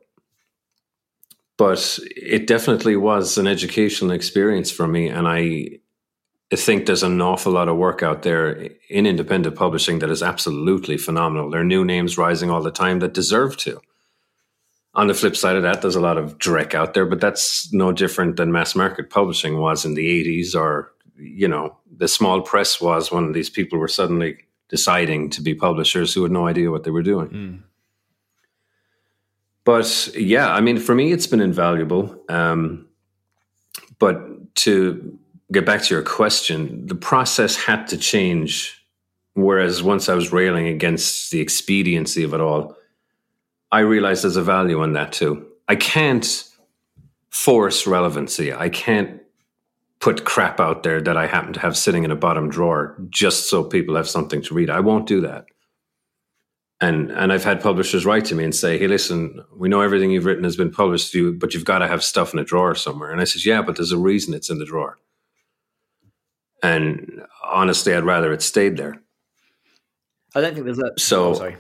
But 1.57 1.99
it 2.17 2.47
definitely 2.47 2.97
was 2.97 3.37
an 3.37 3.47
educational 3.47 4.13
experience 4.13 4.71
for 4.71 4.87
me, 4.87 5.09
and 5.09 5.27
I 5.27 5.81
I 6.53 6.57
think 6.57 6.87
there's 6.87 7.03
an 7.03 7.21
awful 7.21 7.53
lot 7.53 7.69
of 7.69 7.77
work 7.77 8.03
out 8.03 8.23
there 8.23 8.71
in 8.89 9.07
independent 9.07 9.55
publishing 9.55 9.99
that 9.99 10.11
is 10.11 10.23
absolutely 10.23 10.97
phenomenal. 10.97 11.51
There 11.51 11.61
are 11.61 11.65
new 11.65 11.85
names 11.85 12.17
rising 12.17 12.51
all 12.51 12.63
the 12.63 12.71
time 12.71 13.01
that 13.01 13.13
deserve 13.13 13.59
to. 13.59 13.81
On 14.95 15.09
the 15.09 15.15
flip 15.15 15.37
side 15.37 15.57
of 15.57 15.63
that, 15.63 15.83
there's 15.83 15.95
a 15.95 16.01
lot 16.01 16.17
of 16.17 16.39
dreck 16.39 16.75
out 16.75 16.95
there, 16.95 17.05
but 17.05 17.21
that's 17.21 17.71
no 17.73 17.93
different 17.93 18.37
than 18.37 18.51
mass 18.51 18.75
market 18.75 19.11
publishing 19.11 19.59
was 19.59 19.85
in 19.85 19.93
the 19.93 20.25
80s 20.25 20.55
or, 20.55 20.91
you 21.17 21.47
know, 21.47 21.77
the 21.95 22.09
small 22.09 22.41
press 22.41 22.81
was 22.81 23.13
when 23.13 23.33
these 23.33 23.51
people 23.51 23.79
were 23.79 23.87
suddenly 23.87 24.39
deciding 24.69 25.31
to 25.31 25.43
be 25.43 25.55
publishers 25.55 26.13
who 26.15 26.23
had 26.23 26.33
no 26.33 26.47
idea 26.47 26.71
what 26.71 26.85
they 26.85 26.91
were 26.91 27.03
doing. 27.03 27.29
Mm. 27.29 27.63
But 29.65 30.11
yeah, 30.15 30.51
I 30.51 30.61
mean, 30.61 30.79
for 30.79 30.95
me, 30.95 31.13
it's 31.13 31.27
been 31.27 31.41
invaluable. 31.41 32.23
Um, 32.29 32.89
but 33.99 34.55
to 34.57 35.19
get 35.53 35.67
back 35.67 35.83
to 35.83 35.95
your 35.95 36.03
question, 36.03 36.87
the 36.87 36.95
process 36.95 37.57
had 37.57 37.87
to 37.89 37.99
change. 37.99 38.75
Whereas 39.35 39.83
once 39.83 40.09
I 40.09 40.15
was 40.15 40.33
railing 40.33 40.67
against 40.67 41.31
the 41.31 41.41
expediency 41.41 42.25
of 42.25 42.35
it 42.35 42.41
all, 42.41 42.77
I 43.71 43.81
realized 43.81 44.25
there's 44.25 44.37
a 44.37 44.43
value 44.43 44.83
in 44.83 44.95
that 44.95 45.13
too. 45.13 45.47
I 45.69 45.77
can't 45.77 46.45
force 47.31 47.87
relevancy. 47.87 48.53
I 48.53 48.69
can't 48.69 49.21
put 50.01 50.25
crap 50.25 50.61
out 50.61 50.83
there 50.83 51.01
that 51.01 51.17
I 51.17 51.27
happen 51.27 51.53
to 51.55 51.61
have 51.61 51.77
sitting 51.77 52.05
in 52.05 52.11
a 52.11 52.17
bottom 52.17 52.49
drawer 52.49 52.97
just 53.11 53.49
so 53.51 53.65
people 53.65 53.97
have 53.97 54.09
something 54.09 54.43
to 54.43 54.55
read. 54.55 54.71
I 54.71 54.81
won't 54.81 55.07
do 55.07 55.21
that. 55.23 55.47
And 56.81 57.11
and 57.11 57.33
I've 57.33 57.43
had 57.43 57.61
publishers 57.61 58.07
write 58.07 58.25
to 58.27 58.37
me 58.37 58.45
and 58.45 58.55
say, 58.55 58.79
"Hey, 58.79 58.87
listen, 58.87 59.43
we 59.57 59.69
know 59.69 59.81
everything 59.81 60.13
you've 60.13 60.25
written 60.25 60.45
has 60.45 60.57
been 60.57 60.71
published, 60.71 61.11
to 61.13 61.19
you, 61.19 61.33
but 61.33 61.53
you've 61.53 61.65
got 61.65 61.81
to 61.81 61.89
have 61.89 62.05
stuff 62.05 62.33
in 62.33 62.39
a 62.39 62.45
drawer 62.45 62.77
somewhere." 62.77 63.11
And 63.11 63.21
I 63.21 63.25
says, 63.25 63.45
"Yeah, 63.45 63.63
but 63.63 63.75
there's 63.75 63.91
a 63.91 63.99
reason 63.99 64.33
it's 64.33 64.49
in 64.49 64.59
the 64.59 64.65
drawer." 64.65 64.99
And 66.63 67.23
honestly, 67.43 67.95
I'd 67.95 68.05
rather 68.05 68.33
it 68.33 68.43
stayed 68.43 68.77
there. 68.77 69.03
I 70.37 70.41
don't 70.41 70.55
think 70.55 70.67
there's 70.67 70.79
a. 70.79 70.93
So 70.99 71.31
oh, 71.31 71.35
sorry. 71.35 71.57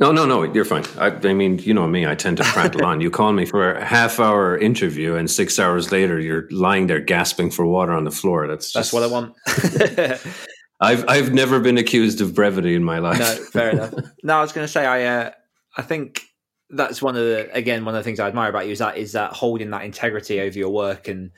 No, 0.00 0.12
no, 0.12 0.26
no, 0.26 0.44
you're 0.44 0.64
fine. 0.64 0.84
I, 0.96 1.06
I, 1.08 1.34
mean, 1.34 1.58
you 1.58 1.74
know 1.74 1.88
me, 1.88 2.06
I 2.06 2.14
tend 2.14 2.36
to 2.36 2.44
prattle 2.44 2.84
on. 2.84 3.00
You 3.00 3.10
call 3.10 3.32
me 3.32 3.44
for 3.44 3.72
a 3.72 3.84
half 3.84 4.20
hour 4.20 4.56
interview, 4.56 5.16
and 5.16 5.28
six 5.28 5.58
hours 5.58 5.90
later, 5.90 6.20
you're 6.20 6.48
lying 6.50 6.86
there 6.86 7.00
gasping 7.00 7.50
for 7.50 7.66
water 7.66 7.92
on 7.92 8.04
the 8.04 8.12
floor. 8.12 8.46
That's 8.46 8.72
just, 8.72 8.74
that's 8.74 8.92
what 8.92 9.02
I 9.02 9.06
want. 9.08 9.34
I've 10.80 11.04
I've 11.08 11.32
never 11.34 11.58
been 11.58 11.78
accused 11.78 12.20
of 12.20 12.34
brevity 12.34 12.76
in 12.76 12.84
my 12.84 13.00
life. 13.00 13.18
No, 13.18 13.34
fair 13.50 13.70
enough. 13.70 13.94
No, 14.22 14.38
I 14.38 14.40
was 14.40 14.52
going 14.52 14.66
to 14.66 14.72
say 14.72 14.86
I 14.86 15.04
uh, 15.04 15.30
I 15.76 15.82
think 15.82 16.22
that's 16.70 17.02
one 17.02 17.16
of 17.16 17.22
the 17.22 17.50
again 17.52 17.84
one 17.84 17.94
of 17.94 17.98
the 17.98 18.04
things 18.04 18.20
I 18.20 18.28
admire 18.28 18.50
about 18.50 18.66
you 18.66 18.72
is 18.72 18.78
that 18.78 18.96
is 18.96 19.12
that 19.12 19.32
holding 19.32 19.70
that 19.70 19.84
integrity 19.84 20.40
over 20.40 20.56
your 20.56 20.70
work 20.70 21.08
and 21.08 21.32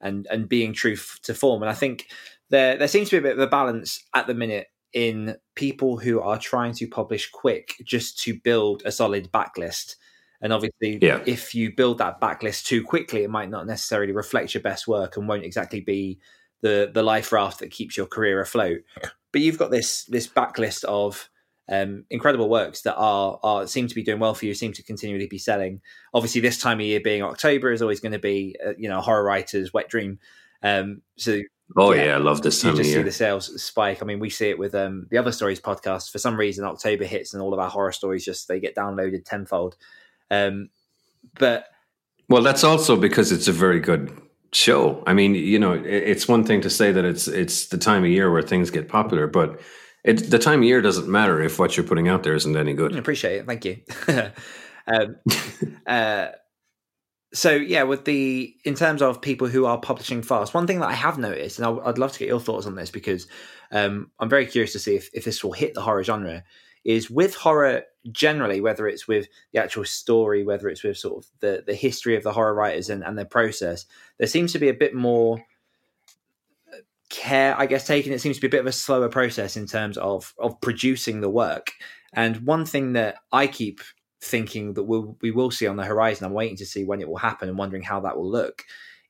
and 0.00 0.26
and 0.30 0.48
being 0.48 0.72
true 0.72 0.96
to 1.24 1.34
form. 1.34 1.62
And 1.62 1.70
I 1.70 1.74
think 1.74 2.06
there 2.48 2.78
there 2.78 2.88
seems 2.88 3.10
to 3.10 3.16
be 3.16 3.18
a 3.18 3.30
bit 3.30 3.38
of 3.38 3.46
a 3.46 3.50
balance 3.50 4.02
at 4.14 4.26
the 4.26 4.34
minute 4.34 4.68
in 4.92 5.36
people 5.54 5.98
who 5.98 6.20
are 6.20 6.38
trying 6.38 6.72
to 6.74 6.86
publish 6.86 7.30
quick 7.30 7.74
just 7.84 8.18
to 8.20 8.38
build 8.40 8.82
a 8.84 8.92
solid 8.92 9.30
backlist. 9.32 9.96
And 10.40 10.52
obviously, 10.52 10.98
yeah. 11.02 11.22
if 11.26 11.54
you 11.54 11.74
build 11.74 11.98
that 11.98 12.20
backlist 12.20 12.64
too 12.64 12.84
quickly, 12.84 13.24
it 13.24 13.30
might 13.30 13.50
not 13.50 13.66
necessarily 13.66 14.12
reflect 14.12 14.54
your 14.54 14.62
best 14.62 14.86
work 14.86 15.16
and 15.16 15.28
won't 15.28 15.44
exactly 15.44 15.80
be 15.80 16.20
the 16.60 16.90
the 16.92 17.02
life 17.02 17.32
raft 17.32 17.60
that 17.60 17.70
keeps 17.70 17.96
your 17.96 18.06
career 18.06 18.40
afloat. 18.40 18.80
But 19.32 19.40
you've 19.40 19.58
got 19.58 19.70
this 19.70 20.04
this 20.04 20.28
backlist 20.28 20.84
of 20.84 21.28
um, 21.68 22.04
incredible 22.08 22.48
works 22.48 22.82
that 22.82 22.96
are 22.96 23.38
are 23.42 23.66
seem 23.66 23.88
to 23.88 23.94
be 23.94 24.02
doing 24.02 24.20
well 24.20 24.34
for 24.34 24.46
you, 24.46 24.54
seem 24.54 24.72
to 24.72 24.82
continually 24.82 25.26
be 25.26 25.38
selling. 25.38 25.80
Obviously, 26.14 26.40
this 26.40 26.58
time 26.58 26.80
of 26.80 26.86
year 26.86 27.00
being 27.00 27.22
October 27.22 27.72
is 27.72 27.82
always 27.82 28.00
going 28.00 28.12
to 28.12 28.18
be 28.18 28.56
uh, 28.64 28.72
you 28.78 28.88
know 28.88 29.00
horror 29.00 29.24
writers' 29.24 29.72
wet 29.72 29.88
dream. 29.88 30.18
Um, 30.62 31.02
so 31.16 31.40
Oh 31.76 31.92
yeah, 31.92 32.04
yeah, 32.06 32.14
I 32.14 32.18
love 32.18 32.42
this 32.42 32.62
time 32.62 32.72
you 32.72 32.78
just 32.78 32.92
see 32.92 33.02
the 33.02 33.12
sales 33.12 33.62
spike. 33.62 34.02
I 34.02 34.06
mean, 34.06 34.20
we 34.20 34.30
see 34.30 34.48
it 34.48 34.58
with 34.58 34.74
um, 34.74 35.06
the 35.10 35.18
other 35.18 35.32
stories 35.32 35.60
podcast. 35.60 36.10
For 36.10 36.18
some 36.18 36.36
reason, 36.36 36.64
October 36.64 37.04
hits 37.04 37.34
and 37.34 37.42
all 37.42 37.52
of 37.52 37.60
our 37.60 37.68
horror 37.68 37.92
stories 37.92 38.24
just 38.24 38.48
they 38.48 38.58
get 38.58 38.74
downloaded 38.74 39.24
tenfold. 39.24 39.76
Um, 40.30 40.70
but 41.38 41.66
well, 42.28 42.42
that's 42.42 42.64
also 42.64 42.96
because 42.96 43.32
it's 43.32 43.48
a 43.48 43.52
very 43.52 43.80
good 43.80 44.10
show. 44.52 45.02
I 45.06 45.12
mean, 45.12 45.34
you 45.34 45.58
know, 45.58 45.72
it's 45.72 46.26
one 46.26 46.44
thing 46.44 46.60
to 46.62 46.70
say 46.70 46.90
that 46.92 47.04
it's 47.04 47.28
it's 47.28 47.66
the 47.66 47.78
time 47.78 48.04
of 48.04 48.10
year 48.10 48.30
where 48.32 48.42
things 48.42 48.70
get 48.70 48.88
popular, 48.88 49.26
but 49.26 49.60
it, 50.04 50.30
the 50.30 50.38
time 50.38 50.60
of 50.60 50.64
year 50.64 50.80
doesn't 50.80 51.08
matter 51.08 51.40
if 51.42 51.58
what 51.58 51.76
you're 51.76 51.86
putting 51.86 52.08
out 52.08 52.22
there 52.22 52.34
isn't 52.34 52.56
any 52.56 52.72
good. 52.72 52.94
I 52.94 52.98
appreciate 52.98 53.36
it. 53.36 53.46
Thank 53.46 53.64
you. 53.64 53.78
um, 54.86 55.16
uh, 55.86 56.28
so 57.32 57.52
yeah, 57.52 57.82
with 57.82 58.04
the 58.04 58.56
in 58.64 58.74
terms 58.74 59.02
of 59.02 59.20
people 59.20 59.48
who 59.48 59.66
are 59.66 59.78
publishing 59.78 60.22
fast, 60.22 60.54
one 60.54 60.66
thing 60.66 60.80
that 60.80 60.88
I 60.88 60.94
have 60.94 61.18
noticed, 61.18 61.58
and 61.58 61.66
i 61.66 61.70
would 61.70 61.98
love 61.98 62.12
to 62.12 62.18
get 62.18 62.28
your 62.28 62.40
thoughts 62.40 62.66
on 62.66 62.74
this 62.74 62.90
because 62.90 63.26
um, 63.70 64.10
I'm 64.18 64.30
very 64.30 64.46
curious 64.46 64.72
to 64.72 64.78
see 64.78 64.96
if, 64.96 65.10
if 65.12 65.24
this 65.24 65.44
will 65.44 65.52
hit 65.52 65.74
the 65.74 65.82
horror 65.82 66.04
genre. 66.04 66.44
Is 66.84 67.10
with 67.10 67.34
horror 67.34 67.82
generally, 68.12 68.62
whether 68.62 68.88
it's 68.88 69.06
with 69.06 69.28
the 69.52 69.60
actual 69.62 69.84
story, 69.84 70.42
whether 70.42 70.68
it's 70.68 70.82
with 70.82 70.96
sort 70.96 71.22
of 71.22 71.30
the 71.40 71.62
the 71.66 71.74
history 71.74 72.16
of 72.16 72.22
the 72.22 72.32
horror 72.32 72.54
writers 72.54 72.88
and, 72.88 73.04
and 73.04 73.18
their 73.18 73.26
process, 73.26 73.84
there 74.16 74.28
seems 74.28 74.52
to 74.52 74.58
be 74.58 74.68
a 74.68 74.74
bit 74.74 74.94
more 74.94 75.44
care, 77.10 77.58
I 77.58 77.66
guess, 77.66 77.86
taken. 77.86 78.12
It 78.12 78.20
seems 78.20 78.36
to 78.36 78.40
be 78.40 78.46
a 78.46 78.50
bit 78.50 78.60
of 78.60 78.66
a 78.66 78.72
slower 78.72 79.08
process 79.08 79.56
in 79.56 79.66
terms 79.66 79.98
of 79.98 80.32
of 80.38 80.60
producing 80.62 81.20
the 81.20 81.28
work. 81.28 81.72
And 82.14 82.46
one 82.46 82.64
thing 82.64 82.94
that 82.94 83.16
I 83.32 83.48
keep 83.48 83.80
thinking 84.20 84.74
that 84.74 84.84
we'll, 84.84 85.16
we 85.20 85.30
will 85.30 85.50
see 85.50 85.66
on 85.66 85.76
the 85.76 85.84
horizon. 85.84 86.26
I'm 86.26 86.32
waiting 86.32 86.56
to 86.56 86.66
see 86.66 86.84
when 86.84 87.00
it 87.00 87.08
will 87.08 87.16
happen 87.16 87.48
and 87.48 87.58
wondering 87.58 87.82
how 87.82 88.00
that 88.00 88.16
will 88.16 88.30
look. 88.30 88.64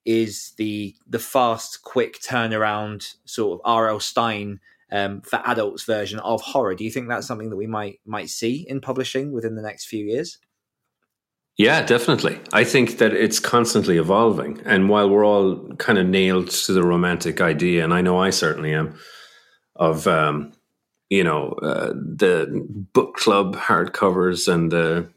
Is 0.05 0.53
the 0.57 0.95
the 1.07 1.19
fast, 1.19 1.83
quick 1.83 2.21
turnaround 2.21 3.15
sort 3.27 3.59
of 3.59 3.61
R.L. 3.65 4.01
Stine 4.01 4.61
um, 4.91 5.21
for 5.21 5.43
adults 5.45 5.85
version 5.85 6.19
of 6.21 6.41
horror? 6.41 6.75
Do 6.75 6.85
you 6.85 6.91
think 6.91 7.09
that's 7.09 7.27
something 7.27 7.51
that 7.51 7.57
we 7.57 7.67
might 7.67 8.01
might 8.07 8.31
see 8.31 8.65
in 8.69 8.81
publishing 8.81 9.33
within 9.33 9.55
the 9.55 9.63
next 9.63 9.87
few 9.87 10.05
years? 10.07 10.39
Yeah, 11.59 11.83
definitely. 11.83 12.41
I 12.53 12.63
think 12.63 12.99
that 12.99 13.13
it's 13.13 13.41
constantly 13.41 13.99
evolving, 13.99 14.63
and 14.65 14.89
while 14.89 15.11
we're 15.11 15.27
all 15.27 15.75
kind 15.77 15.99
of 15.99 16.07
nailed 16.07 16.51
to 16.51 16.73
the 16.73 16.85
romantic 16.85 17.41
idea, 17.41 17.83
and 17.83 17.93
I 17.93 18.01
know 18.01 18.19
I 18.19 18.31
certainly 18.31 18.73
am, 18.73 18.97
of 19.75 20.07
um, 20.07 20.53
you 21.11 21.25
know 21.25 21.53
uh, 21.63 21.93
the 21.95 22.67
book 22.93 23.15
club 23.17 23.57
hardcovers 23.57 24.53
and 24.53 24.71
the 24.71 25.09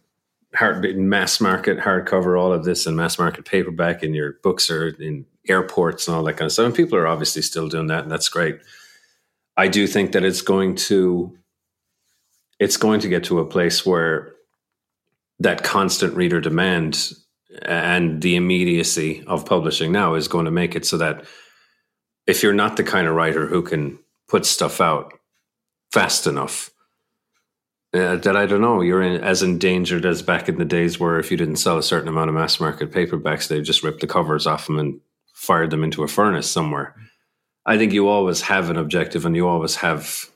hard 0.56 0.96
mass 0.98 1.40
market 1.40 1.80
hardcover, 1.80 2.40
all 2.40 2.54
of 2.54 2.64
this, 2.64 2.86
and 2.86 2.98
mass 2.98 3.18
market 3.18 3.46
paperback, 3.46 4.04
and 4.04 4.16
your 4.16 4.34
books 4.44 4.70
are 4.70 4.90
in 4.90 5.26
airports 5.48 6.08
and 6.08 6.16
all 6.16 6.24
that 6.24 6.34
kind 6.34 6.48
of 6.48 6.52
stuff. 6.52 6.66
And 6.66 6.76
people 6.76 6.98
are 6.98 7.08
obviously 7.08 7.42
still 7.42 7.70
doing 7.70 7.88
that, 7.88 8.04
and 8.04 8.12
that's 8.12 8.30
great. 8.30 8.60
I 9.58 9.68
do 9.68 9.88
think 9.88 10.12
that 10.14 10.24
it's 10.24 10.42
going 10.42 10.76
to 10.76 11.38
it's 12.60 12.78
going 12.78 13.00
to 13.00 13.10
get 13.10 13.24
to 13.26 13.40
a 13.40 13.46
place 13.46 13.86
where 13.86 14.34
that 15.40 15.64
constant 15.64 16.16
reader 16.16 16.40
demand 16.40 17.12
and 17.64 18.22
the 18.22 18.36
immediacy 18.36 19.24
of 19.26 19.46
publishing 19.46 19.92
now 19.92 20.14
is 20.14 20.28
going 20.28 20.46
to 20.46 20.52
make 20.52 20.76
it 20.76 20.86
so 20.86 20.98
that 20.98 21.26
if 22.28 22.44
you're 22.44 22.54
not 22.54 22.78
the 22.78 22.84
kind 22.84 23.08
of 23.08 23.16
writer 23.16 23.48
who 23.48 23.64
can 23.64 23.98
put 24.30 24.46
stuff 24.46 24.80
out 24.80 25.14
fast 25.92 26.28
enough. 26.28 26.72
Uh, 27.94 28.16
that 28.16 28.38
I 28.38 28.46
don't 28.46 28.62
know, 28.62 28.82
you're 28.82 29.02
in, 29.02 29.22
as 29.22 29.44
endangered 29.44 30.06
as 30.06 30.22
back 30.22 30.48
in 30.48 30.58
the 30.58 30.64
days 30.64 30.98
where 30.98 31.20
if 31.20 31.30
you 31.30 31.36
didn't 31.36 31.58
sell 31.58 31.78
a 31.78 31.84
certain 31.84 32.08
amount 32.08 32.30
of 32.30 32.36
mass 32.36 32.58
market 32.58 32.90
paperbacks, 32.90 33.50
they 33.50 33.62
just 33.62 33.84
ripped 33.84 34.00
the 34.00 34.08
covers 34.08 34.48
off 34.48 34.68
them 34.68 34.80
and 34.80 35.02
fired 35.34 35.72
them 35.72 35.84
into 35.84 36.04
a 36.04 36.08
furnace 36.08 36.50
somewhere. 36.50 36.96
I 37.66 37.78
think 37.78 37.92
you 37.92 38.08
always 38.08 38.42
have 38.44 38.70
an 38.70 38.78
objective 38.78 39.26
and 39.26 39.36
you 39.36 39.46
always 39.46 39.76
have 39.76 40.30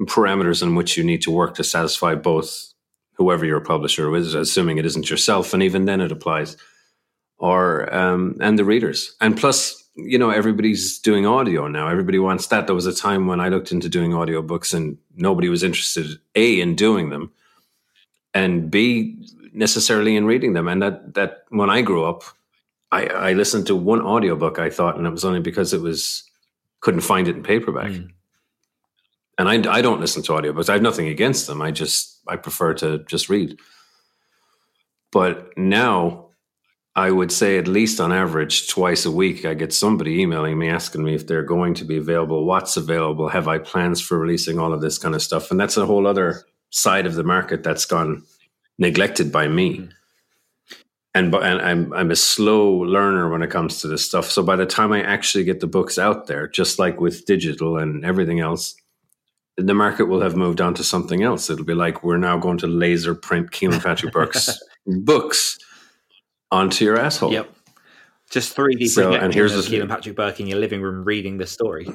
parameters 0.00 0.62
in 0.62 0.74
which 0.74 0.98
you 0.98 1.04
need 1.04 1.22
to 1.22 1.30
work 1.30 1.54
to 1.54 1.64
satisfy 1.64 2.14
both 2.14 2.72
whoever 3.14 3.46
your 3.46 3.60
publisher 3.60 4.14
is, 4.14 4.34
assuming 4.34 4.78
it 4.78 4.86
isn't 4.86 5.08
yourself, 5.08 5.54
and 5.54 5.62
even 5.62 5.84
then 5.84 6.00
it 6.00 6.12
applies, 6.12 6.56
or 7.38 7.92
um, 7.94 8.36
and 8.40 8.58
the 8.58 8.64
readers. 8.64 9.14
And 9.20 9.36
plus, 9.36 9.81
you 9.94 10.18
know 10.18 10.30
everybody's 10.30 10.98
doing 10.98 11.26
audio 11.26 11.68
now. 11.68 11.88
Everybody 11.88 12.18
wants 12.18 12.46
that. 12.48 12.66
There 12.66 12.74
was 12.74 12.86
a 12.86 12.94
time 12.94 13.26
when 13.26 13.40
i 13.40 13.48
looked 13.48 13.72
into 13.72 13.88
doing 13.88 14.12
audiobooks 14.12 14.72
and 14.74 14.96
nobody 15.16 15.48
was 15.48 15.62
interested 15.62 16.18
a 16.34 16.60
in 16.60 16.74
doing 16.74 17.10
them 17.10 17.30
and 18.34 18.70
b 18.70 19.16
necessarily 19.52 20.16
in 20.16 20.24
reading 20.24 20.54
them. 20.54 20.68
And 20.68 20.82
that 20.82 21.14
that 21.14 21.44
when 21.50 21.68
i 21.70 21.82
grew 21.82 22.04
up 22.04 22.22
i 22.90 23.06
i 23.06 23.32
listened 23.32 23.66
to 23.66 23.76
one 23.76 24.00
audiobook 24.00 24.58
i 24.58 24.70
thought 24.70 24.96
and 24.96 25.06
it 25.06 25.10
was 25.10 25.24
only 25.24 25.40
because 25.40 25.72
it 25.72 25.80
was 25.80 26.24
couldn't 26.80 27.00
find 27.02 27.28
it 27.28 27.36
in 27.36 27.42
paperback. 27.42 27.90
Mm. 27.92 28.10
and 29.38 29.48
i 29.48 29.78
i 29.78 29.82
don't 29.82 30.00
listen 30.00 30.22
to 30.22 30.32
audiobooks. 30.32 30.70
I 30.70 30.74
have 30.74 30.82
nothing 30.82 31.08
against 31.08 31.46
them. 31.46 31.60
I 31.60 31.70
just 31.70 32.18
i 32.28 32.36
prefer 32.36 32.72
to 32.74 33.00
just 33.04 33.28
read. 33.28 33.58
But 35.10 35.56
now 35.58 36.31
I 36.94 37.10
would 37.10 37.32
say 37.32 37.56
at 37.56 37.66
least 37.66 38.00
on 38.00 38.12
average 38.12 38.68
twice 38.68 39.06
a 39.06 39.10
week, 39.10 39.46
I 39.46 39.54
get 39.54 39.72
somebody 39.72 40.20
emailing 40.20 40.58
me 40.58 40.68
asking 40.68 41.02
me 41.02 41.14
if 41.14 41.26
they're 41.26 41.42
going 41.42 41.72
to 41.74 41.84
be 41.84 41.96
available, 41.96 42.44
what's 42.44 42.76
available, 42.76 43.28
have 43.28 43.48
I 43.48 43.58
plans 43.58 44.00
for 44.00 44.18
releasing 44.18 44.58
all 44.58 44.74
of 44.74 44.82
this 44.82 44.98
kind 44.98 45.14
of 45.14 45.22
stuff. 45.22 45.50
And 45.50 45.58
that's 45.58 45.78
a 45.78 45.86
whole 45.86 46.06
other 46.06 46.44
side 46.68 47.06
of 47.06 47.14
the 47.14 47.24
market 47.24 47.62
that's 47.62 47.86
gone 47.86 48.22
neglected 48.78 49.32
by 49.32 49.48
me. 49.48 49.78
Mm-hmm. 49.78 49.88
and 51.14 51.34
and 51.34 51.60
I'm 51.62 51.92
I'm 51.94 52.10
a 52.10 52.16
slow 52.16 52.70
learner 52.70 53.30
when 53.30 53.42
it 53.42 53.50
comes 53.50 53.80
to 53.80 53.88
this 53.88 54.04
stuff. 54.04 54.30
So 54.30 54.42
by 54.42 54.56
the 54.56 54.66
time 54.66 54.92
I 54.92 55.02
actually 55.02 55.44
get 55.44 55.60
the 55.60 55.66
books 55.66 55.98
out 55.98 56.26
there, 56.26 56.46
just 56.46 56.78
like 56.78 57.00
with 57.00 57.24
digital 57.24 57.78
and 57.78 58.04
everything 58.04 58.40
else, 58.40 58.74
the 59.56 59.74
market 59.74 60.06
will 60.06 60.20
have 60.20 60.36
moved 60.36 60.60
on 60.60 60.74
to 60.74 60.84
something 60.84 61.22
else. 61.22 61.48
It'll 61.48 61.64
be 61.64 61.74
like 61.74 62.02
we're 62.02 62.18
now 62.18 62.36
going 62.36 62.58
to 62.58 62.66
laser 62.66 63.14
print 63.14 63.50
Kealan 63.50 63.82
Patrick 63.82 64.12
Burke's 64.12 64.62
books 64.86 65.58
onto 66.52 66.84
your 66.84 66.98
asshole. 66.98 67.32
Yep. 67.32 67.52
Just 68.30 68.56
3D 68.56 68.88
so, 68.88 69.12
and 69.12 69.34
here's 69.34 69.52
the 69.52 69.60
Kealan 69.60 69.88
Patrick 69.88 70.16
Burke 70.16 70.40
in 70.40 70.46
your 70.46 70.58
living 70.58 70.80
room 70.80 71.04
reading 71.04 71.38
the 71.38 71.46
story. 71.46 71.86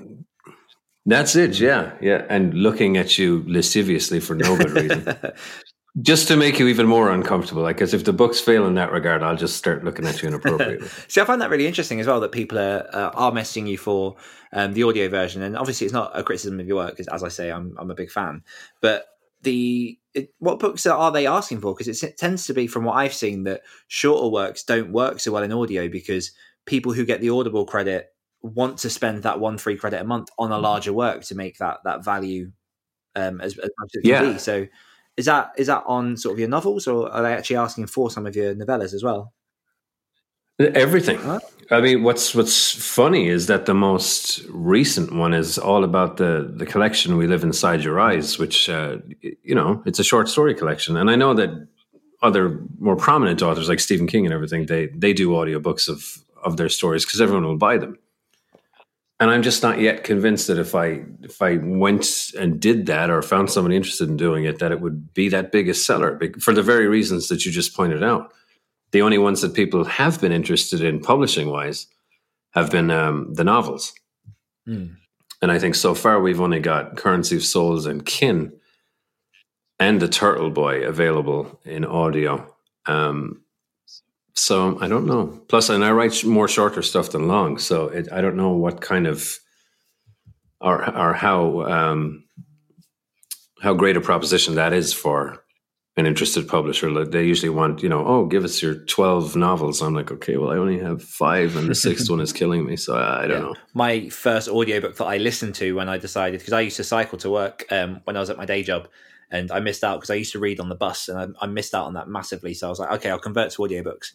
That's 1.06 1.36
it, 1.36 1.60
yeah, 1.60 1.94
yeah, 2.02 2.26
and 2.30 2.54
looking 2.54 2.98
at 2.98 3.18
you 3.18 3.44
lasciviously 3.48 4.20
for 4.20 4.36
no 4.36 4.58
good 4.58 4.72
reason. 4.72 5.18
just 6.02 6.28
to 6.28 6.36
make 6.36 6.60
you 6.60 6.68
even 6.68 6.86
more 6.86 7.10
uncomfortable. 7.10 7.64
Like, 7.64 7.82
as 7.82 7.94
if 7.94 8.04
the 8.04 8.14
books 8.14 8.40
fail 8.40 8.68
in 8.68 8.76
that 8.76 8.92
regard, 8.92 9.24
I'll 9.24 9.36
just 9.36 9.58
start 9.58 9.84
looking 9.84 10.06
at 10.06 10.22
you 10.22 10.28
inappropriately. 10.28 10.88
See, 11.08 11.22
I 11.22 11.26
find 11.26 11.42
that 11.42 11.50
really 11.50 11.66
interesting 11.66 12.00
as 12.00 12.08
well 12.08 12.20
that 12.20 12.32
people 12.32 12.60
are 12.60 12.88
uh, 12.94 13.12
are 13.16 13.32
messaging 13.32 13.68
you 13.68 13.78
for 13.78 14.18
um, 14.54 14.74
the 14.74 14.84
audio 14.84 15.10
version, 15.10 15.42
and 15.42 15.58
obviously 15.58 15.86
it's 15.86 15.94
not 15.94 16.12
a 16.14 16.24
criticism 16.24 16.60
of 16.60 16.68
your 16.68 16.78
work, 16.78 16.92
because 16.92 17.08
as 17.08 17.24
I 17.24 17.30
say, 17.30 17.52
I'm 17.52 17.76
I'm 17.80 17.90
a 17.90 17.96
big 17.96 18.12
fan. 18.12 18.44
But 18.82 19.08
the 19.42 19.98
it, 20.18 20.34
what 20.40 20.60
books 20.60 20.86
are 20.86 21.12
they 21.12 21.28
asking 21.28 21.62
for? 21.62 21.74
Because 21.74 22.04
it 22.04 22.18
tends 22.18 22.46
to 22.48 22.54
be, 22.54 22.68
from 22.68 22.84
what 22.84 22.96
I've 22.96 23.14
seen, 23.14 23.44
that 23.44 23.62
shorter 23.88 24.28
works 24.28 24.64
don't 24.64 24.92
work 24.92 25.20
so 25.20 25.32
well 25.32 25.44
in 25.44 25.54
audio 25.54 25.88
because 25.88 26.32
people 26.66 26.94
who 26.94 27.06
get 27.06 27.22
the 27.22 27.30
Audible 27.30 27.66
credit 27.66 28.08
want 28.42 28.78
to 28.80 28.90
spend 28.90 29.24
that 29.24 29.40
one 29.40 29.58
free 29.58 29.78
credit 29.78 30.02
a 30.02 30.04
month 30.04 30.30
on 30.38 30.52
a 30.52 30.56
mm-hmm. 30.56 30.64
larger 30.64 30.94
work 30.94 31.24
to 31.24 31.36
make 31.36 31.58
that 31.58 31.80
that 31.84 32.04
value 32.04 32.52
um, 33.16 33.42
as, 33.42 33.58
as 33.58 33.70
much 33.80 33.92
as 33.96 34.02
it 34.04 34.04
can 34.04 34.34
be. 34.34 34.40
So 34.40 34.68
is 35.16 35.26
that 35.26 35.52
is 35.58 35.68
that 35.68 35.84
on 35.86 36.18
sort 36.18 36.34
of 36.34 36.40
your 36.40 36.50
novels, 36.50 36.88
or 36.88 37.12
are 37.12 37.24
they 37.24 37.34
actually 37.34 37.58
asking 37.58 37.88
for 37.88 38.12
some 38.12 38.26
of 38.26 38.36
your 38.36 38.56
novellas 38.56 38.94
as 38.94 39.04
well? 39.04 39.34
Everything. 40.60 41.20
I 41.70 41.82
mean, 41.82 42.04
what's 42.04 42.34
what's 42.34 42.72
funny 42.72 43.28
is 43.28 43.48
that 43.48 43.66
the 43.66 43.74
most 43.74 44.42
recent 44.50 45.14
one 45.14 45.34
is 45.34 45.58
all 45.58 45.84
about 45.84 46.18
the 46.18 46.52
the 46.56 46.66
collection 46.66 47.18
"We 47.18 47.28
Live 47.28 47.44
Inside 47.44 47.84
Your 47.84 48.00
Eyes," 48.00 48.40
which 48.40 48.70
uh, 48.70 48.98
you 49.22 49.56
know 49.56 49.84
it's 49.86 50.00
a 50.00 50.04
short 50.04 50.30
story 50.30 50.56
collection, 50.56 50.96
and 50.96 51.10
I 51.10 51.16
know 51.16 51.34
that 51.34 51.68
other 52.22 52.62
more 52.80 52.96
prominent 52.96 53.42
authors 53.42 53.70
like 53.70 53.80
Stephen 53.80 54.08
King 54.08 54.26
and 54.26 54.34
everything 54.34 54.66
they 54.66 54.88
they 54.88 55.14
do 55.14 55.32
audiobooks 55.32 55.90
of 55.90 56.24
of 56.44 56.58
their 56.58 56.70
stories 56.70 57.06
because 57.06 57.20
everyone 57.20 57.46
will 57.46 57.58
buy 57.58 57.78
them 57.78 57.98
and 59.20 59.32
I'm 59.32 59.42
just 59.42 59.64
not 59.64 59.80
yet 59.80 60.04
convinced 60.04 60.48
that 60.48 60.60
if 60.60 60.76
I 60.76 61.04
if 61.24 61.42
I 61.42 61.58
went 61.58 62.32
and 62.38 62.60
did 62.60 62.86
that 62.86 63.10
or 63.10 63.22
found 63.22 63.50
somebody 63.50 63.76
interested 63.76 64.10
in 64.10 64.18
doing 64.18 64.44
it, 64.44 64.60
that 64.60 64.72
it 64.72 64.80
would 64.80 65.14
be 65.14 65.30
that 65.30 65.52
biggest 65.52 65.86
seller 65.86 66.20
for 66.40 66.54
the 66.54 66.62
very 66.62 66.88
reasons 66.88 67.28
that 67.30 67.46
you 67.46 67.52
just 67.52 67.76
pointed 67.76 68.04
out. 68.04 68.32
The 68.92 69.02
only 69.02 69.18
ones 69.18 69.42
that 69.42 69.54
people 69.54 69.84
have 69.84 70.22
been 70.22 70.32
interested 70.32 70.82
in 70.82 71.02
publishing 71.02 71.50
wise 71.50 71.88
have 72.52 72.72
been 72.72 72.90
um, 72.90 73.34
the 73.34 73.44
novels, 73.44 73.94
mm. 74.68 74.96
and 75.42 75.52
I 75.52 75.60
think 75.60 75.76
so 75.76 75.94
far 75.94 76.22
we've 76.22 76.42
only 76.42 76.60
got 76.60 76.96
Currency 76.96 77.36
of 77.36 77.44
Souls 77.44 77.86
and 77.86 78.06
Kin 78.06 78.54
and 79.80 80.00
the 80.00 80.08
Turtle 80.08 80.50
Boy 80.50 80.84
available 80.84 81.60
in 81.66 81.86
audio. 81.86 82.56
Um, 82.86 83.44
so 84.34 84.78
I 84.80 84.88
don't 84.88 85.06
know. 85.06 85.42
Plus, 85.50 85.70
and 85.70 85.84
I 85.84 85.92
write 85.92 86.24
more 86.24 86.48
shorter 86.48 86.82
stuff 86.82 87.12
than 87.12 87.28
long, 87.28 87.58
so 87.58 87.88
it, 87.88 88.08
I 88.12 88.22
don't 88.22 88.38
know 88.38 88.52
what 88.52 88.82
kind 88.82 89.08
of 89.08 89.38
or 90.62 90.88
or 90.96 91.14
how 91.14 91.62
um, 91.64 92.24
how 93.62 93.74
great 93.74 93.98
a 93.98 94.02
proposition 94.02 94.56
that 94.56 94.74
is 94.74 94.94
for 94.94 95.44
an 95.98 96.06
interested 96.06 96.48
publisher. 96.48 96.92
Like 96.92 97.12
they 97.12 97.26
usually 97.26 97.50
want, 97.50 97.82
you 97.82 97.90
know, 97.90 98.06
oh, 98.06 98.26
give 98.26 98.46
us 98.46 98.62
your 98.62 98.76
twelve 98.76 99.36
novels. 99.36 99.82
I'm 99.82 99.96
like, 99.96 100.12
okay, 100.12 100.38
well, 100.38 100.52
I 100.52 100.58
only 100.58 100.80
have 100.80 101.04
five, 101.04 101.56
and 101.56 101.68
the 101.68 101.76
sixth 101.76 102.10
one 102.10 102.22
is 102.22 102.32
killing 102.32 102.66
me. 102.66 102.78
So 102.78 102.96
I, 102.96 103.24
I 103.24 103.28
don't 103.28 103.42
yeah. 103.42 103.48
know. 103.50 103.56
My 103.74 104.10
first 104.10 104.48
audiobook 104.48 104.96
that 104.98 105.06
I 105.06 105.18
listened 105.18 105.56
to 105.56 105.76
when 105.76 105.90
I 105.90 105.98
decided 105.98 106.40
because 106.40 106.54
I 106.54 106.62
used 106.62 106.78
to 106.78 106.84
cycle 106.84 107.18
to 107.20 107.30
work 107.30 107.66
um, 107.72 108.02
when 108.06 108.16
I 108.16 108.20
was 108.20 108.30
at 108.30 108.38
my 108.38 108.46
day 108.46 108.64
job. 108.64 108.88
And 109.30 109.52
I 109.52 109.60
missed 109.60 109.84
out 109.84 109.98
because 109.98 110.10
I 110.10 110.16
used 110.16 110.32
to 110.32 110.40
read 110.40 110.62
on 110.62 110.70
the 110.70 110.76
bus, 110.76 111.10
and 111.10 111.20
I, 111.20 111.46
I 111.46 111.48
missed 111.48 111.76
out 111.76 111.86
on 111.86 111.96
that 111.96 112.08
massively. 112.08 112.54
So 112.54 112.68
I 112.68 112.70
was 112.70 112.80
like, 112.80 112.92
okay, 112.92 113.10
I'll 113.10 113.20
convert 113.20 113.52
to 113.52 113.62
audiobooks. 113.62 114.14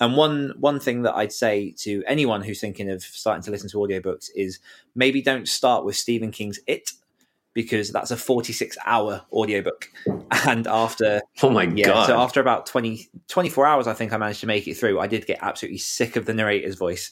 And 0.00 0.16
one 0.16 0.54
one 0.58 0.80
thing 0.80 1.02
that 1.02 1.14
I'd 1.14 1.32
say 1.32 1.74
to 1.78 2.02
anyone 2.06 2.42
who's 2.42 2.60
thinking 2.60 2.90
of 2.90 3.02
starting 3.02 3.42
to 3.44 3.50
listen 3.50 3.68
to 3.70 3.76
audiobooks 3.78 4.30
is 4.34 4.58
maybe 4.94 5.22
don't 5.22 5.48
start 5.48 5.84
with 5.84 5.96
Stephen 5.96 6.30
King's 6.30 6.60
It 6.66 6.90
because 7.58 7.90
that's 7.90 8.12
a 8.12 8.16
46 8.16 8.78
hour 8.86 9.22
audiobook. 9.32 9.90
And 10.46 10.68
after 10.68 11.20
oh 11.42 11.50
my 11.50 11.64
yeah, 11.64 11.86
god. 11.86 12.06
so 12.06 12.16
after 12.16 12.40
about 12.40 12.64
20 12.66 13.08
24 13.26 13.66
hours 13.66 13.86
i 13.88 13.92
think 13.92 14.12
i 14.12 14.16
managed 14.16 14.40
to 14.40 14.46
make 14.46 14.68
it 14.68 14.74
through. 14.74 15.00
I 15.00 15.08
did 15.08 15.26
get 15.26 15.38
absolutely 15.42 15.78
sick 15.78 16.14
of 16.14 16.26
the 16.26 16.34
narrator's 16.34 16.76
voice. 16.76 17.10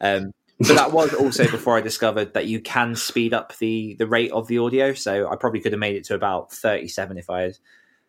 Um, 0.00 0.32
but 0.58 0.74
that 0.74 0.90
was 0.92 1.14
also 1.14 1.48
before 1.50 1.76
i 1.76 1.80
discovered 1.80 2.34
that 2.34 2.46
you 2.46 2.60
can 2.60 2.96
speed 2.96 3.32
up 3.32 3.56
the 3.58 3.94
the 3.98 4.08
rate 4.08 4.32
of 4.32 4.48
the 4.48 4.58
audio. 4.58 4.92
So 4.94 5.30
i 5.30 5.36
probably 5.36 5.60
could 5.60 5.72
have 5.72 5.78
made 5.78 5.94
it 5.94 6.04
to 6.06 6.14
about 6.14 6.52
37 6.52 7.16
if 7.16 7.30
i 7.30 7.42
had 7.42 7.58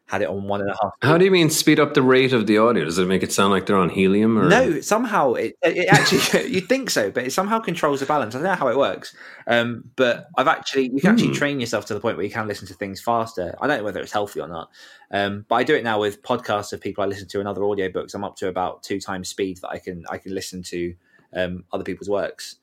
had 0.08 0.22
it 0.22 0.30
on 0.30 0.44
one 0.44 0.62
and 0.62 0.70
a 0.70 0.78
half. 0.82 0.91
How 1.02 1.18
do 1.18 1.26
you 1.26 1.32
mean 1.32 1.50
speed 1.50 1.80
up 1.80 1.96
the 1.96 2.02
rate 2.02 2.32
of 2.32 2.46
the 2.46 2.60
audio? 2.60 2.86
Does 2.86 3.00
it 3.00 3.08
make 3.08 3.24
it 3.24 3.34
sound 3.34 3.52
like 3.52 3.65
they're 3.65 3.76
on 3.76 3.89
helium? 3.89 4.38
Or? 4.38 4.48
No, 4.48 4.80
somehow 4.82 5.34
it, 5.34 5.58
it 5.63 5.88
actually 5.88 6.48
you'd 6.54 6.70
think 6.70 6.91
so, 6.91 7.10
but 7.10 7.24
it 7.24 7.34
somehow 7.34 7.60
controls 7.60 8.02
the 8.02 8.06
balance. 8.06 8.36
I 8.36 8.38
don't 8.38 8.48
know 8.48 8.54
how 8.54 8.68
it 8.68 8.78
works, 8.78 9.15
um, 9.48 9.89
but 9.96 10.28
I've 10.38 10.48
actually 10.48 10.91
you 10.94 11.02
can 11.02 11.12
actually 11.12 11.30
hmm. 11.30 11.34
train 11.34 11.60
yourself 11.60 11.86
to 11.88 11.96
the 11.96 12.00
point 12.00 12.18
where 12.18 12.26
you 12.26 12.32
can 12.32 12.48
listen 12.48 12.68
to 12.68 12.76
things 12.76 13.02
faster. 13.02 13.56
I 13.60 13.68
don't 13.68 13.80
know 13.80 13.84
whether 13.84 14.00
it's 14.00 14.12
healthy 14.12 14.41
or 14.41 14.48
not, 14.48 14.70
um, 15.10 15.46
but 15.50 15.56
I 15.56 15.63
do 15.63 15.74
it 15.74 15.84
now 15.84 16.00
with 16.00 16.22
podcasts 16.22 16.72
of 16.72 16.82
people 16.82 17.04
I 17.04 17.08
listen 17.08 17.28
to 17.30 17.39
and 17.39 17.48
other 17.48 17.62
audiobooks. 17.62 18.13
I'm 18.13 18.24
up 18.24 18.36
to 18.38 18.48
about 18.48 18.84
two 18.84 19.00
times 19.00 19.30
speed 19.30 19.58
that 19.63 19.70
I 19.70 19.80
can 19.80 20.04
I 20.10 20.20
can 20.20 20.36
listen 20.36 20.62
to 20.63 20.94
um, 21.34 21.63
other 21.72 21.84
people's 21.84 22.10
works. 22.10 22.58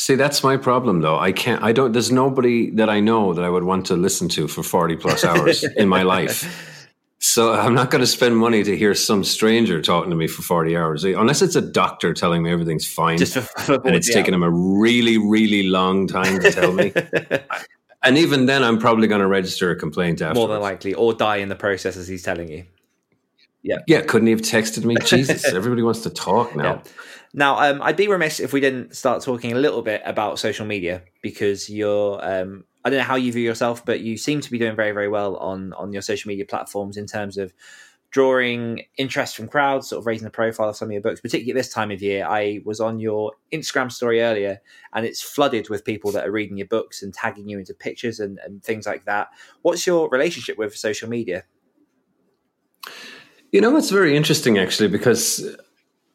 See, 0.00 0.14
that's 0.14 0.42
my 0.42 0.56
problem 0.56 1.02
though. 1.02 1.18
I 1.18 1.30
can't, 1.30 1.62
I 1.62 1.72
don't, 1.72 1.92
there's 1.92 2.10
nobody 2.10 2.70
that 2.70 2.88
I 2.88 3.00
know 3.00 3.34
that 3.34 3.44
I 3.44 3.50
would 3.50 3.64
want 3.64 3.84
to 3.86 3.96
listen 3.96 4.30
to 4.30 4.48
for 4.48 4.62
40 4.62 4.96
plus 4.96 5.24
hours 5.24 5.62
in 5.76 5.90
my 5.90 6.04
life. 6.04 6.78
So 7.18 7.52
I'm 7.52 7.74
not 7.74 7.90
going 7.90 8.00
to 8.00 8.06
spend 8.06 8.34
money 8.34 8.62
to 8.62 8.74
hear 8.74 8.94
some 8.94 9.22
stranger 9.24 9.82
talking 9.82 10.08
to 10.08 10.16
me 10.16 10.26
for 10.26 10.40
40 10.40 10.74
hours, 10.74 11.04
eh, 11.04 11.12
unless 11.14 11.42
it's 11.42 11.54
a 11.54 11.60
doctor 11.60 12.14
telling 12.14 12.42
me 12.42 12.50
everything's 12.50 12.86
fine. 12.86 13.18
Just 13.18 13.34
for, 13.34 13.42
for 13.42 13.74
and 13.86 13.94
it's 13.94 14.10
taken 14.10 14.32
him 14.32 14.42
a 14.42 14.48
really, 14.48 15.18
really 15.18 15.64
long 15.64 16.06
time 16.06 16.40
to 16.40 16.50
tell 16.50 16.72
me. 16.72 16.94
and 18.02 18.16
even 18.16 18.46
then, 18.46 18.64
I'm 18.64 18.78
probably 18.78 19.06
going 19.06 19.20
to 19.20 19.26
register 19.26 19.70
a 19.70 19.76
complaint 19.76 20.22
after. 20.22 20.34
More 20.34 20.48
than 20.48 20.62
likely, 20.62 20.94
or 20.94 21.12
die 21.12 21.36
in 21.36 21.50
the 21.50 21.56
process 21.56 21.98
as 21.98 22.08
he's 22.08 22.22
telling 22.22 22.48
you. 22.48 22.64
Yeah. 23.62 23.78
Yeah. 23.86 24.02
Couldn't 24.02 24.26
he 24.26 24.32
have 24.32 24.42
texted 24.42 24.84
me? 24.84 24.96
Jesus, 25.04 25.44
everybody 25.52 25.82
wants 25.82 26.00
to 26.02 26.10
talk 26.10 26.56
now. 26.56 26.64
Yeah. 26.64 26.92
Now, 27.32 27.58
um, 27.60 27.80
I'd 27.82 27.96
be 27.96 28.08
remiss 28.08 28.40
if 28.40 28.52
we 28.52 28.60
didn't 28.60 28.96
start 28.96 29.22
talking 29.22 29.52
a 29.52 29.58
little 29.58 29.82
bit 29.82 30.02
about 30.04 30.38
social 30.38 30.66
media 30.66 31.02
because 31.22 31.70
you're. 31.70 32.18
Um, 32.22 32.64
I 32.84 32.88
don't 32.88 32.98
know 32.98 33.04
how 33.04 33.16
you 33.16 33.30
view 33.30 33.42
yourself, 33.42 33.84
but 33.84 34.00
you 34.00 34.16
seem 34.16 34.40
to 34.40 34.50
be 34.50 34.58
doing 34.58 34.74
very, 34.74 34.92
very 34.92 35.08
well 35.08 35.36
on 35.36 35.72
on 35.74 35.92
your 35.92 36.02
social 36.02 36.28
media 36.28 36.46
platforms 36.46 36.96
in 36.96 37.06
terms 37.06 37.36
of 37.36 37.52
drawing 38.10 38.82
interest 38.96 39.36
from 39.36 39.46
crowds, 39.46 39.88
sort 39.88 40.00
of 40.00 40.06
raising 40.06 40.24
the 40.24 40.30
profile 40.30 40.70
of 40.70 40.76
some 40.76 40.88
of 40.88 40.92
your 40.92 41.00
books. 41.00 41.20
Particularly 41.20 41.52
this 41.52 41.72
time 41.72 41.90
of 41.90 42.02
year, 42.02 42.26
I 42.26 42.60
was 42.64 42.80
on 42.80 42.98
your 42.98 43.32
Instagram 43.52 43.92
story 43.92 44.22
earlier, 44.22 44.60
and 44.92 45.06
it's 45.06 45.22
flooded 45.22 45.68
with 45.68 45.84
people 45.84 46.10
that 46.12 46.26
are 46.26 46.32
reading 46.32 46.56
your 46.56 46.66
books 46.66 47.02
and 47.02 47.14
tagging 47.14 47.48
you 47.48 47.58
into 47.58 47.74
pictures 47.74 48.18
and, 48.18 48.38
and 48.44 48.62
things 48.62 48.86
like 48.86 49.04
that. 49.04 49.28
What's 49.62 49.86
your 49.86 50.08
relationship 50.08 50.58
with 50.58 50.76
social 50.76 51.08
media? 51.08 51.44
You 53.52 53.60
know, 53.60 53.76
it's 53.76 53.90
very 53.90 54.16
interesting 54.16 54.58
actually 54.58 54.88
because 54.88 55.56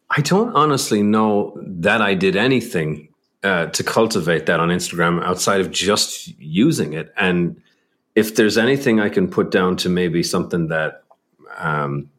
I 0.10 0.22
don't 0.22 0.56
honestly 0.56 1.04
know 1.04 1.58
that 1.62 2.02
I 2.02 2.14
did 2.14 2.36
anything 2.36 3.10
uh, 3.44 3.68
to 3.68 3.84
cultivate 3.84 4.46
that 4.46 4.60
on 4.60 4.70
Instagram 4.70 5.24
outside 5.24 5.62
of 5.62 5.72
just 5.72 6.28
using 6.40 6.94
it. 6.94 7.14
And 7.18 7.62
if 8.16 8.36
there's 8.36 8.58
anything 8.58 9.00
I 9.00 9.10
can 9.10 9.30
put 9.30 9.52
down 9.52 9.76
to 9.78 9.90
maybe 9.90 10.24
something 10.24 10.70
that, 10.70 11.04
um, 11.58 12.10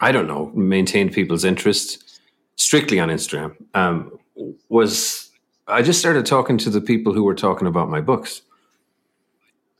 I 0.00 0.10
don't 0.10 0.26
know, 0.26 0.50
maintained 0.54 1.12
people's 1.12 1.44
interest 1.44 2.20
strictly 2.56 2.98
on 2.98 3.08
Instagram, 3.08 3.54
um, 3.74 4.18
was 4.68 5.30
I 5.68 5.82
just 5.82 6.00
started 6.00 6.26
talking 6.26 6.58
to 6.58 6.70
the 6.70 6.80
people 6.80 7.12
who 7.12 7.22
were 7.22 7.34
talking 7.34 7.68
about 7.68 7.88
my 7.88 8.00
books. 8.00 8.42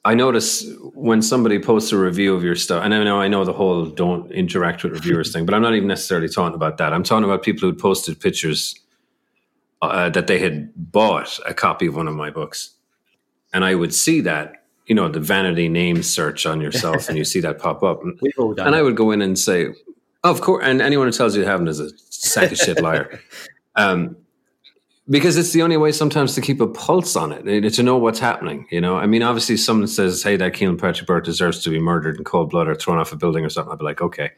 I 0.04 0.14
notice 0.14 0.66
when 0.94 1.22
somebody 1.22 1.60
posts 1.60 1.92
a 1.92 1.98
review 1.98 2.34
of 2.34 2.42
your 2.42 2.56
stuff, 2.56 2.84
and 2.84 2.92
I 2.92 3.04
know 3.04 3.20
I 3.20 3.28
know 3.28 3.44
the 3.44 3.52
whole 3.52 3.86
don't 3.86 4.30
interact 4.32 4.82
with 4.82 4.92
reviewers 4.92 5.32
thing, 5.32 5.46
but 5.46 5.54
I'm 5.54 5.62
not 5.62 5.74
even 5.74 5.88
necessarily 5.88 6.28
talking 6.28 6.56
about 6.56 6.78
that. 6.78 6.92
I'm 6.92 7.04
talking 7.04 7.24
about 7.24 7.42
people 7.42 7.68
who 7.68 7.74
posted 7.74 8.18
pictures 8.18 8.74
uh, 9.80 10.10
that 10.10 10.26
they 10.26 10.40
had 10.40 10.72
bought 10.74 11.38
a 11.46 11.54
copy 11.54 11.86
of 11.86 11.94
one 11.94 12.08
of 12.08 12.14
my 12.14 12.30
books, 12.30 12.70
and 13.52 13.64
I 13.64 13.76
would 13.76 13.94
see 13.94 14.20
that, 14.22 14.64
you 14.86 14.94
know, 14.96 15.08
the 15.08 15.20
vanity 15.20 15.68
name 15.68 16.02
search 16.02 16.46
on 16.46 16.60
yourself, 16.60 17.08
and 17.08 17.16
you 17.16 17.24
see 17.24 17.40
that 17.40 17.60
pop 17.60 17.84
up, 17.84 18.02
and, 18.02 18.18
and 18.58 18.74
I 18.74 18.82
would 18.82 18.96
go 18.96 19.12
in 19.12 19.22
and 19.22 19.38
say, 19.38 19.68
oh, 20.24 20.30
"Of 20.30 20.40
course," 20.40 20.64
and 20.66 20.82
anyone 20.82 21.06
who 21.06 21.12
tells 21.12 21.36
you 21.36 21.42
you 21.42 21.48
haven't 21.48 21.68
is 21.68 21.78
a 21.78 21.90
sack 22.10 22.50
of 22.50 22.58
shit 22.58 22.82
liar. 22.82 23.20
Um, 23.74 24.18
because 25.10 25.36
it's 25.36 25.52
the 25.52 25.62
only 25.62 25.76
way 25.76 25.92
sometimes 25.92 26.34
to 26.34 26.40
keep 26.40 26.60
a 26.60 26.66
pulse 26.66 27.16
on 27.16 27.32
it 27.32 27.46
eh, 27.48 27.68
to 27.68 27.82
know 27.82 27.96
what's 27.96 28.20
happening 28.20 28.66
you 28.70 28.80
know 28.80 28.96
i 28.96 29.06
mean 29.06 29.22
obviously 29.22 29.56
someone 29.56 29.88
says 29.88 30.22
hey 30.22 30.36
that 30.36 30.52
Kealan 30.52 30.80
Patrick 30.80 31.06
Burke 31.06 31.24
deserves 31.24 31.62
to 31.64 31.70
be 31.70 31.80
murdered 31.80 32.16
in 32.16 32.24
cold 32.24 32.50
blood 32.50 32.68
or 32.68 32.74
thrown 32.74 32.98
off 32.98 33.12
a 33.12 33.16
building 33.16 33.44
or 33.44 33.48
something 33.48 33.72
i'd 33.72 33.78
be 33.78 33.84
like 33.84 34.00
okay 34.00 34.30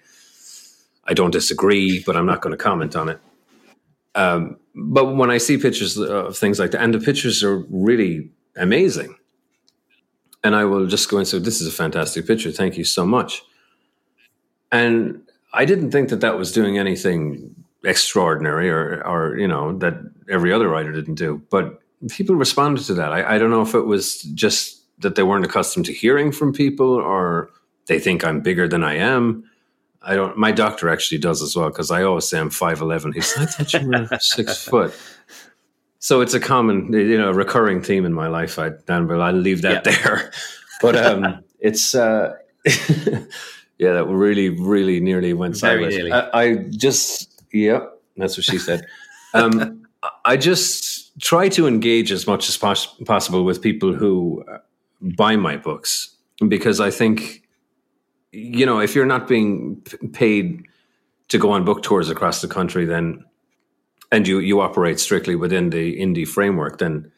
I 1.06 1.14
don't 1.14 1.30
disagree, 1.30 2.02
but 2.04 2.16
I'm 2.16 2.26
not 2.26 2.40
going 2.40 2.56
to 2.56 2.62
comment 2.62 2.96
on 2.96 3.08
it. 3.08 3.20
Um, 4.14 4.56
but 4.74 5.16
when 5.16 5.30
I 5.30 5.38
see 5.38 5.58
pictures 5.58 5.98
of 5.98 6.36
things 6.36 6.58
like 6.58 6.70
that, 6.70 6.82
and 6.82 6.94
the 6.94 6.98
pictures 6.98 7.42
are 7.42 7.58
really 7.68 8.30
amazing, 8.56 9.16
and 10.42 10.54
I 10.54 10.64
will 10.64 10.86
just 10.86 11.10
go 11.10 11.18
and 11.18 11.26
say, 11.26 11.38
"This 11.38 11.60
is 11.60 11.66
a 11.66 11.72
fantastic 11.72 12.26
picture. 12.26 12.50
Thank 12.50 12.76
you 12.76 12.84
so 12.84 13.04
much." 13.04 13.42
And 14.72 15.22
I 15.52 15.64
didn't 15.64 15.90
think 15.90 16.08
that 16.08 16.20
that 16.20 16.38
was 16.38 16.52
doing 16.52 16.78
anything 16.78 17.63
extraordinary, 17.84 18.70
or, 18.70 19.02
or 19.06 19.38
you 19.38 19.48
know, 19.48 19.76
that 19.78 19.94
every 20.28 20.52
other 20.52 20.68
writer 20.68 20.92
didn't 20.92 21.14
do. 21.16 21.42
But 21.50 21.80
people 22.08 22.36
responded 22.36 22.84
to 22.86 22.94
that. 22.94 23.12
I, 23.12 23.34
I 23.34 23.38
don't 23.38 23.50
know 23.50 23.62
if 23.62 23.74
it 23.74 23.86
was 23.86 24.22
just 24.22 24.82
that 25.00 25.16
they 25.16 25.22
weren't 25.22 25.44
accustomed 25.44 25.86
to 25.86 25.92
hearing 25.92 26.32
from 26.32 26.52
people, 26.52 26.88
or 26.88 27.50
they 27.86 27.98
think 27.98 28.24
I'm 28.24 28.40
bigger 28.40 28.68
than 28.68 28.84
I 28.84 28.96
am. 28.96 29.44
I 30.02 30.14
don't. 30.14 30.36
My 30.36 30.52
doctor 30.52 30.88
actually 30.88 31.18
does 31.18 31.42
as 31.42 31.56
well 31.56 31.68
because 31.68 31.90
I 31.90 32.02
always 32.02 32.26
say 32.26 32.38
I'm 32.38 32.50
five 32.50 32.80
eleven. 32.80 33.12
He's 33.12 33.36
like, 33.36 33.48
I 33.48 33.50
thought 33.50 33.72
you 33.72 33.88
were 33.88 34.08
six 34.20 34.64
foot. 34.64 34.94
So 35.98 36.20
it's 36.20 36.34
a 36.34 36.40
common, 36.40 36.92
you 36.92 37.16
know, 37.16 37.30
recurring 37.30 37.80
theme 37.80 38.04
in 38.04 38.12
my 38.12 38.28
life. 38.28 38.58
I, 38.58 38.72
Dan, 38.86 39.06
but 39.06 39.22
I'll 39.22 39.32
leave 39.32 39.62
that 39.62 39.86
yeah. 39.86 39.92
there. 39.92 40.32
But 40.82 40.96
um, 40.96 41.42
it's 41.60 41.94
uh, 41.94 42.34
yeah, 43.78 43.92
that 43.94 44.06
really, 44.06 44.50
really 44.50 45.00
nearly 45.00 45.32
went 45.32 45.56
sideways. 45.56 46.12
I, 46.12 46.30
I, 46.32 46.54
just, 46.70 47.33
yeah, 47.54 47.86
that's 48.16 48.36
what 48.36 48.44
she 48.44 48.58
said. 48.58 48.86
Um, 49.32 49.86
I 50.24 50.36
just 50.36 51.18
try 51.20 51.48
to 51.50 51.66
engage 51.66 52.12
as 52.12 52.26
much 52.26 52.48
as 52.48 52.56
pos- 52.56 52.94
possible 53.04 53.44
with 53.44 53.62
people 53.62 53.94
who 53.94 54.44
uh, 54.52 54.58
buy 55.00 55.36
my 55.36 55.56
books 55.56 56.14
because 56.48 56.80
I 56.80 56.90
think 56.90 57.44
you 58.34 58.66
know, 58.66 58.80
if 58.80 58.94
you're 58.94 59.06
not 59.06 59.28
being 59.28 59.80
paid 60.12 60.66
to 61.28 61.38
go 61.38 61.52
on 61.52 61.64
book 61.64 61.82
tours 61.82 62.10
across 62.10 62.42
the 62.42 62.48
country, 62.48 62.84
then 62.84 63.24
and 64.10 64.26
you 64.26 64.40
you 64.40 64.60
operate 64.60 65.00
strictly 65.00 65.36
within 65.36 65.70
the 65.70 65.98
indie 66.00 66.26
framework, 66.26 66.78
then 66.78 67.10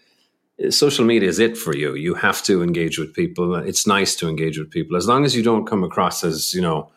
social 0.70 1.04
media 1.04 1.28
is 1.28 1.38
it 1.38 1.56
for 1.56 1.74
you. 1.74 1.94
You 1.94 2.14
have 2.14 2.42
to 2.44 2.62
engage 2.62 2.98
with 2.98 3.14
people. 3.14 3.54
It's 3.54 3.86
nice 3.86 4.14
to 4.16 4.28
engage 4.28 4.58
with 4.58 4.70
people 4.70 4.96
as 4.96 5.06
long 5.06 5.24
as 5.24 5.34
you 5.34 5.42
don't 5.42 5.66
come 5.66 5.82
across 5.82 6.22
as 6.22 6.54
you 6.54 6.60
know 6.60 6.90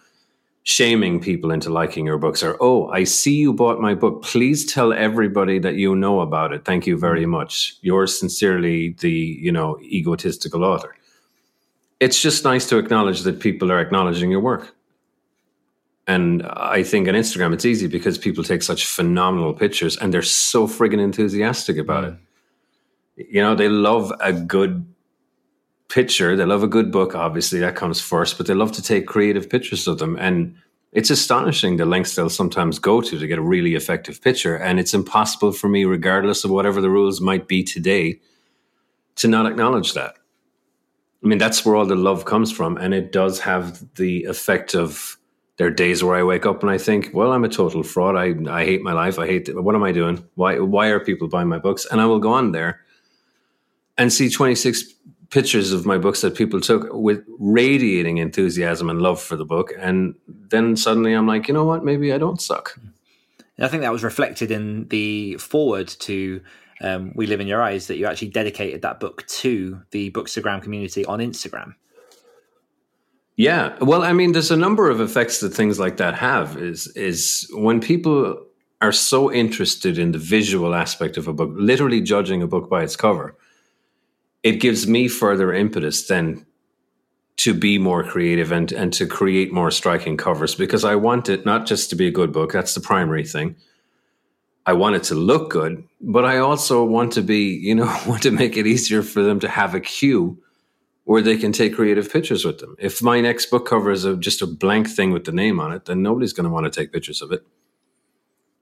shaming 0.69 1.19
people 1.19 1.51
into 1.51 1.69
liking 1.69 2.05
your 2.05 2.17
books 2.17 2.43
or 2.43 2.55
oh 2.59 2.87
i 2.89 3.03
see 3.03 3.35
you 3.35 3.51
bought 3.51 3.79
my 3.79 3.93
book 3.95 4.21
please 4.21 4.65
tell 4.65 4.93
everybody 4.93 5.57
that 5.57 5.75
you 5.75 5.95
know 5.95 6.19
about 6.19 6.53
it 6.53 6.63
thank 6.63 6.85
you 6.85 6.97
very 6.97 7.25
much 7.25 7.77
yours 7.81 8.19
sincerely 8.19 8.95
the 8.99 9.17
you 9.45 9.51
know 9.51 9.79
egotistical 9.81 10.63
author 10.63 10.95
it's 11.99 12.21
just 12.21 12.43
nice 12.43 12.67
to 12.67 12.77
acknowledge 12.77 13.21
that 13.21 13.39
people 13.39 13.71
are 13.71 13.79
acknowledging 13.79 14.31
your 14.31 14.39
work. 14.39 14.73
And 16.07 16.43
I 16.43 16.81
think 16.81 17.07
on 17.07 17.13
Instagram, 17.13 17.53
it's 17.53 17.65
easy 17.65 17.87
because 17.87 18.17
people 18.17 18.43
take 18.43 18.63
such 18.63 18.85
phenomenal 18.85 19.53
pictures 19.53 19.97
and 19.97 20.13
they're 20.13 20.21
so 20.23 20.67
friggin' 20.67 20.99
enthusiastic 20.99 21.77
about 21.77 22.05
mm. 22.05 22.17
it. 23.17 23.27
You 23.29 23.41
know, 23.41 23.53
they 23.53 23.67
love 23.67 24.11
a 24.21 24.31
good 24.31 24.88
picture. 25.89 26.35
They 26.35 26.45
love 26.45 26.63
a 26.63 26.67
good 26.67 26.91
book. 26.91 27.15
Obviously, 27.15 27.59
that 27.59 27.75
comes 27.75 27.99
first, 27.99 28.37
but 28.37 28.47
they 28.47 28.53
love 28.53 28.71
to 28.73 28.81
take 28.81 29.07
creative 29.07 29.49
pictures 29.49 29.87
of 29.87 29.97
them. 29.97 30.15
And 30.17 30.55
it's 30.91 31.09
astonishing 31.09 31.77
the 31.77 31.85
lengths 31.85 32.15
they'll 32.15 32.29
sometimes 32.29 32.79
go 32.79 33.01
to 33.01 33.19
to 33.19 33.27
get 33.27 33.37
a 33.37 33.43
really 33.43 33.75
effective 33.75 34.21
picture. 34.21 34.55
And 34.55 34.79
it's 34.79 34.93
impossible 34.93 35.51
for 35.51 35.67
me, 35.67 35.85
regardless 35.85 36.43
of 36.43 36.51
whatever 36.51 36.79
the 36.79 36.89
rules 36.89 37.19
might 37.19 37.47
be 37.47 37.63
today, 37.63 38.19
to 39.17 39.27
not 39.27 39.45
acknowledge 39.45 39.93
that. 39.93 40.15
I 41.23 41.27
mean, 41.27 41.37
that's 41.37 41.65
where 41.65 41.75
all 41.75 41.85
the 41.85 41.95
love 41.95 42.25
comes 42.25 42.51
from. 42.51 42.77
And 42.77 42.93
it 42.93 43.11
does 43.11 43.41
have 43.41 43.83
the 43.95 44.23
effect 44.23 44.73
of 44.73 45.17
there 45.57 45.67
are 45.67 45.71
days 45.71 46.01
where 46.01 46.15
I 46.15 46.23
wake 46.23 46.45
up 46.45 46.61
and 46.63 46.71
I 46.71 46.77
think, 46.77 47.09
well, 47.13 47.33
I'm 47.33 47.43
a 47.43 47.49
total 47.49 47.83
fraud. 47.83 48.15
I, 48.15 48.33
I 48.49 48.63
hate 48.63 48.81
my 48.81 48.93
life. 48.93 49.19
I 49.19 49.27
hate, 49.27 49.49
what 49.53 49.75
am 49.75 49.83
I 49.83 49.91
doing? 49.91 50.23
Why, 50.35 50.57
why 50.59 50.87
are 50.87 51.01
people 51.01 51.27
buying 51.27 51.49
my 51.49 51.59
books? 51.59 51.85
And 51.91 51.99
I 51.99 52.05
will 52.05 52.19
go 52.19 52.31
on 52.31 52.53
there 52.53 52.79
and 53.97 54.13
see 54.13 54.29
26 54.29 54.85
pictures 55.29 55.71
of 55.71 55.85
my 55.85 55.97
books 55.97 56.21
that 56.21 56.35
people 56.35 56.59
took 56.59 56.87
with 56.91 57.23
radiating 57.37 58.17
enthusiasm 58.17 58.89
and 58.89 59.01
love 59.01 59.21
for 59.21 59.35
the 59.35 59.45
book. 59.45 59.71
And 59.77 60.15
then 60.27 60.75
suddenly 60.75 61.13
I'm 61.13 61.27
like, 61.27 61.47
you 61.47 61.53
know 61.53 61.65
what? 61.65 61.85
Maybe 61.85 62.11
I 62.11 62.17
don't 62.17 62.41
suck. 62.41 62.79
I 63.59 63.67
think 63.67 63.81
that 63.83 63.91
was 63.91 64.03
reflected 64.03 64.51
in 64.51 64.87
the 64.87 65.35
foreword 65.37 65.89
to 65.99 66.41
um, 66.81 67.11
We 67.15 67.27
Live 67.27 67.41
in 67.41 67.47
Your 67.47 67.61
Eyes 67.61 67.87
that 67.87 67.97
you 67.97 68.05
actually 68.05 68.29
dedicated 68.29 68.81
that 68.81 68.99
book 68.99 69.27
to 69.27 69.81
the 69.91 70.11
Bookstagram 70.11 70.61
community 70.61 71.05
on 71.05 71.19
Instagram. 71.19 71.75
Yeah, 73.35 73.77
well, 73.79 74.03
I 74.03 74.11
mean, 74.13 74.33
there's 74.33 74.51
a 74.51 74.57
number 74.57 74.89
of 74.89 74.99
effects 74.99 75.39
that 75.39 75.53
things 75.53 75.79
like 75.79 75.97
that 75.97 76.13
have. 76.15 76.57
Is 76.57 76.87
is 76.87 77.49
when 77.53 77.79
people 77.79 78.45
are 78.81 78.91
so 78.91 79.31
interested 79.31 79.97
in 79.97 80.11
the 80.11 80.17
visual 80.17 80.75
aspect 80.75 81.15
of 81.15 81.27
a 81.27 81.33
book, 81.33 81.49
literally 81.53 82.01
judging 82.01 82.41
a 82.41 82.47
book 82.47 82.69
by 82.69 82.83
its 82.83 82.97
cover, 82.97 83.37
it 84.43 84.53
gives 84.53 84.87
me 84.87 85.07
further 85.07 85.53
impetus 85.53 86.07
then 86.07 86.45
to 87.37 87.53
be 87.53 87.77
more 87.77 88.03
creative 88.03 88.51
and 88.51 88.71
and 88.71 88.91
to 88.93 89.07
create 89.07 89.53
more 89.53 89.71
striking 89.71 90.17
covers 90.17 90.55
because 90.55 90.83
I 90.83 90.95
want 90.95 91.29
it 91.29 91.45
not 91.45 91.65
just 91.65 91.89
to 91.89 91.95
be 91.95 92.07
a 92.07 92.11
good 92.11 92.33
book. 92.33 92.51
That's 92.51 92.73
the 92.73 92.81
primary 92.81 93.25
thing. 93.25 93.55
I 94.65 94.73
want 94.73 94.95
it 94.95 95.03
to 95.05 95.15
look 95.15 95.49
good, 95.49 95.83
but 96.01 96.25
I 96.25 96.37
also 96.37 96.83
want 96.83 97.13
to 97.13 97.21
be, 97.21 97.55
you 97.55 97.73
know, 97.73 97.85
want 98.07 98.23
to 98.23 98.31
make 98.31 98.57
it 98.57 98.67
easier 98.67 99.01
for 99.01 99.23
them 99.23 99.39
to 99.39 99.47
have 99.47 99.73
a 99.73 99.79
cue 99.79 100.37
where 101.05 101.21
they 101.23 101.37
can 101.37 101.51
take 101.51 101.73
creative 101.73 102.11
pictures 102.11 102.45
with 102.45 102.59
them. 102.59 102.75
If 102.77 103.01
my 103.01 103.19
next 103.19 103.47
book 103.47 103.65
cover 103.65 103.89
is 103.89 104.05
a, 104.05 104.15
just 104.15 104.43
a 104.43 104.45
blank 104.45 104.87
thing 104.87 105.11
with 105.11 105.23
the 105.23 105.31
name 105.31 105.59
on 105.59 105.71
it, 105.71 105.85
then 105.85 106.03
nobody's 106.03 106.33
going 106.33 106.43
to 106.43 106.51
want 106.51 106.71
to 106.71 106.79
take 106.79 106.93
pictures 106.93 107.23
of 107.23 107.31
it. 107.31 107.41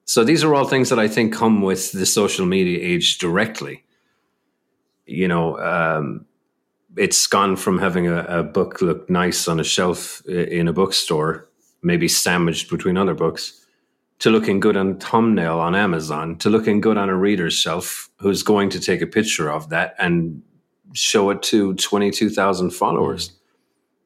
So 0.05 0.23
these 0.23 0.45
are 0.45 0.55
all 0.55 0.63
things 0.63 0.89
that 0.89 0.99
I 0.99 1.09
think 1.09 1.33
come 1.33 1.61
with 1.61 1.91
the 1.91 2.05
social 2.05 2.45
media 2.45 2.79
age 2.81 3.17
directly. 3.17 3.83
You 5.07 5.27
know, 5.27 5.57
um, 5.59 6.25
it's 6.95 7.25
gone 7.27 7.55
from 7.55 7.79
having 7.79 8.07
a, 8.07 8.23
a 8.23 8.43
book 8.43 8.81
look 8.81 9.09
nice 9.09 9.47
on 9.47 9.59
a 9.59 9.63
shelf 9.63 10.25
in 10.27 10.67
a 10.67 10.73
bookstore, 10.73 11.49
maybe 11.81 12.07
sandwiched 12.07 12.69
between 12.69 12.97
other 12.97 13.13
books 13.13 13.65
to 14.19 14.29
looking 14.29 14.59
good 14.59 14.75
on 14.75 14.97
thumbnail 14.97 15.59
on 15.59 15.75
Amazon 15.75 16.37
to 16.37 16.49
looking 16.49 16.81
good 16.81 16.97
on 16.97 17.09
a 17.09 17.15
reader's 17.15 17.53
shelf 17.53 18.09
who's 18.17 18.43
going 18.43 18.69
to 18.71 18.79
take 18.79 19.01
a 19.01 19.07
picture 19.07 19.51
of 19.51 19.69
that 19.69 19.95
and 19.99 20.41
show 20.93 21.29
it 21.29 21.43
to 21.43 21.75
22,000 21.75 22.71
followers. 22.71 23.33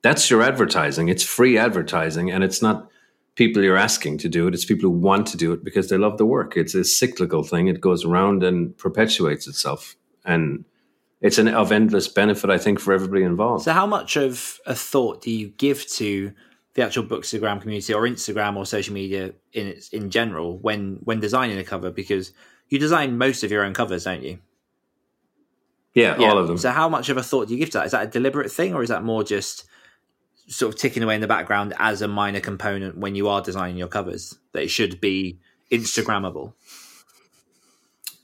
That's 0.02 0.30
your 0.30 0.42
advertising. 0.42 1.08
It's 1.08 1.24
free 1.24 1.58
advertising 1.58 2.30
and 2.32 2.44
it's 2.44 2.62
not 2.62 2.90
people 3.36 3.64
you're 3.64 3.78
asking 3.78 4.18
to 4.20 4.30
do 4.30 4.48
it. 4.48 4.54
It's 4.54 4.66
people 4.66 4.90
who 4.90 4.98
want 4.98 5.28
to 5.28 5.38
do 5.38 5.54
it 5.54 5.64
because 5.64 5.90
they 5.90 5.98
love 5.98 6.18
the 6.18 6.26
work. 6.26 6.58
It's 6.58 6.76
a 6.76 6.84
cyclical 6.84 7.44
thing. 7.44 7.68
It 7.68 7.80
goes 7.80 8.04
around 8.04 8.44
and 8.44 8.78
perpetuates 8.78 9.48
itself. 9.48 9.96
And 10.26 10.66
it's 11.22 11.38
an 11.38 11.48
of 11.48 11.72
endless 11.72 12.08
benefit, 12.08 12.50
I 12.50 12.58
think, 12.58 12.80
for 12.80 12.94
everybody 12.94 13.24
involved. 13.24 13.66
So 13.66 13.74
how 13.74 13.86
much 13.86 14.18
of 14.18 14.60
a 14.66 14.74
thought 14.74 15.22
do 15.22 15.32
you 15.32 15.50
give 15.50 15.88
to 15.92 16.34
the 16.74 16.82
actual 16.84 17.04
Bookstagram 17.04 17.62
community 17.62 17.94
or 17.94 18.04
Instagram 18.04 18.58
or 18.58 18.66
social 18.66 18.94
media 18.94 19.34
in 19.54 19.68
its 19.68 19.90
in 19.90 20.10
general 20.10 20.58
when 20.58 21.00
when 21.04 21.20
designing 21.20 21.58
a 21.58 21.64
cover 21.64 21.92
because 21.92 22.32
you 22.70 22.80
design 22.80 23.18
most 23.18 23.44
of 23.44 23.52
your 23.52 23.64
own 23.64 23.74
covers, 23.74 24.06
don't 24.06 24.24
you? 24.24 24.40
Yeah, 25.94 26.16
yeah, 26.18 26.30
all 26.30 26.38
of 26.38 26.48
them. 26.48 26.58
So 26.58 26.72
how 26.72 26.88
much 26.88 27.10
of 27.10 27.18
a 27.18 27.24
thought 27.24 27.50
do 27.50 27.54
you 27.54 27.60
give 27.60 27.70
to 27.72 27.80
that? 27.80 27.86
Is 27.86 27.92
that 27.92 28.08
a 28.08 28.10
deliberate 28.10 28.52
thing 28.52 28.74
or 28.74 28.82
is 28.82 28.90
that 28.90 29.04
more 29.04 29.24
just 29.24 29.66
sort 30.48 30.74
of 30.74 30.80
ticking 30.80 31.04
away 31.04 31.16
in 31.16 31.22
the 31.22 31.28
background 31.28 31.74
as 31.78 32.02
a 32.02 32.08
minor 32.08 32.40
component 32.40 32.98
when 32.98 33.14
you 33.14 33.28
are 33.28 33.42
designing 33.42 33.78
your 33.78 33.90
covers 33.90 34.38
that 34.54 34.64
it 34.64 34.70
should 34.70 35.02
be 35.02 35.40
Instagrammable? 35.70 36.54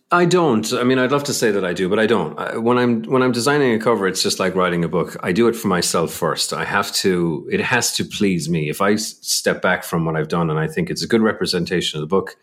I 0.10 0.24
don't. 0.24 0.72
I 0.72 0.84
mean, 0.84 1.00
I'd 1.00 1.12
love 1.12 1.26
to 1.26 1.34
say 1.34 1.52
that 1.52 1.66
I 1.66 1.74
do, 1.74 1.90
but 1.90 2.00
I 2.00 2.06
don't. 2.06 2.64
When 2.64 2.78
I'm 2.78 3.04
when 3.04 3.22
I'm 3.22 3.34
designing 3.34 3.74
a 3.74 3.80
cover, 3.80 4.08
it's 4.08 4.24
just 4.24 4.40
like 4.40 4.56
writing 4.56 4.86
a 4.86 4.88
book. 4.88 5.18
I 5.22 5.34
do 5.34 5.50
it 5.50 5.56
for 5.56 5.68
myself 5.68 6.14
first. 6.14 6.54
I 6.54 6.64
have 6.64 6.94
to. 6.96 7.48
It 7.52 7.60
has 7.60 7.92
to 7.98 8.06
please 8.06 8.50
me. 8.50 8.70
If 8.70 8.80
I 8.82 8.96
step 8.96 9.62
back 9.62 9.84
from 9.84 10.06
what 10.06 10.16
I've 10.16 10.30
done 10.30 10.50
and 10.50 10.58
I 10.58 10.68
think 10.68 10.90
it's 10.90 11.04
a 11.04 11.08
good 11.08 11.22
representation 11.22 11.98
of 11.98 12.02
the 12.02 12.08
book, 12.08 12.38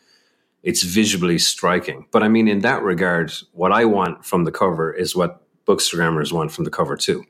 it's 0.62 0.82
visually 0.82 1.38
striking. 1.38 2.06
But 2.10 2.22
I 2.22 2.28
mean, 2.28 2.48
in 2.48 2.60
that 2.60 2.82
regard, 2.82 3.32
what 3.52 3.72
I 3.72 3.86
want 3.86 4.26
from 4.26 4.44
the 4.44 4.52
cover 4.52 4.92
is 4.92 5.16
what 5.16 5.40
bookstagrammers 5.66 6.32
want 6.32 6.52
from 6.52 6.64
the 6.64 6.70
cover 6.70 6.96
too. 6.96 7.24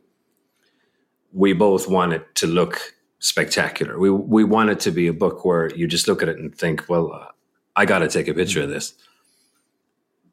We 1.33 1.53
both 1.53 1.89
want 1.89 2.13
it 2.13 2.35
to 2.37 2.49
look 2.49 2.95
spectacular. 3.21 4.01
We 4.01 4.11
we 4.11 4.43
want 4.43 4.71
it 4.71 4.81
to 4.81 4.91
be 4.91 5.07
a 5.07 5.13
book 5.13 5.45
where 5.45 5.73
you 5.77 5.87
just 5.87 6.09
look 6.09 6.25
at 6.25 6.29
it 6.29 6.39
and 6.39 6.53
think, 6.53 6.89
well, 6.89 7.13
uh, 7.13 7.29
I 7.77 7.87
got 7.87 8.01
to 8.01 8.09
take 8.09 8.27
a 8.27 8.35
picture 8.35 8.63
of 8.63 8.69
this 8.69 8.95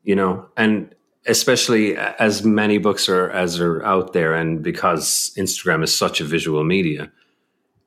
you 0.03 0.15
know, 0.15 0.45
and 0.57 0.93
especially 1.27 1.95
as 1.95 2.43
many 2.43 2.77
books 2.77 3.07
are 3.07 3.29
as 3.29 3.59
are 3.59 3.83
out 3.83 4.13
there, 4.13 4.33
and 4.33 4.63
because 4.63 5.31
Instagram 5.37 5.83
is 5.83 5.95
such 5.95 6.21
a 6.21 6.25
visual 6.25 6.63
media, 6.63 7.11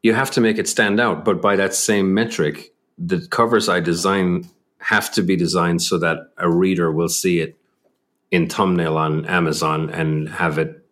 you 0.02 0.14
have 0.14 0.30
to 0.32 0.40
make 0.40 0.58
it 0.58 0.68
stand 0.68 1.00
out. 1.00 1.24
But 1.24 1.40
by 1.40 1.56
that 1.56 1.74
same 1.74 2.14
metric, 2.14 2.72
the 2.98 3.26
covers 3.28 3.68
I 3.68 3.80
design 3.80 4.48
have 4.78 5.10
to 5.12 5.22
be 5.22 5.34
designed 5.34 5.82
so 5.82 5.98
that 5.98 6.18
a 6.36 6.50
reader 6.50 6.92
will 6.92 7.08
see 7.08 7.40
it 7.40 7.56
in 8.30 8.48
thumbnail 8.48 8.98
on 8.98 9.24
Amazon 9.26 9.90
and 9.90 10.28
have 10.28 10.58
it 10.58 10.84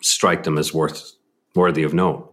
strike 0.00 0.44
them 0.44 0.58
as 0.58 0.72
worth 0.72 1.12
worthy 1.54 1.82
of 1.82 1.92
note. 1.92 2.32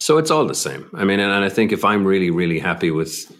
So 0.00 0.18
it's 0.18 0.30
all 0.30 0.46
the 0.46 0.54
same. 0.54 0.88
I 0.94 1.04
mean, 1.04 1.20
and, 1.20 1.30
and 1.30 1.44
I 1.44 1.48
think 1.48 1.72
if 1.72 1.84
I'm 1.84 2.04
really, 2.04 2.30
really 2.30 2.58
happy 2.58 2.90
with 2.90 3.34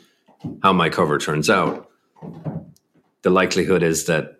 how 0.62 0.72
my 0.72 0.88
cover 0.88 1.18
turns 1.18 1.48
out, 1.48 1.88
the 3.22 3.30
likelihood 3.30 3.82
is 3.82 4.04
that 4.06 4.38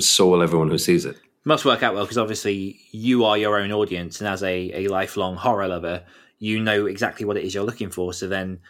so 0.00 0.28
will 0.28 0.42
everyone 0.42 0.68
who 0.68 0.78
sees 0.78 1.04
it. 1.04 1.16
Must 1.44 1.64
work 1.64 1.82
out 1.82 1.94
well 1.94 2.04
because 2.04 2.18
obviously 2.18 2.80
you 2.90 3.24
are 3.24 3.38
your 3.38 3.58
own 3.58 3.70
audience, 3.72 4.20
and 4.20 4.28
as 4.28 4.42
a, 4.42 4.70
a 4.74 4.88
lifelong 4.88 5.36
horror 5.36 5.68
lover, 5.68 6.04
you 6.38 6.60
know 6.60 6.86
exactly 6.86 7.24
what 7.24 7.36
it 7.36 7.44
is 7.44 7.54
you're 7.54 7.64
looking 7.64 7.90
for. 7.90 8.12
So 8.12 8.26
then 8.26 8.60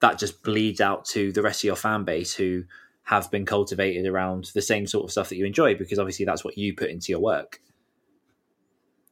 that 0.00 0.18
just 0.18 0.42
bleeds 0.42 0.80
out 0.80 1.04
to 1.06 1.32
the 1.32 1.42
rest 1.42 1.60
of 1.60 1.64
your 1.64 1.76
fan 1.76 2.04
base 2.04 2.34
who 2.34 2.64
have 3.04 3.30
been 3.30 3.44
cultivated 3.44 4.06
around 4.06 4.50
the 4.54 4.62
same 4.62 4.86
sort 4.86 5.04
of 5.04 5.10
stuff 5.10 5.28
that 5.28 5.36
you 5.36 5.44
enjoy 5.44 5.74
because 5.74 5.98
obviously 5.98 6.24
that's 6.24 6.44
what 6.44 6.56
you 6.56 6.74
put 6.74 6.90
into 6.90 7.10
your 7.10 7.20
work. 7.20 7.60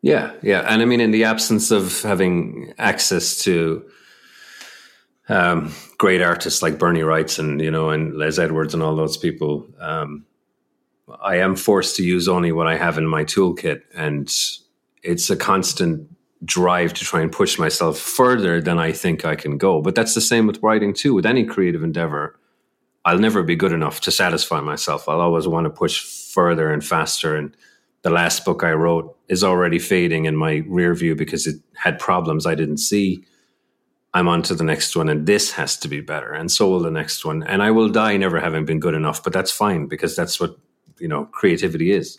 Yeah, 0.01 0.33
yeah, 0.43 0.61
and 0.61 0.81
I 0.81 0.85
mean, 0.85 1.01
in 1.01 1.11
the 1.11 1.25
absence 1.25 1.73
of 1.73 2.03
having 2.03 2.73
access 2.79 3.43
to 3.43 3.85
um, 5.29 5.75
great 5.99 6.23
artists 6.23 6.63
like 6.63 6.79
Bernie 6.79 7.01
Wrightson 7.01 7.51
and 7.51 7.61
you 7.61 7.71
know 7.71 7.91
and 7.91 8.17
Les 8.17 8.39
Edwards 8.39 8.75
and 8.75 8.83
all 8.83 8.97
those 8.97 9.17
people, 9.17 9.69
um, 9.81 10.25
I 11.23 11.37
am 11.37 11.57
forced 11.57 11.97
to 11.97 12.05
use 12.05 12.29
only 12.29 12.53
what 12.53 12.67
I 12.67 12.77
have 12.77 12.99
in 12.99 13.07
my 13.07 13.25
toolkit, 13.25 13.83
and 13.95 14.33
it's 15.03 15.31
a 15.31 15.37
constant 15.37 16.09
drive 16.45 16.95
to 16.95 17.05
try 17.05 17.21
and 17.21 17.33
push 17.33 17.59
myself 17.59 17.99
further 17.99 18.61
than 18.61 18.79
I 18.79 18.93
think 18.93 19.25
I 19.25 19.35
can 19.35 19.59
go. 19.59 19.83
But 19.83 19.95
that's 19.95 20.15
the 20.15 20.21
same 20.21 20.47
with 20.47 20.63
writing 20.63 20.95
too. 20.95 21.15
With 21.15 21.27
any 21.27 21.45
creative 21.45 21.83
endeavor, 21.83 22.39
I'll 23.05 23.19
never 23.19 23.43
be 23.43 23.57
good 23.57 23.73
enough 23.73 24.01
to 24.03 24.11
satisfy 24.11 24.61
myself. 24.61 25.09
I'll 25.09 25.21
always 25.21 25.49
want 25.49 25.65
to 25.65 25.71
push 25.71 26.05
further 26.33 26.71
and 26.71 26.85
faster 26.85 27.35
and 27.35 27.57
the 28.03 28.11
last 28.11 28.45
book 28.45 28.63
I 28.63 28.73
wrote 28.73 29.17
is 29.29 29.43
already 29.43 29.79
fading 29.79 30.27
in 30.27 30.37
my 30.37 30.63
rear 30.69 30.95
view 30.95 31.15
because 31.15 31.47
it 31.47 31.57
had 31.75 31.99
problems 31.99 32.47
I 32.47 32.55
didn't 32.55 32.79
see. 32.79 33.25
I'm 34.15 34.29
on 34.29 34.43
to 34.45 34.55
the 34.55 34.65
next 34.65 34.97
one, 34.97 35.09
and 35.09 35.27
this 35.27 35.53
has 35.53 35.77
to 35.79 35.89
be 35.89 36.01
better, 36.01 36.33
and 36.33 36.51
so 36.51 36.69
will 36.69 36.81
the 36.81 36.91
next 36.91 37.25
one. 37.25 37.43
And 37.43 37.63
I 37.63 37.71
will 37.71 37.89
die 37.89 38.17
never 38.17 38.41
having 38.41 38.65
been 38.65 38.81
good 38.81 38.95
enough, 38.95 39.23
but 39.23 39.33
that's 39.33 39.51
fine 39.51 39.87
because 39.87 40.17
that's 40.17 40.41
what 40.41 40.57
you 40.99 41.09
know 41.09 41.27
creativity 41.27 41.93
is. 41.93 42.19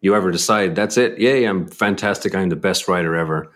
You 0.00 0.14
ever 0.14 0.30
decide 0.30 0.74
that's 0.74 0.96
it? 0.96 1.18
Yay, 1.18 1.44
I'm 1.44 1.66
fantastic. 1.68 2.34
I'm 2.34 2.48
the 2.48 2.56
best 2.56 2.88
writer 2.88 3.14
ever. 3.16 3.52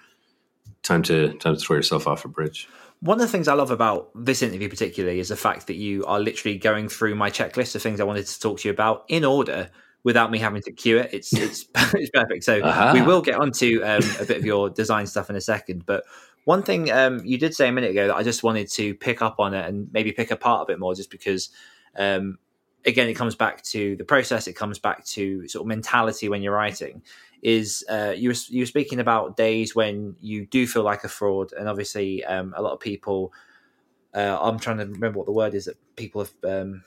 Time 0.83 1.03
to 1.05 1.33
time 1.35 1.55
to 1.57 1.61
throw 1.61 1.77
yourself 1.77 2.07
off 2.07 2.25
a 2.25 2.29
bridge. 2.29 2.69
One 3.01 3.21
of 3.21 3.27
the 3.27 3.33
things 3.33 3.49
I 3.49 3.55
love 3.55 3.73
about 3.73 4.11
this 4.15 4.43
interview, 4.43 4.69
particularly, 4.69 5.19
is 5.19 5.29
the 5.29 5.37
fact 5.37 5.67
that 5.67 5.75
you 5.75 6.05
are 6.05 6.21
literally 6.21 6.57
going 6.57 6.89
through 6.89 7.17
my 7.17 7.31
checklist 7.31 7.75
of 7.75 7.83
things 7.83 8.01
I 8.01 8.05
wanted 8.05 8.27
to 8.27 8.41
talk 8.41 8.61
to 8.61 8.69
you 8.69 8.73
about 8.73 9.05
in 9.09 9.25
order 9.25 9.71
without 10.05 10.31
me 10.31 10.39
having 10.39 10.63
to 10.63 10.73
cue 10.73 10.99
it. 10.99 11.11
It's 11.13 11.33
it's, 11.33 11.67
it's 11.95 12.11
perfect. 12.11 12.45
So 12.45 12.61
uh-huh. 12.61 12.93
we 12.95 13.03
will 13.03 13.23
get 13.23 13.37
onto 13.37 13.81
um, 13.85 14.03
a 14.21 14.25
bit 14.25 14.37
of 14.37 14.45
your 14.45 14.71
design 14.71 15.07
stuff 15.07 15.31
in 15.31 15.37
a 15.37 15.41
second. 15.41 15.87
But 15.87 16.05
one 16.45 16.63
thing 16.63 16.91
um, 16.91 17.21
you 17.25 17.39
did 17.39 17.55
say 17.55 17.69
a 17.69 17.73
minute 17.73 17.91
ago 17.91 18.09
that 18.09 18.17
I 18.17 18.23
just 18.23 18.43
wanted 18.43 18.69
to 18.73 18.95
pick 18.95 19.23
up 19.23 19.37
on 19.39 19.55
it 19.55 19.67
and 19.67 19.89
maybe 19.93 20.13
pick 20.13 20.31
apart 20.31 20.63
a 20.63 20.73
bit 20.73 20.79
more, 20.79 20.95
just 20.95 21.11
because 21.11 21.51
um, 21.97 22.39
again 22.85 23.09
it 23.09 23.15
comes 23.15 23.35
back 23.35 23.63
to 23.65 23.97
the 23.97 24.05
process. 24.05 24.47
It 24.47 24.55
comes 24.55 24.79
back 24.79 25.05
to 25.07 25.47
sort 25.49 25.63
of 25.63 25.69
mentality 25.69 26.29
when 26.29 26.43
you're 26.43 26.55
writing. 26.55 27.03
Is 27.43 27.85
uh, 27.89 28.15
you 28.17 28.31
were 28.31 28.37
you 28.49 28.63
were 28.63 28.67
speaking 28.67 29.01
about 29.01 29.37
days 29.37 29.75
when 29.75 30.17
you 30.21 30.47
do 30.47 30.67
feel 30.67 30.83
like 30.83 31.05
a 31.05 31.09
fraud, 31.09 31.53
and 31.53 31.69
obviously 31.69 32.25
um, 32.25 32.55
a 32.57 32.63
lot 32.63 32.73
of 32.73 32.81
people. 32.81 33.33
Uh, 34.15 34.39
I'm 34.39 34.59
trying 34.59 34.77
to 34.77 34.85
remember 34.85 35.19
what 35.19 35.25
the 35.25 35.33
word 35.33 35.55
is 35.55 35.65
that 35.65 35.79
people 35.97 36.27
have 36.27 36.33
um, 36.45 36.85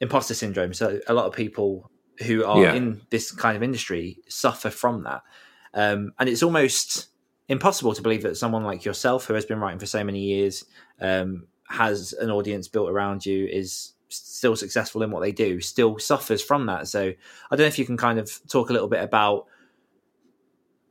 imposter 0.00 0.34
syndrome. 0.34 0.74
So 0.74 0.98
a 1.06 1.14
lot 1.14 1.26
of 1.26 1.32
people 1.32 1.89
who 2.26 2.44
are 2.44 2.62
yeah. 2.62 2.74
in 2.74 3.00
this 3.10 3.32
kind 3.32 3.56
of 3.56 3.62
industry 3.62 4.18
suffer 4.28 4.70
from 4.70 5.04
that. 5.04 5.22
Um, 5.74 6.12
and 6.18 6.28
it's 6.28 6.42
almost 6.42 7.08
impossible 7.48 7.94
to 7.94 8.02
believe 8.02 8.22
that 8.22 8.36
someone 8.36 8.64
like 8.64 8.84
yourself, 8.84 9.26
who 9.26 9.34
has 9.34 9.44
been 9.44 9.60
writing 9.60 9.78
for 9.78 9.86
so 9.86 10.04
many 10.04 10.20
years, 10.20 10.64
um, 11.00 11.46
has 11.68 12.12
an 12.14 12.30
audience 12.30 12.68
built 12.68 12.90
around 12.90 13.24
you, 13.24 13.46
is 13.46 13.92
still 14.08 14.56
successful 14.56 15.02
in 15.02 15.10
what 15.10 15.20
they 15.20 15.32
do, 15.32 15.60
still 15.60 15.98
suffers 15.98 16.42
from 16.42 16.66
that. 16.66 16.88
So 16.88 17.08
I 17.50 17.56
don't 17.56 17.60
know 17.60 17.66
if 17.66 17.78
you 17.78 17.86
can 17.86 17.96
kind 17.96 18.18
of 18.18 18.30
talk 18.48 18.70
a 18.70 18.72
little 18.72 18.88
bit 18.88 19.02
about 19.02 19.46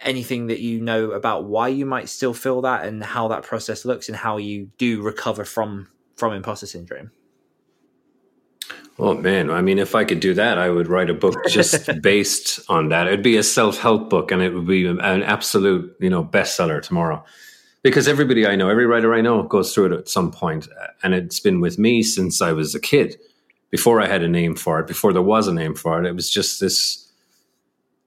anything 0.01 0.47
that 0.47 0.59
you 0.59 0.80
know 0.80 1.11
about 1.11 1.45
why 1.45 1.67
you 1.67 1.86
might 1.86 2.07
still 2.07 2.34
feel 2.34 2.61
that 2.61 2.86
and 2.86 3.03
how 3.03 3.27
that 3.27 3.43
process 3.43 3.84
looks 3.84 4.07
and 4.07 4.17
how 4.17 4.38
you 4.38 4.71
do 4.77 5.01
recover 5.01 5.43
from 5.43 5.89
from 6.15 6.34
imposter 6.34 6.65
syndrome. 6.65 7.11
Oh 9.01 9.13
man, 9.13 9.49
I 9.49 9.61
mean, 9.61 9.80
if 9.80 9.95
I 9.95 10.03
could 10.03 10.20
do 10.20 10.34
that, 10.34 10.57
I 10.57 10.70
would 10.70 10.89
write 10.89 11.09
a 11.09 11.13
book 11.13 11.36
just 11.47 11.89
based 12.01 12.59
on 12.67 12.89
that. 12.89 13.07
It'd 13.07 13.24
be 13.24 13.38
a 13.38 13.43
self-help 13.43 14.09
book, 14.09 14.32
and 14.32 14.41
it 14.41 14.53
would 14.53 14.67
be 14.67 14.86
an 14.86 14.99
absolute, 14.99 15.95
you 16.01 16.09
know, 16.09 16.24
bestseller 16.24 16.82
tomorrow. 16.82 17.24
Because 17.82 18.09
everybody 18.09 18.45
I 18.45 18.57
know, 18.57 18.70
every 18.70 18.86
writer 18.86 19.13
I 19.13 19.22
know, 19.22 19.43
goes 19.43 19.74
through 19.74 19.93
it 19.93 19.99
at 19.99 20.09
some 20.09 20.32
point, 20.32 20.67
and 21.01 21.13
it's 21.13 21.39
been 21.39 21.61
with 21.61 21.80
me 21.80 22.03
since 22.03 22.41
I 22.41 22.51
was 22.51 22.76
a 22.76 22.80
kid. 22.80 23.17
Before 23.72 24.01
I 24.01 24.07
had 24.07 24.22
a 24.22 24.28
name 24.28 24.55
for 24.55 24.80
it, 24.80 24.88
before 24.88 25.13
there 25.13 25.22
was 25.22 25.47
a 25.47 25.53
name 25.53 25.76
for 25.76 26.03
it, 26.03 26.07
it 26.07 26.15
was 26.15 26.30
just 26.30 26.59
this. 26.59 27.05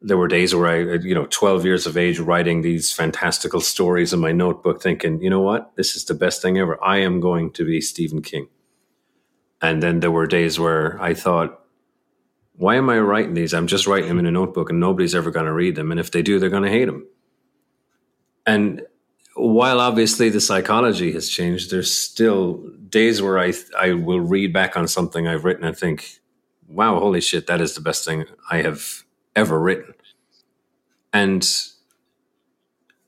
There 0.03 0.19
were 0.19 0.29
days 0.29 0.55
where 0.55 0.67
I, 0.67 0.97
you 0.97 1.15
know, 1.15 1.27
twelve 1.31 1.65
years 1.65 1.87
of 1.87 1.97
age, 1.97 2.19
writing 2.19 2.61
these 2.61 2.93
fantastical 2.93 3.61
stories 3.61 4.13
in 4.13 4.21
my 4.21 4.33
notebook, 4.33 4.83
thinking, 4.83 5.23
you 5.23 5.31
know 5.31 5.41
what, 5.41 5.75
this 5.77 5.97
is 5.97 6.05
the 6.05 6.15
best 6.15 6.43
thing 6.43 6.59
ever. 6.59 6.83
I 6.85 6.99
am 6.99 7.21
going 7.21 7.53
to 7.53 7.65
be 7.65 7.81
Stephen 7.81 8.21
King 8.21 8.49
and 9.63 9.81
then 9.81 10.01
there 10.01 10.11
were 10.11 10.27
days 10.27 10.59
where 10.59 11.01
I 11.01 11.15
thought, 11.15 11.61
why 12.57 12.75
am 12.75 12.91
I 12.91 12.99
writing 12.99 13.35
these? 13.35 13.55
I'm 13.55 13.69
just 13.69 13.87
writing 13.87 14.09
them 14.09 14.19
in 14.19 14.27
a 14.27 14.31
notebook 14.31 14.69
and 14.69 14.81
nobody's 14.81 15.15
ever 15.15 15.31
going 15.31 15.47
to 15.47 15.53
read 15.53 15.77
them. 15.77 15.93
And 15.93 16.01
if 16.01 16.11
they 16.11 16.21
do, 16.21 16.39
they're 16.39 16.51
going 16.51 16.65
to 16.65 16.69
hate 16.69 16.87
them. 16.87 17.07
And 18.45 18.83
while 19.35 19.81
obviously 19.81 20.29
the 20.29 20.41
psychology 20.41 21.13
has 21.13 21.29
changed, 21.29 21.71
there's 21.71 21.97
still 21.97 22.69
days 22.89 23.23
where 23.23 23.39
I, 23.39 23.55
I 23.79 23.93
will 23.93 24.21
read 24.21 24.53
back 24.53 24.77
on 24.77 24.89
something 24.89 25.29
I've 25.29 25.45
written 25.45 25.65
and 25.65 25.77
think, 25.77 26.21
wow, 26.69 26.99
holy 26.99 27.21
shit, 27.21 27.47
that 27.47 27.61
is 27.61 27.75
the 27.75 27.81
best 27.81 28.05
thing 28.05 28.27
I 28.51 28.63
have 28.63 29.05
ever 29.37 29.61
written. 29.61 29.95
And 31.13 31.49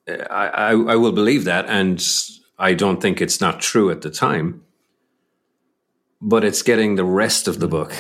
eh, 0.07 0.25
I, 0.31 0.47
I, 0.47 0.71
I 0.71 0.97
will 0.97 1.13
believe 1.13 1.45
that. 1.45 1.67
And 1.67 2.03
I 2.59 2.75
don't 2.75 3.03
think 3.03 3.21
it's 3.21 3.41
not 3.41 3.61
true 3.61 3.91
at 3.91 4.03
the 4.03 4.11
time 4.11 4.64
but 6.25 6.43
it's 6.43 6.63
getting 6.63 6.95
the 6.95 7.05
rest 7.05 7.47
of 7.47 7.61
the 7.61 7.69
book 7.69 7.93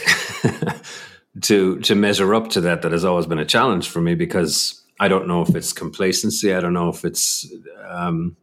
to 1.43 1.79
to 1.81 1.95
measure 1.95 2.35
up 2.35 2.49
to 2.49 2.61
that 2.62 2.81
that 2.83 2.91
has 2.91 3.05
always 3.05 3.27
been 3.27 3.39
a 3.39 3.45
challenge 3.45 3.89
for 3.89 4.01
me 4.01 4.14
because 4.14 4.83
I 4.99 5.09
don't 5.09 5.29
know 5.29 5.43
if 5.43 5.55
it's 5.55 5.72
complacency, 5.72 6.55
I 6.55 6.61
don't 6.61 6.72
know 6.72 6.89
if 6.89 7.05
it's 7.05 7.47
um, 7.87 8.37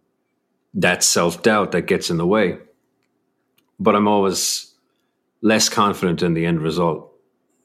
that 0.76 1.04
self 1.04 1.42
doubt 1.42 1.72
that 1.72 1.88
gets 1.88 2.12
in 2.12 2.18
the 2.18 2.28
way, 2.28 2.60
but 3.80 3.96
I'm 3.96 4.08
always 4.08 4.72
less 5.42 5.68
confident 5.68 6.22
in 6.22 6.36
the 6.36 6.46
end 6.46 6.62
result 6.62 7.12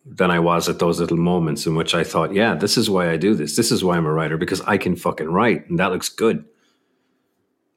than 0.07 0.31
I 0.31 0.39
was 0.39 0.69
at 0.69 0.79
those 0.79 1.01
little 1.01 1.19
moments 1.19 1.67
in 1.67 1.75
which 1.75 1.95
I 1.95 2.03
thought, 2.03 2.33
yeah, 2.33 2.55
this 2.55 2.79
is 2.79 2.89
why 2.89 3.11
I 3.11 3.19
do 3.19 3.35
this. 3.35 3.57
This 3.57 3.71
is 3.71 3.85
why 3.85 3.97
I'm 3.97 4.07
a 4.07 4.13
writer 4.13 4.39
because 4.39 4.63
I 4.63 4.79
can 4.79 4.97
fucking 4.97 5.29
write 5.29 5.69
and 5.69 5.79
that 5.81 5.91
looks 5.91 6.09
good. 6.09 6.47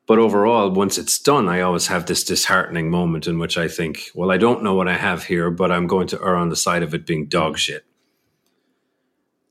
But 0.10 0.18
overall, 0.18 0.72
once 0.72 0.98
it's 0.98 1.20
done, 1.20 1.48
I 1.48 1.62
always 1.62 1.86
have 1.86 2.08
this 2.08 2.24
disheartening 2.24 2.90
moment 2.90 3.28
in 3.28 3.38
which 3.38 3.60
I 3.60 3.68
think, 3.68 4.10
well, 4.16 4.32
I 4.32 4.38
don't 4.38 4.64
know 4.64 4.74
what 4.74 4.88
I 4.88 4.98
have 4.98 5.24
here, 5.24 5.52
but 5.52 5.72
I'm 5.72 5.86
going 5.86 6.08
to 6.08 6.20
err 6.20 6.36
on 6.36 6.50
the 6.50 6.56
side 6.56 6.82
of 6.82 6.96
it 6.96 7.06
being 7.06 7.28
dog 7.28 7.60
shit. 7.60 7.86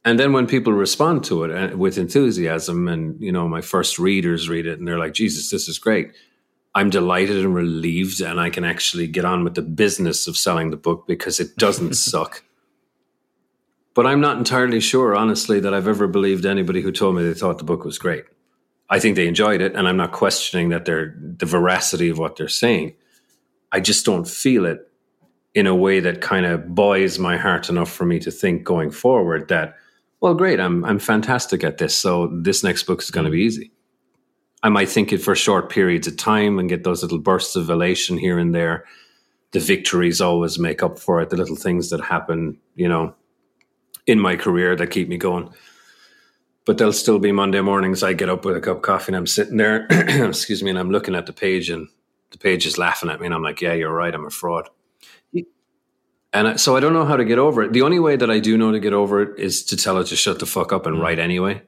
And 0.05 0.19
then 0.19 0.33
when 0.33 0.49
people 0.49 0.73
respond 0.73 1.23
to 1.27 1.45
it 1.45 1.53
uh, 1.53 1.77
with 1.77 1.97
enthusiasm, 1.97 2.89
and 2.89 3.23
you 3.23 3.31
know, 3.31 3.47
my 3.47 3.61
first 3.61 4.01
readers 4.01 4.49
read 4.49 4.67
it 4.67 4.81
and 4.81 4.89
they're 4.89 4.99
like, 4.99 5.15
Jesus, 5.15 5.49
this 5.49 5.69
is 5.69 5.79
great. 5.79 6.11
I'm 6.75 6.91
delighted 6.91 7.37
and 7.37 7.55
relieved, 7.55 8.21
and 8.21 8.41
I 8.41 8.51
can 8.51 8.65
actually 8.65 9.07
get 9.07 9.25
on 9.25 9.45
with 9.45 9.55
the 9.55 9.63
business 9.63 10.27
of 10.27 10.37
selling 10.37 10.71
the 10.71 10.77
book 10.77 11.07
because 11.07 11.39
it 11.39 11.57
doesn't 11.57 11.95
suck. 12.11 12.43
But 13.95 14.09
I'm 14.09 14.21
not 14.21 14.39
entirely 14.39 14.81
sure, 14.81 15.15
honestly, 15.15 15.61
that 15.61 15.73
I've 15.73 15.87
ever 15.87 16.09
believed 16.09 16.45
anybody 16.45 16.81
who 16.81 16.91
told 16.91 17.15
me 17.15 17.23
they 17.23 17.33
thought 17.33 17.59
the 17.59 17.65
book 17.65 17.85
was 17.85 17.97
great. 17.97 18.25
I 18.91 18.99
think 19.01 19.17
they 19.17 19.27
enjoyed 19.27 19.61
it, 19.61 19.75
and 19.75 19.87
I'm 19.87 19.97
not 19.97 20.13
questioning 20.13 20.71
that 20.71 20.85
they're 20.85 21.15
the 21.19 21.47
veracity 21.47 22.09
of 22.09 22.19
what 22.19 22.37
they're 22.37 22.49
saying. 22.49 22.95
I 23.71 23.81
just 23.81 24.07
don't 24.07 24.27
feel 24.27 24.65
it 24.65 24.91
in 25.55 25.67
a 25.67 25.75
way 25.75 26.01
that 26.01 26.21
kind 26.21 26.47
of 26.47 26.75
buoys 26.75 27.19
my 27.19 27.37
heart 27.37 27.69
enough 27.69 27.91
for 27.91 28.07
me 28.07 28.19
to 28.21 28.31
think 28.31 28.65
going 28.65 28.91
forward 28.91 29.49
that, 29.49 29.75
well, 30.21 30.35
great, 30.35 30.61
I'm 30.61 30.85
I'm 30.85 30.99
fantastic 30.99 31.63
at 31.65 31.79
this, 31.79 31.97
so 31.97 32.29
this 32.43 32.65
next 32.65 32.85
book 32.85 33.03
is 33.03 33.11
going 33.11 33.27
to 33.27 33.31
be 33.31 33.43
easy. 33.43 33.73
I 34.63 34.71
might 34.71 34.89
think 34.89 35.13
it 35.13 35.19
for 35.19 35.35
short 35.37 35.71
periods 35.71 36.09
of 36.09 36.17
time 36.17 36.59
and 36.59 36.69
get 36.69 36.83
those 36.83 37.03
little 37.03 37.19
bursts 37.19 37.57
of 37.57 37.71
elation 37.71 38.19
here 38.19 38.39
and 38.39 38.55
there. 38.55 38.85
The 39.53 39.61
victories 39.61 40.21
always 40.21 40.59
make 40.59 40.83
up 40.83 40.99
for 40.99 41.21
it. 41.21 41.31
The 41.31 41.37
little 41.37 41.57
things 41.57 41.91
that 41.91 42.01
happen, 42.01 42.59
you 42.75 42.89
know, 42.89 43.15
in 44.07 44.19
my 44.19 44.35
career 44.35 44.75
that 44.75 44.91
keep 44.91 45.09
me 45.09 45.17
going 45.17 45.51
but 46.69 46.77
there'll 46.77 46.93
still 46.93 47.19
be 47.19 47.33
Monday 47.33 47.63
mornings. 47.63 48.03
I 48.03 48.13
get 48.13 48.29
up 48.29 48.45
with 48.45 48.55
a 48.55 48.61
cup 48.61 48.77
of 48.77 48.83
coffee 48.83 49.09
and 49.09 49.17
I'm 49.17 49.27
sitting 49.27 49.57
there, 49.57 49.87
excuse 49.91 50.63
me, 50.63 50.69
and 50.69 50.79
I'm 50.79 50.91
looking 50.91 51.15
at 51.15 51.25
the 51.25 51.33
page 51.33 51.71
and 51.71 51.89
the 52.31 52.37
page 52.37 52.67
is 52.67 52.77
laughing 52.77 53.09
at 53.09 53.21
me. 53.21 53.25
And 53.25 53.35
I'm 53.35 53.43
like, 53.43 53.63
yeah, 53.63 53.73
you're 53.73 53.91
right. 53.91 54.15
I'm 54.15 54.27
a 54.27 54.31
fraud. 54.31 54.69
And 56.35 56.61
so 56.61 56.77
I 56.77 56.81
don't 56.81 56.93
know 56.93 57.07
how 57.07 57.17
to 57.17 57.25
get 57.25 57.39
over 57.39 57.63
it. 57.63 57.73
The 57.73 57.81
only 57.81 57.99
way 57.99 58.17
that 58.17 58.31
I 58.31 58.39
do 58.39 58.59
know 58.59 58.71
to 58.71 58.81
get 58.81 58.93
over 58.93 59.23
it 59.23 59.41
is 59.41 59.65
to 59.65 59.79
tell 59.79 59.97
it 59.97 60.09
to 60.09 60.17
shut 60.17 60.41
the 60.41 60.45
fuck 60.45 60.71
up 60.71 60.85
and 60.85 60.99
mm. 60.99 61.03
write 61.03 61.19
anyway. 61.19 61.63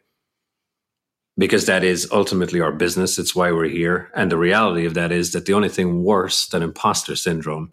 because 1.38 1.64
that 1.64 1.82
is 1.82 2.06
ultimately 2.12 2.60
our 2.60 2.70
business. 2.70 3.18
It's 3.18 3.34
why 3.34 3.52
we're 3.52 3.70
here. 3.70 4.10
And 4.14 4.30
the 4.30 4.36
reality 4.36 4.84
of 4.84 4.92
that 4.94 5.12
is 5.12 5.32
that 5.32 5.46
the 5.46 5.54
only 5.54 5.70
thing 5.70 6.04
worse 6.04 6.46
than 6.46 6.62
imposter 6.62 7.16
syndrome 7.16 7.72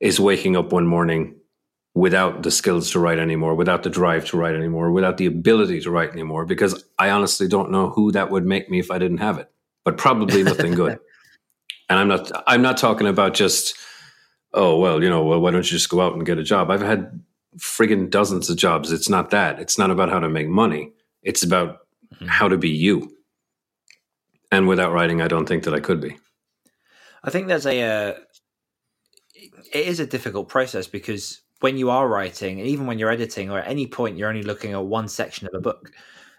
is 0.00 0.18
waking 0.18 0.56
up 0.56 0.72
one 0.72 0.88
morning 0.88 1.36
without 1.94 2.42
the 2.42 2.50
skills 2.50 2.90
to 2.90 2.98
write 2.98 3.18
anymore, 3.18 3.54
without 3.54 3.82
the 3.82 3.90
drive 3.90 4.24
to 4.26 4.36
write 4.36 4.54
anymore, 4.54 4.90
without 4.90 5.18
the 5.18 5.26
ability 5.26 5.80
to 5.80 5.90
write 5.90 6.10
anymore, 6.10 6.46
because 6.46 6.84
I 6.98 7.10
honestly 7.10 7.48
don't 7.48 7.70
know 7.70 7.90
who 7.90 8.12
that 8.12 8.30
would 8.30 8.46
make 8.46 8.70
me 8.70 8.78
if 8.78 8.90
I 8.90 8.98
didn't 8.98 9.18
have 9.18 9.38
it, 9.38 9.50
but 9.84 9.98
probably 9.98 10.42
nothing 10.42 10.74
good. 10.74 10.98
And 11.88 11.98
I'm 11.98 12.08
not, 12.08 12.30
I'm 12.46 12.62
not 12.62 12.78
talking 12.78 13.06
about 13.06 13.34
just, 13.34 13.74
oh, 14.54 14.78
well, 14.78 15.02
you 15.02 15.10
know, 15.10 15.24
well, 15.24 15.40
why 15.40 15.50
don't 15.50 15.70
you 15.70 15.76
just 15.76 15.90
go 15.90 16.00
out 16.00 16.14
and 16.14 16.24
get 16.24 16.38
a 16.38 16.42
job? 16.42 16.70
I've 16.70 16.80
had 16.80 17.20
friggin' 17.58 18.08
dozens 18.08 18.48
of 18.48 18.56
jobs. 18.56 18.92
It's 18.92 19.10
not 19.10 19.28
that. 19.30 19.60
It's 19.60 19.76
not 19.76 19.90
about 19.90 20.08
how 20.08 20.18
to 20.18 20.30
make 20.30 20.48
money. 20.48 20.92
It's 21.22 21.42
about 21.42 21.80
mm-hmm. 22.14 22.28
how 22.28 22.48
to 22.48 22.56
be 22.56 22.70
you. 22.70 23.14
And 24.50 24.68
without 24.68 24.92
writing, 24.92 25.20
I 25.20 25.28
don't 25.28 25.46
think 25.46 25.64
that 25.64 25.74
I 25.74 25.80
could 25.80 26.00
be. 26.00 26.16
I 27.22 27.28
think 27.28 27.48
there's 27.48 27.66
a, 27.66 27.82
uh, 27.82 28.14
it 29.34 29.86
is 29.86 30.00
a 30.00 30.06
difficult 30.06 30.48
process 30.48 30.86
because 30.86 31.41
when 31.62 31.76
you 31.76 31.90
are 31.90 32.08
writing, 32.08 32.58
and 32.58 32.68
even 32.68 32.86
when 32.86 32.98
you're 32.98 33.10
editing, 33.10 33.50
or 33.50 33.60
at 33.60 33.68
any 33.68 33.86
point, 33.86 34.16
you're 34.16 34.28
only 34.28 34.42
looking 34.42 34.72
at 34.72 34.84
one 34.84 35.08
section 35.08 35.46
of 35.46 35.54
a 35.54 35.60
book. 35.60 35.92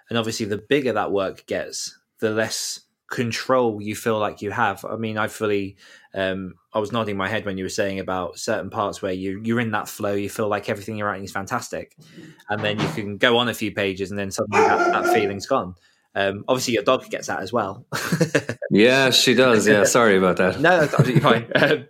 And 0.09 0.17
obviously, 0.17 0.45
the 0.45 0.57
bigger 0.57 0.93
that 0.93 1.11
work 1.11 1.45
gets, 1.45 1.97
the 2.19 2.31
less 2.31 2.81
control 3.09 3.81
you 3.81 3.95
feel 3.95 4.19
like 4.19 4.41
you 4.41 4.51
have. 4.51 4.83
I 4.83 4.95
mean, 4.97 5.17
I 5.17 5.27
fully, 5.27 5.77
um, 6.13 6.55
I 6.73 6.79
was 6.79 6.91
nodding 6.91 7.15
my 7.15 7.29
head 7.29 7.45
when 7.45 7.57
you 7.57 7.63
were 7.63 7.69
saying 7.69 7.99
about 7.99 8.39
certain 8.39 8.69
parts 8.69 9.01
where 9.01 9.13
you 9.13 9.39
you're 9.43 9.59
in 9.59 9.71
that 9.71 9.87
flow, 9.87 10.13
you 10.13 10.29
feel 10.29 10.47
like 10.47 10.67
everything 10.67 10.97
you're 10.97 11.07
writing 11.07 11.23
is 11.23 11.31
fantastic, 11.31 11.95
and 12.49 12.61
then 12.63 12.79
you 12.79 12.87
can 12.89 13.17
go 13.17 13.37
on 13.37 13.49
a 13.49 13.53
few 13.53 13.71
pages, 13.71 14.11
and 14.11 14.19
then 14.19 14.31
suddenly 14.31 14.65
that, 14.67 14.91
that 14.91 15.13
feeling's 15.13 15.45
gone. 15.45 15.75
Um, 16.15 16.43
obviously, 16.47 16.73
your 16.73 16.83
dog 16.83 17.09
gets 17.09 17.27
that 17.27 17.39
as 17.39 17.53
well. 17.53 17.85
yeah, 18.71 19.09
she 19.09 19.33
does. 19.33 19.67
Yeah, 19.67 19.85
sorry 19.85 20.17
about 20.17 20.37
that. 20.37 20.59
no, 20.59 20.81
that's 20.81 20.93
absolutely 20.93 21.21
fine. 21.21 21.51
Um, 21.55 21.85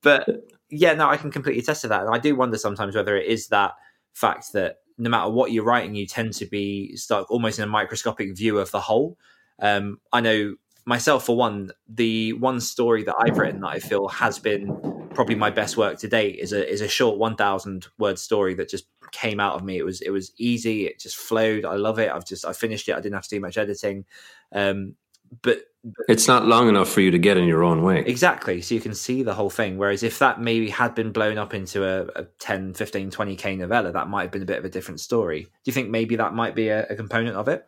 but 0.00 0.28
yeah, 0.70 0.94
no, 0.94 1.08
I 1.08 1.16
can 1.16 1.30
completely 1.30 1.60
attest 1.60 1.82
to 1.82 1.88
that. 1.88 2.02
And 2.02 2.14
I 2.14 2.18
do 2.18 2.34
wonder 2.34 2.58
sometimes 2.58 2.94
whether 2.94 3.16
it 3.16 3.26
is 3.26 3.48
that 3.48 3.72
fact 4.12 4.52
that 4.52 4.76
no 4.98 5.08
matter 5.10 5.30
what 5.30 5.52
you're 5.52 5.64
writing, 5.64 5.94
you 5.94 6.06
tend 6.06 6.34
to 6.34 6.46
be 6.46 6.96
stuck 6.96 7.30
almost 7.30 7.58
in 7.58 7.64
a 7.64 7.68
microscopic 7.68 8.36
view 8.36 8.58
of 8.58 8.70
the 8.70 8.80
whole. 8.80 9.16
Um, 9.60 10.00
I 10.12 10.20
know 10.20 10.56
myself, 10.84 11.26
for 11.26 11.36
one, 11.36 11.70
the 11.88 12.32
one 12.34 12.60
story 12.60 13.04
that 13.04 13.14
I've 13.18 13.38
written 13.38 13.60
that 13.60 13.68
I 13.68 13.78
feel 13.78 14.08
has 14.08 14.38
been 14.38 15.08
probably 15.14 15.34
my 15.34 15.50
best 15.50 15.76
work 15.76 15.98
to 15.98 16.08
date 16.08 16.38
is 16.38 16.52
a 16.52 16.68
is 16.68 16.80
a 16.80 16.88
short 16.88 17.18
1,000 17.18 17.86
word 17.98 18.18
story 18.18 18.54
that 18.54 18.68
just 18.68 18.86
came 19.12 19.40
out 19.40 19.54
of 19.54 19.64
me. 19.64 19.78
It 19.78 19.84
was 19.84 20.00
it 20.00 20.10
was 20.10 20.32
easy. 20.38 20.86
It 20.86 20.98
just 20.98 21.16
flowed. 21.16 21.64
I 21.64 21.74
love 21.74 21.98
it. 21.98 22.10
I've 22.10 22.26
just 22.26 22.44
I 22.44 22.52
finished 22.52 22.88
it. 22.88 22.92
I 22.94 23.00
didn't 23.00 23.14
have 23.14 23.24
to 23.24 23.36
do 23.36 23.40
much 23.40 23.58
editing. 23.58 24.04
Um, 24.52 24.96
but 25.42 25.62
it's 26.08 26.26
not 26.26 26.46
long 26.46 26.68
enough 26.68 26.88
for 26.88 27.00
you 27.00 27.10
to 27.10 27.18
get 27.18 27.36
in 27.36 27.44
your 27.44 27.62
own 27.62 27.82
way. 27.82 28.00
Exactly 28.00 28.60
so 28.60 28.74
you 28.74 28.80
can 28.80 28.94
see 28.94 29.22
the 29.22 29.34
whole 29.34 29.50
thing 29.50 29.78
whereas 29.78 30.02
if 30.02 30.18
that 30.18 30.40
maybe 30.40 30.68
had 30.68 30.94
been 30.94 31.12
blown 31.12 31.38
up 31.38 31.54
into 31.54 31.84
a, 31.84 32.06
a 32.20 32.24
10 32.40 32.74
15 32.74 33.10
20k 33.10 33.58
novella 33.58 33.92
that 33.92 34.08
might 34.08 34.22
have 34.22 34.30
been 34.30 34.42
a 34.42 34.46
bit 34.46 34.58
of 34.58 34.64
a 34.64 34.68
different 34.68 35.00
story. 35.00 35.42
Do 35.42 35.48
you 35.64 35.72
think 35.72 35.88
maybe 35.88 36.16
that 36.16 36.34
might 36.34 36.54
be 36.54 36.68
a, 36.68 36.86
a 36.86 36.96
component 36.96 37.36
of 37.36 37.48
it? 37.48 37.66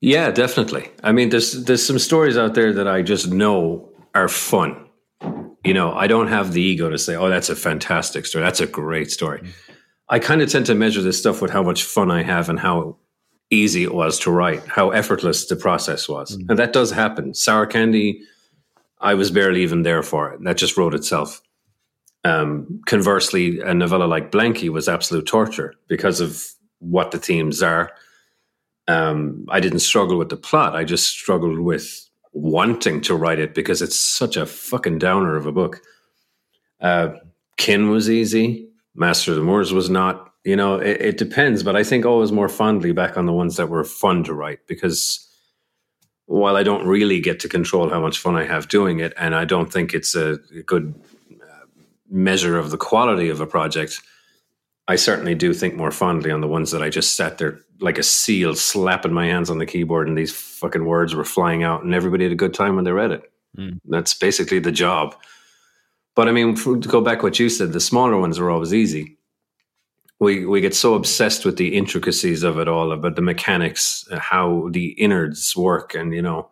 Yeah 0.00 0.30
definitely. 0.30 0.90
I 1.02 1.12
mean 1.12 1.30
there's 1.30 1.64
there's 1.64 1.86
some 1.86 1.98
stories 1.98 2.36
out 2.36 2.54
there 2.54 2.72
that 2.72 2.88
i 2.88 3.02
just 3.02 3.30
know 3.30 3.88
are 4.14 4.28
fun. 4.28 4.88
You 5.64 5.74
know 5.74 5.92
i 5.94 6.06
don't 6.06 6.28
have 6.28 6.52
the 6.52 6.62
ego 6.62 6.90
to 6.90 6.98
say 6.98 7.14
oh 7.14 7.28
that's 7.28 7.48
a 7.50 7.56
fantastic 7.56 8.26
story. 8.26 8.44
That's 8.44 8.60
a 8.60 8.66
great 8.66 9.10
story. 9.10 9.40
Mm-hmm. 9.40 9.72
i 10.08 10.18
kind 10.18 10.42
of 10.42 10.50
tend 10.50 10.66
to 10.66 10.74
measure 10.74 11.02
this 11.02 11.18
stuff 11.18 11.40
with 11.40 11.52
how 11.52 11.62
much 11.62 11.84
fun 11.84 12.10
i 12.10 12.22
have 12.22 12.48
and 12.48 12.58
how 12.58 12.96
easy 13.50 13.82
it 13.82 13.94
was 13.94 14.18
to 14.20 14.30
write, 14.30 14.66
how 14.66 14.90
effortless 14.90 15.46
the 15.46 15.56
process 15.56 16.08
was. 16.08 16.36
Mm. 16.36 16.50
And 16.50 16.58
that 16.58 16.72
does 16.72 16.90
happen. 16.90 17.34
Sour 17.34 17.66
Candy, 17.66 18.20
I 19.00 19.14
was 19.14 19.30
barely 19.30 19.62
even 19.62 19.82
there 19.82 20.02
for 20.02 20.32
it. 20.32 20.42
That 20.44 20.56
just 20.56 20.76
wrote 20.76 20.94
itself. 20.94 21.40
Um, 22.24 22.80
conversely, 22.86 23.60
a 23.60 23.74
novella 23.74 24.04
like 24.04 24.32
Blanky 24.32 24.70
was 24.70 24.88
absolute 24.88 25.26
torture 25.26 25.74
because 25.88 26.20
of 26.20 26.44
what 26.78 27.10
the 27.10 27.18
themes 27.18 27.62
are. 27.62 27.92
Um, 28.88 29.46
I 29.48 29.60
didn't 29.60 29.80
struggle 29.80 30.18
with 30.18 30.30
the 30.30 30.36
plot. 30.36 30.74
I 30.74 30.84
just 30.84 31.08
struggled 31.08 31.58
with 31.58 32.08
wanting 32.32 33.00
to 33.02 33.14
write 33.14 33.38
it 33.38 33.54
because 33.54 33.80
it's 33.82 33.98
such 33.98 34.36
a 34.36 34.46
fucking 34.46 34.98
downer 34.98 35.36
of 35.36 35.46
a 35.46 35.52
book. 35.52 35.80
Uh, 36.80 37.14
Kin 37.56 37.90
was 37.90 38.10
easy. 38.10 38.68
Master 38.94 39.32
of 39.32 39.36
the 39.36 39.44
Moors 39.44 39.72
was 39.72 39.90
not 39.90 40.33
you 40.44 40.56
know, 40.56 40.76
it, 40.76 41.00
it, 41.00 41.16
depends, 41.16 41.62
but 41.62 41.74
I 41.74 41.82
think 41.82 42.04
always 42.04 42.30
more 42.30 42.50
fondly 42.50 42.92
back 42.92 43.16
on 43.16 43.24
the 43.24 43.32
ones 43.32 43.56
that 43.56 43.70
were 43.70 43.82
fun 43.82 44.24
to 44.24 44.34
write 44.34 44.66
because 44.66 45.26
while 46.26 46.56
I 46.56 46.62
don't 46.62 46.86
really 46.86 47.18
get 47.18 47.40
to 47.40 47.48
control 47.48 47.88
how 47.88 48.00
much 48.00 48.18
fun 48.18 48.36
I 48.36 48.44
have 48.44 48.68
doing 48.68 49.00
it, 49.00 49.14
and 49.18 49.34
I 49.34 49.46
don't 49.46 49.72
think 49.72 49.94
it's 49.94 50.14
a, 50.14 50.38
good 50.66 50.94
uh, 51.32 51.66
measure 52.10 52.58
of 52.58 52.70
the 52.70 52.76
quality 52.76 53.30
of 53.30 53.40
a 53.40 53.46
project, 53.46 54.00
I 54.86 54.96
certainly 54.96 55.34
do 55.34 55.54
think 55.54 55.76
more 55.76 55.90
fondly 55.90 56.30
on 56.30 56.42
the 56.42 56.48
ones 56.48 56.70
that 56.72 56.82
I 56.82 56.90
just 56.90 57.16
sat 57.16 57.38
there 57.38 57.60
like 57.80 57.98
a 57.98 58.02
seal, 58.02 58.54
slapping 58.54 59.12
my 59.12 59.26
hands 59.26 59.48
on 59.48 59.58
the 59.58 59.66
keyboard, 59.66 60.08
and 60.08 60.16
these 60.16 60.32
fucking 60.32 60.84
words 60.84 61.14
were 61.14 61.24
flying 61.24 61.62
out, 61.62 61.84
and 61.84 61.94
everybody 61.94 62.24
had 62.24 62.32
a 62.32 62.36
good 62.36 62.54
time 62.54 62.76
when 62.76 62.84
they 62.84 62.92
read 62.92 63.12
it. 63.12 63.22
Mm. 63.58 63.80
That's 63.86 64.12
basically 64.12 64.58
the 64.58 64.72
job. 64.72 65.16
But 66.14 66.28
I 66.28 66.32
mean, 66.32 66.54
to 66.54 66.78
go 66.78 67.00
back 67.00 67.22
what 67.22 67.38
you 67.38 67.48
said, 67.48 67.72
the 67.72 67.80
smaller 67.80 68.18
ones 68.18 68.38
are 68.38 68.50
always 68.50 68.74
easy 68.74 69.18
we 70.20 70.46
we 70.46 70.60
get 70.60 70.74
so 70.74 70.94
obsessed 70.94 71.44
with 71.44 71.56
the 71.56 71.76
intricacies 71.76 72.42
of 72.42 72.58
it 72.58 72.68
all 72.68 72.92
about 72.92 73.16
the 73.16 73.22
mechanics 73.22 74.06
uh, 74.10 74.18
how 74.18 74.68
the 74.70 74.88
innards 74.92 75.56
work 75.56 75.94
and 75.94 76.14
you 76.14 76.22
know 76.22 76.50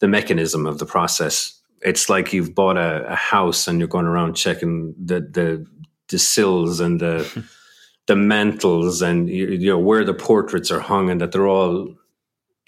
the 0.00 0.08
mechanism 0.08 0.66
of 0.66 0.78
the 0.78 0.86
process. 0.86 1.60
It's 1.80 2.08
like 2.08 2.32
you've 2.32 2.54
bought 2.54 2.76
a, 2.76 3.06
a 3.06 3.14
house 3.14 3.66
and 3.66 3.78
you're 3.78 3.88
going 3.88 4.06
around 4.06 4.34
checking 4.34 4.94
the 5.02 5.20
the, 5.20 5.66
the 6.08 6.18
sills 6.18 6.80
and 6.80 7.00
the 7.00 7.44
the 8.06 8.16
mantles 8.16 9.02
and 9.02 9.28
you, 9.28 9.48
you 9.48 9.70
know 9.70 9.78
where 9.78 10.04
the 10.04 10.14
portraits 10.14 10.70
are 10.70 10.80
hung 10.80 11.10
and 11.10 11.20
that 11.20 11.32
they're 11.32 11.48
all 11.48 11.94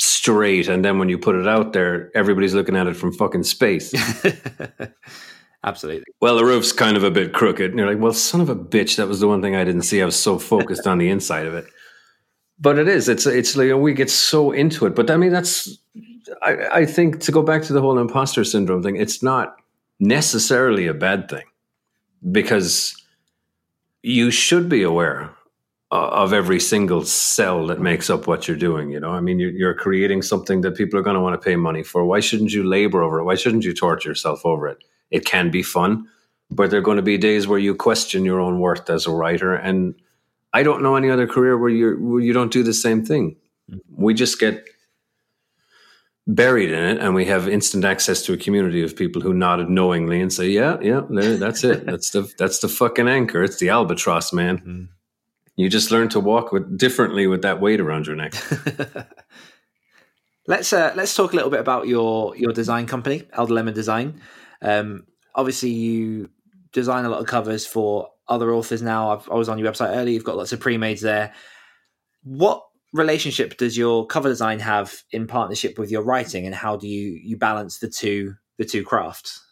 straight. 0.01 0.69
And 0.69 0.85
then 0.85 0.99
when 0.99 1.09
you 1.09 1.19
put 1.19 1.37
it 1.37 1.47
out 1.47 1.73
there 1.73 2.11
everybody's 2.15 2.55
looking 2.55 2.77
at 2.77 2.87
it 2.87 2.95
from 2.95 3.13
fucking 3.13 3.45
space 3.45 3.93
Absolutely. 5.65 6.05
Well, 6.21 6.37
the 6.37 6.45
roof's 6.45 6.73
kind 6.73 6.97
of 6.97 7.05
a 7.05 7.11
bit 7.11 7.33
crooked. 7.33 7.71
And 7.71 7.79
you're 7.79 7.89
like, 7.89 7.99
well, 7.99 8.13
son 8.13 8.43
of 8.43 8.51
a 8.51 8.57
bitch, 8.57 8.97
that 8.97 9.09
was 9.09 9.21
the 9.21 9.29
one 9.29 9.41
thing 9.41 9.57
I 9.57 9.65
didn't 9.65 9.83
see. 9.83 10.03
I 10.03 10.05
was 10.05 10.19
so 10.19 10.39
focused 10.39 10.87
on 10.87 10.99
the 10.99 11.09
inside 11.09 11.47
of 11.47 11.55
it. 11.55 11.65
But 12.61 12.79
it 12.79 12.87
is. 12.87 13.09
It's 13.09 13.27
it's 13.27 13.57
like 13.57 13.75
we 13.75 13.95
get 13.95 14.11
so 14.11 14.53
into 14.53 14.87
it. 14.87 14.95
But 14.95 15.11
I 15.11 15.17
mean, 15.17 15.33
that's 15.33 15.77
I, 16.43 16.57
I 16.73 16.87
think 16.87 17.21
to 17.21 17.33
go 17.33 17.43
back 17.43 17.63
to 17.65 17.73
the 17.73 17.81
whole 17.81 17.99
imposter 17.99 18.45
syndrome 18.45 18.83
thing, 18.83 18.97
it's 18.97 19.23
not 19.23 19.57
necessarily 19.99 20.87
a 20.87 20.95
bad 20.95 21.29
thing 21.29 21.45
because 22.31 22.95
you 24.03 24.31
should 24.31 24.69
be 24.69 24.83
aware 24.83 25.31
of 25.91 26.33
every 26.33 26.61
single 26.61 27.05
cell 27.05 27.67
that 27.69 27.81
makes 27.81 28.11
up 28.11 28.27
what 28.27 28.47
you're 28.47 28.57
doing. 28.57 28.91
You 28.91 29.01
know, 29.01 29.11
I 29.11 29.21
mean, 29.21 29.39
you're, 29.39 29.51
you're 29.51 29.75
creating 29.75 30.23
something 30.23 30.61
that 30.61 30.77
people 30.77 30.99
are 30.99 31.03
going 31.03 31.15
to 31.15 31.23
want 31.23 31.41
to 31.41 31.45
pay 31.45 31.57
money 31.57 31.83
for. 31.83 32.05
Why 32.05 32.21
shouldn't 32.21 32.53
you 32.53 32.65
labor 32.65 33.03
over 33.03 33.21
it? 33.21 33.25
Why 33.25 33.35
shouldn't 33.35 33.65
you 33.65 33.73
torture 33.73 34.11
yourself 34.11 34.45
over 34.45 34.69
it? 34.69 34.79
It 35.11 35.25
can 35.25 35.51
be 35.51 35.63
fun, 35.63 36.09
but 36.51 36.71
there 36.71 36.79
are 36.79 36.83
going 36.83 36.97
to 36.97 37.03
be 37.03 37.19
days 37.19 37.47
where 37.47 37.59
you 37.59 37.75
question 37.75 38.25
your 38.25 38.41
own 38.41 38.59
worth 38.59 38.89
as 38.91 39.07
a 39.07 39.11
writer. 39.11 39.55
And 39.55 39.95
I 40.53 40.63
don't 40.63 40.83
know 40.83 40.97
any 40.97 41.11
other 41.11 41.27
career 41.27 41.59
where 41.59 41.71
you 41.71 41.97
where 42.01 42.21
you 42.21 42.33
don't 42.33 42.53
do 42.53 42.63
the 42.63 42.75
same 42.75 43.05
thing. 43.05 43.37
We 43.97 44.15
just 44.15 44.39
get 44.39 44.65
buried 46.27 46.71
in 46.71 46.83
it, 46.83 46.99
and 46.99 47.15
we 47.15 47.27
have 47.27 47.49
instant 47.49 47.85
access 47.85 48.23
to 48.23 48.33
a 48.33 48.37
community 48.37 48.83
of 48.83 48.97
people 48.97 49.21
who 49.21 49.35
nodded 49.35 49.69
knowingly 49.69 50.21
and 50.21 50.33
say, 50.33 50.49
"Yeah, 50.49 50.79
yeah, 50.81 51.03
that's 51.11 51.65
it. 51.65 51.87
That's 51.91 52.11
the 52.11 52.33
that's 52.39 52.59
the 52.61 52.69
fucking 52.69 53.09
anchor. 53.09 53.43
It's 53.43 53.59
the 53.59 53.71
albatross, 53.71 54.33
man." 54.33 54.59
Mm-hmm. 54.59 54.85
You 55.57 55.69
just 55.69 55.91
learn 55.91 56.09
to 56.11 56.21
walk 56.21 56.51
with 56.51 56.77
differently 56.77 57.27
with 57.27 57.43
that 57.43 57.61
weight 57.61 57.81
around 57.81 58.07
your 58.07 58.17
neck. 58.17 58.35
let's 60.47 60.73
uh, 60.73 60.93
let's 60.97 61.15
talk 61.15 61.33
a 61.33 61.37
little 61.37 61.51
bit 61.51 61.61
about 61.61 61.87
your 61.87 62.37
your 62.37 62.53
design 62.53 62.87
company, 62.87 63.23
Elder 63.33 63.55
Lemon 63.55 63.75
Design. 63.75 64.21
Um, 64.65 65.07
obviously, 65.35 65.71
you 65.71 66.31
design 66.73 67.05
a 67.05 67.09
lot 67.09 67.21
of 67.21 67.27
covers 67.27 67.67
for 67.67 68.09
other 68.27 68.53
authors 68.53 68.83
now. 68.83 69.13
I've, 69.13 69.31
i 69.31 69.35
was 69.35 69.49
on 69.49 69.59
your 69.59 69.71
website 69.71 69.95
earlier. 69.95 70.15
You've 70.15 70.25
got 70.25 70.37
lots 70.37 70.53
of 70.53 70.61
pre-mades 70.61 71.03
there. 71.03 71.33
What 72.23 72.65
relationship 72.93 73.59
does 73.59 73.77
your 73.77 74.07
cover 74.07 74.29
design 74.29 74.59
have 74.61 75.03
in 75.11 75.27
partnership 75.27 75.79
with 75.79 75.91
your 75.91 76.03
writing, 76.03 76.47
and 76.47 76.55
how 76.55 76.77
do 76.77 76.89
you 76.89 77.21
you 77.23 77.37
balance 77.37 77.79
the 77.79 77.89
two 77.89 78.35
the 78.59 78.65
two 78.65 78.83
crafts? 78.83 79.45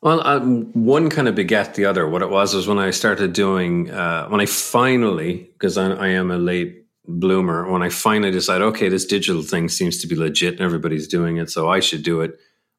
Well, 0.00 0.24
um, 0.24 0.70
one 0.74 1.10
kind 1.10 1.26
of 1.26 1.34
begat 1.34 1.74
the 1.74 1.84
other. 1.84 2.08
What 2.08 2.22
it 2.22 2.30
was 2.30 2.54
was 2.54 2.68
when 2.68 2.78
I 2.78 2.90
started 2.90 3.32
doing, 3.32 3.90
uh, 3.90 4.28
when 4.28 4.40
I 4.40 4.46
finally, 4.46 5.50
because 5.54 5.76
I, 5.76 5.90
I, 5.90 6.08
am 6.08 6.30
a 6.30 6.38
late 6.38 6.86
bloomer, 7.08 7.68
when 7.68 7.82
I 7.82 7.88
finally 7.88 8.30
decided, 8.30 8.64
okay, 8.66 8.88
this 8.88 9.04
digital 9.04 9.42
thing 9.42 9.68
seems 9.68 9.98
to 9.98 10.06
be 10.06 10.14
legit 10.14 10.54
and 10.54 10.60
everybody's 10.60 11.08
doing 11.08 11.38
it, 11.38 11.50
so 11.50 11.68
I 11.68 11.80
should 11.80 12.04
do 12.04 12.20
it. 12.20 12.38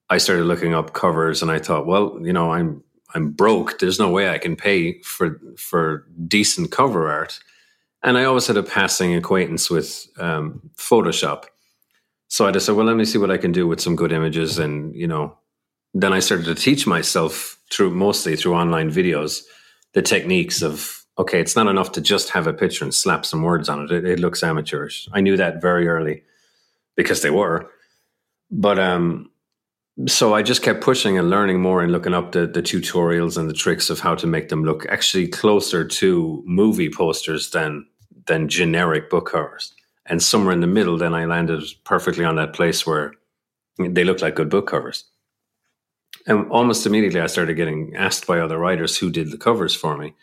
I 0.10 0.18
started 0.18 0.45
looking 0.45 0.74
up 0.74 0.93
covers 0.93 1.41
and 1.41 1.51
I 1.51 1.60
thought, 1.60 1.86
well, 1.86 2.20
you 2.22 2.34
know, 2.34 2.51
I'm 2.51 2.84
I'm 3.14 3.32
broke. 3.32 3.80
There's 3.80 3.99
no 3.99 4.10
way 4.10 4.30
I 4.30 4.38
can 4.38 4.55
pay 4.55 5.01
for 5.01 5.39
for 5.57 6.07
decent 6.28 6.72
cover 6.72 7.12
art. 7.12 7.39
And 8.01 8.18
I 8.18 8.24
always 8.24 8.47
had 8.47 8.57
a 8.57 8.64
passing 8.64 9.14
acquaintance 9.14 9.70
with 9.70 10.07
um, 10.18 10.62
Photoshop. 10.78 11.45
So 12.30 12.47
I 12.47 12.51
just 12.51 12.66
said, 12.66 12.76
well, 12.76 12.86
let 12.86 12.95
me 12.95 13.05
see 13.05 13.18
what 13.18 13.32
I 13.32 13.38
can 13.38 13.51
do 13.51 13.68
with 13.68 13.82
some 13.82 13.95
good 13.95 14.12
images. 14.12 14.57
And, 14.57 14.95
you 14.95 15.07
know, 15.07 15.38
then 15.93 16.14
I 16.14 16.20
started 16.20 16.45
to 16.45 16.55
teach 16.55 16.88
myself 16.88 17.60
through 17.72 17.89
mostly 17.89 18.36
through 18.36 18.55
online 18.55 18.89
videos 18.89 19.41
the 19.93 20.01
techniques 20.01 20.62
of, 20.62 21.03
okay, 21.18 21.41
it's 21.41 21.55
not 21.55 21.68
enough 21.68 21.91
to 21.93 22.01
just 22.01 22.30
have 22.30 22.47
a 22.47 22.53
picture 22.53 22.86
and 22.86 22.93
slap 22.93 23.26
some 23.26 23.43
words 23.43 23.68
on 23.68 23.84
it. 23.84 23.91
It, 23.91 24.05
it 24.05 24.20
looks 24.20 24.43
amateurish. 24.43 25.10
I 25.12 25.22
knew 25.22 25.36
that 25.36 25.62
very 25.62 25.88
early 25.88 26.24
because 26.95 27.22
they 27.22 27.32
were. 27.32 27.70
But 28.51 28.80
um, 28.80 29.30
so 30.08 30.34
I 30.34 30.41
just 30.41 30.62
kept 30.62 30.82
pushing 30.82 31.18
and 31.18 31.30
learning 31.30 31.62
more 31.62 31.82
and 31.82 31.91
looking 31.91 32.14
up 32.14 32.32
the, 32.32 32.47
the 32.47 32.62
tutorials 32.62 33.38
and 33.38 33.50
the 33.50 33.54
tricks 33.54 33.89
of 33.89 34.00
how 34.00 34.16
to 34.16 34.28
make 34.28 34.50
them 34.50 34.64
look 34.64 34.86
actually 34.88 35.28
closer 35.28 35.86
to 35.86 36.43
movie 36.45 36.89
posters 36.89 37.50
than 37.50 37.86
than 38.28 38.47
generic 38.47 39.10
book 39.10 39.32
covers. 39.32 39.74
And 40.06 40.22
somewhere 40.22 40.54
in 40.54 40.62
the 40.62 40.68
middle, 40.68 40.97
then 40.97 41.14
I 41.14 41.26
landed 41.26 41.64
perfectly 41.84 42.24
on 42.24 42.36
that 42.36 42.54
place 42.54 42.86
where 42.86 43.14
they 43.78 44.04
look 44.04 44.22
like 44.22 44.36
good 44.36 44.50
book 44.50 44.68
covers. 44.68 45.06
And 46.28 46.50
almost 46.52 46.86
immediately, 46.86 47.22
I 47.22 47.28
started 47.28 47.56
getting 47.56 47.95
asked 47.95 48.28
by 48.28 48.39
other 48.39 48.58
writers 48.58 48.97
who 48.97 49.10
did 49.10 49.32
the 49.32 49.38
covers 49.38 49.76
for 49.76 49.97
me. 49.97 50.14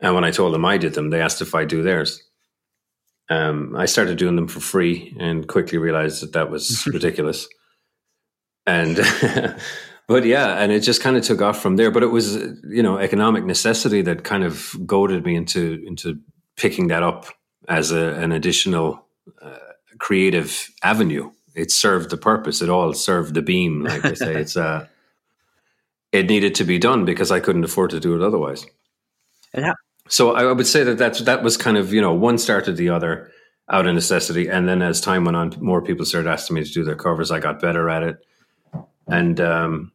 And 0.00 0.14
when 0.14 0.24
I 0.24 0.30
told 0.30 0.54
them 0.54 0.64
I 0.64 0.78
did 0.78 0.94
them, 0.94 1.10
they 1.10 1.20
asked 1.20 1.42
if 1.42 1.54
I 1.54 1.64
do 1.64 1.82
theirs. 1.82 2.22
Um, 3.28 3.74
I 3.76 3.86
started 3.86 4.18
doing 4.18 4.36
them 4.36 4.48
for 4.48 4.60
free 4.60 5.16
and 5.18 5.46
quickly 5.48 5.78
realized 5.78 6.22
that 6.22 6.32
that 6.32 6.50
was 6.50 6.86
ridiculous 6.92 7.48
and 8.66 8.96
but 10.08 10.24
yeah 10.24 10.62
and 10.62 10.72
it 10.72 10.80
just 10.80 11.02
kind 11.02 11.16
of 11.16 11.22
took 11.22 11.42
off 11.42 11.60
from 11.60 11.76
there. 11.76 11.90
But 11.90 12.02
it 12.02 12.08
was 12.08 12.36
you 12.64 12.82
know 12.82 12.98
economic 12.98 13.44
necessity 13.44 14.02
that 14.02 14.24
kind 14.24 14.44
of 14.44 14.74
goaded 14.86 15.24
me 15.24 15.34
into 15.36 15.82
into 15.86 16.18
picking 16.56 16.88
that 16.88 17.02
up 17.02 17.26
as 17.68 17.92
a, 17.92 18.14
an 18.14 18.32
additional 18.32 19.04
uh, 19.42 19.58
creative 19.98 20.70
avenue. 20.82 21.30
It 21.54 21.70
served 21.70 22.10
the 22.10 22.16
purpose. 22.16 22.62
It 22.62 22.68
all 22.68 22.92
served 22.92 23.34
the 23.34 23.42
beam 23.42 23.84
like 23.84 24.04
i 24.04 24.14
say. 24.14 24.34
It's 24.34 24.56
uh 24.56 24.86
it 26.12 26.26
needed 26.26 26.54
to 26.56 26.64
be 26.64 26.78
done 26.78 27.04
because 27.04 27.30
i 27.32 27.40
couldn't 27.40 27.64
afford 27.64 27.90
to 27.90 28.00
do 28.00 28.14
it 28.14 28.22
otherwise. 28.22 28.66
How- 29.54 29.74
so 30.06 30.34
i 30.34 30.52
would 30.52 30.66
say 30.66 30.84
that 30.84 30.98
that's 30.98 31.20
that 31.22 31.42
was 31.42 31.56
kind 31.56 31.78
of 31.78 31.92
you 31.94 32.00
know 32.00 32.12
one 32.12 32.36
started 32.36 32.76
the 32.76 32.90
other 32.90 33.30
out 33.70 33.86
of 33.86 33.94
necessity. 33.94 34.48
And 34.48 34.68
then 34.68 34.82
as 34.82 35.00
time 35.00 35.24
went 35.24 35.36
on 35.36 35.54
more 35.60 35.80
people 35.80 36.04
started 36.04 36.28
asking 36.30 36.56
me 36.56 36.64
to 36.64 36.70
do 36.70 36.84
their 36.84 36.96
covers. 36.96 37.30
I 37.30 37.40
got 37.40 37.60
better 37.60 37.88
at 37.88 38.02
it 38.02 38.18
and 39.06 39.40
um, 39.40 39.92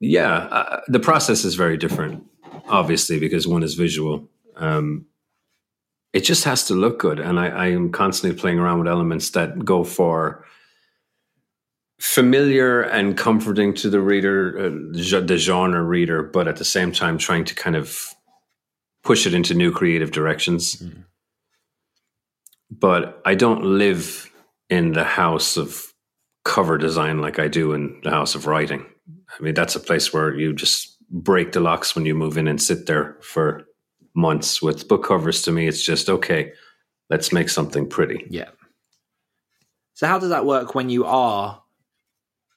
yeah, 0.00 0.32
uh, 0.32 0.80
the 0.88 1.00
process 1.00 1.44
is 1.44 1.54
very 1.54 1.76
different, 1.76 2.24
obviously, 2.68 3.18
because 3.18 3.46
one 3.46 3.62
is 3.62 3.74
visual. 3.74 4.28
Um, 4.56 5.06
it 6.12 6.20
just 6.20 6.44
has 6.44 6.64
to 6.66 6.74
look 6.74 6.98
good, 6.98 7.18
and 7.18 7.38
I, 7.38 7.48
I, 7.48 7.66
am 7.68 7.92
constantly 7.92 8.38
playing 8.38 8.58
around 8.58 8.78
with 8.78 8.88
elements 8.88 9.30
that 9.30 9.64
go 9.64 9.84
for 9.84 10.46
familiar 12.00 12.82
and 12.82 13.16
comforting 13.16 13.74
to 13.74 13.90
the 13.90 14.00
reader, 14.00 14.58
uh, 14.58 14.70
the 14.92 15.36
genre 15.36 15.82
reader, 15.82 16.22
but 16.22 16.48
at 16.48 16.56
the 16.56 16.64
same 16.64 16.92
time 16.92 17.18
trying 17.18 17.44
to 17.44 17.54
kind 17.54 17.76
of 17.76 18.14
push 19.02 19.26
it 19.26 19.34
into 19.34 19.54
new 19.54 19.70
creative 19.70 20.10
directions. 20.10 20.76
Mm. 20.76 21.04
But 22.70 23.20
I 23.24 23.34
don't 23.34 23.62
live 23.62 24.30
in 24.68 24.92
the 24.92 25.04
house 25.04 25.56
of 25.56 25.92
cover 26.46 26.78
design 26.78 27.18
like 27.20 27.38
I 27.38 27.48
do 27.48 27.72
in 27.72 28.00
the 28.04 28.10
House 28.10 28.34
of 28.34 28.46
Writing. 28.46 28.86
I 29.28 29.42
mean, 29.42 29.54
that's 29.54 29.74
a 29.74 29.80
place 29.80 30.12
where 30.12 30.34
you 30.34 30.54
just 30.54 30.96
break 31.10 31.52
the 31.52 31.60
locks 31.60 31.94
when 31.94 32.06
you 32.06 32.14
move 32.14 32.38
in 32.38 32.48
and 32.48 32.62
sit 32.62 32.86
there 32.86 33.16
for 33.20 33.64
months. 34.14 34.62
With 34.62 34.88
book 34.88 35.04
covers, 35.04 35.42
to 35.42 35.52
me, 35.52 35.66
it's 35.66 35.84
just 35.84 36.08
okay. 36.08 36.52
Let's 37.10 37.32
make 37.32 37.48
something 37.48 37.88
pretty. 37.88 38.26
Yeah. 38.30 38.50
So, 39.94 40.06
how 40.06 40.18
does 40.18 40.30
that 40.30 40.46
work 40.46 40.74
when 40.74 40.88
you 40.88 41.04
are 41.04 41.62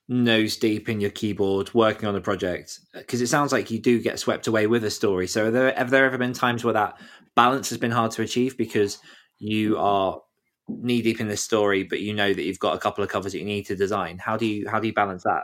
nose 0.08 0.58
deep 0.58 0.88
in 0.88 1.02
your 1.02 1.12
keyboard 1.12 1.74
working 1.74 2.08
on 2.08 2.16
a 2.16 2.22
project? 2.22 2.80
Because 2.94 3.22
it 3.22 3.28
sounds 3.28 3.52
like 3.52 3.72
you 3.72 3.80
do 3.80 4.02
get 4.02 4.20
swept 4.20 4.48
away 4.48 4.68
with 4.68 4.84
a 4.84 4.92
story. 4.92 5.28
So, 5.28 5.50
there, 5.50 5.74
have 5.74 5.90
there 5.90 6.06
ever 6.06 6.18
been 6.18 6.34
times 6.34 6.64
where 6.64 6.74
that 6.74 7.00
balance 7.36 7.70
has 7.70 7.78
been 7.80 7.92
hard 7.92 8.12
to 8.12 8.22
achieve 8.22 8.56
because 8.56 9.00
you 9.40 9.78
are 9.78 10.22
knee 10.70 11.02
deep 11.02 11.20
in 11.20 11.28
this 11.28 11.42
story, 11.42 11.84
but 11.84 12.00
you 12.00 12.14
know 12.14 12.34
that 12.34 12.44
you've 12.44 12.60
got 12.60 12.76
a 12.76 12.80
couple 12.80 13.04
of 13.04 13.10
covers 13.10 13.32
that 13.34 13.40
you 13.40 13.46
need 13.46 13.66
to 13.66 13.76
design. 13.76 14.18
How 14.18 14.38
do 14.38 14.46
you 14.46 14.70
how 14.70 14.80
do 14.80 14.88
you 14.88 14.94
balance 14.94 15.24
that? 15.24 15.44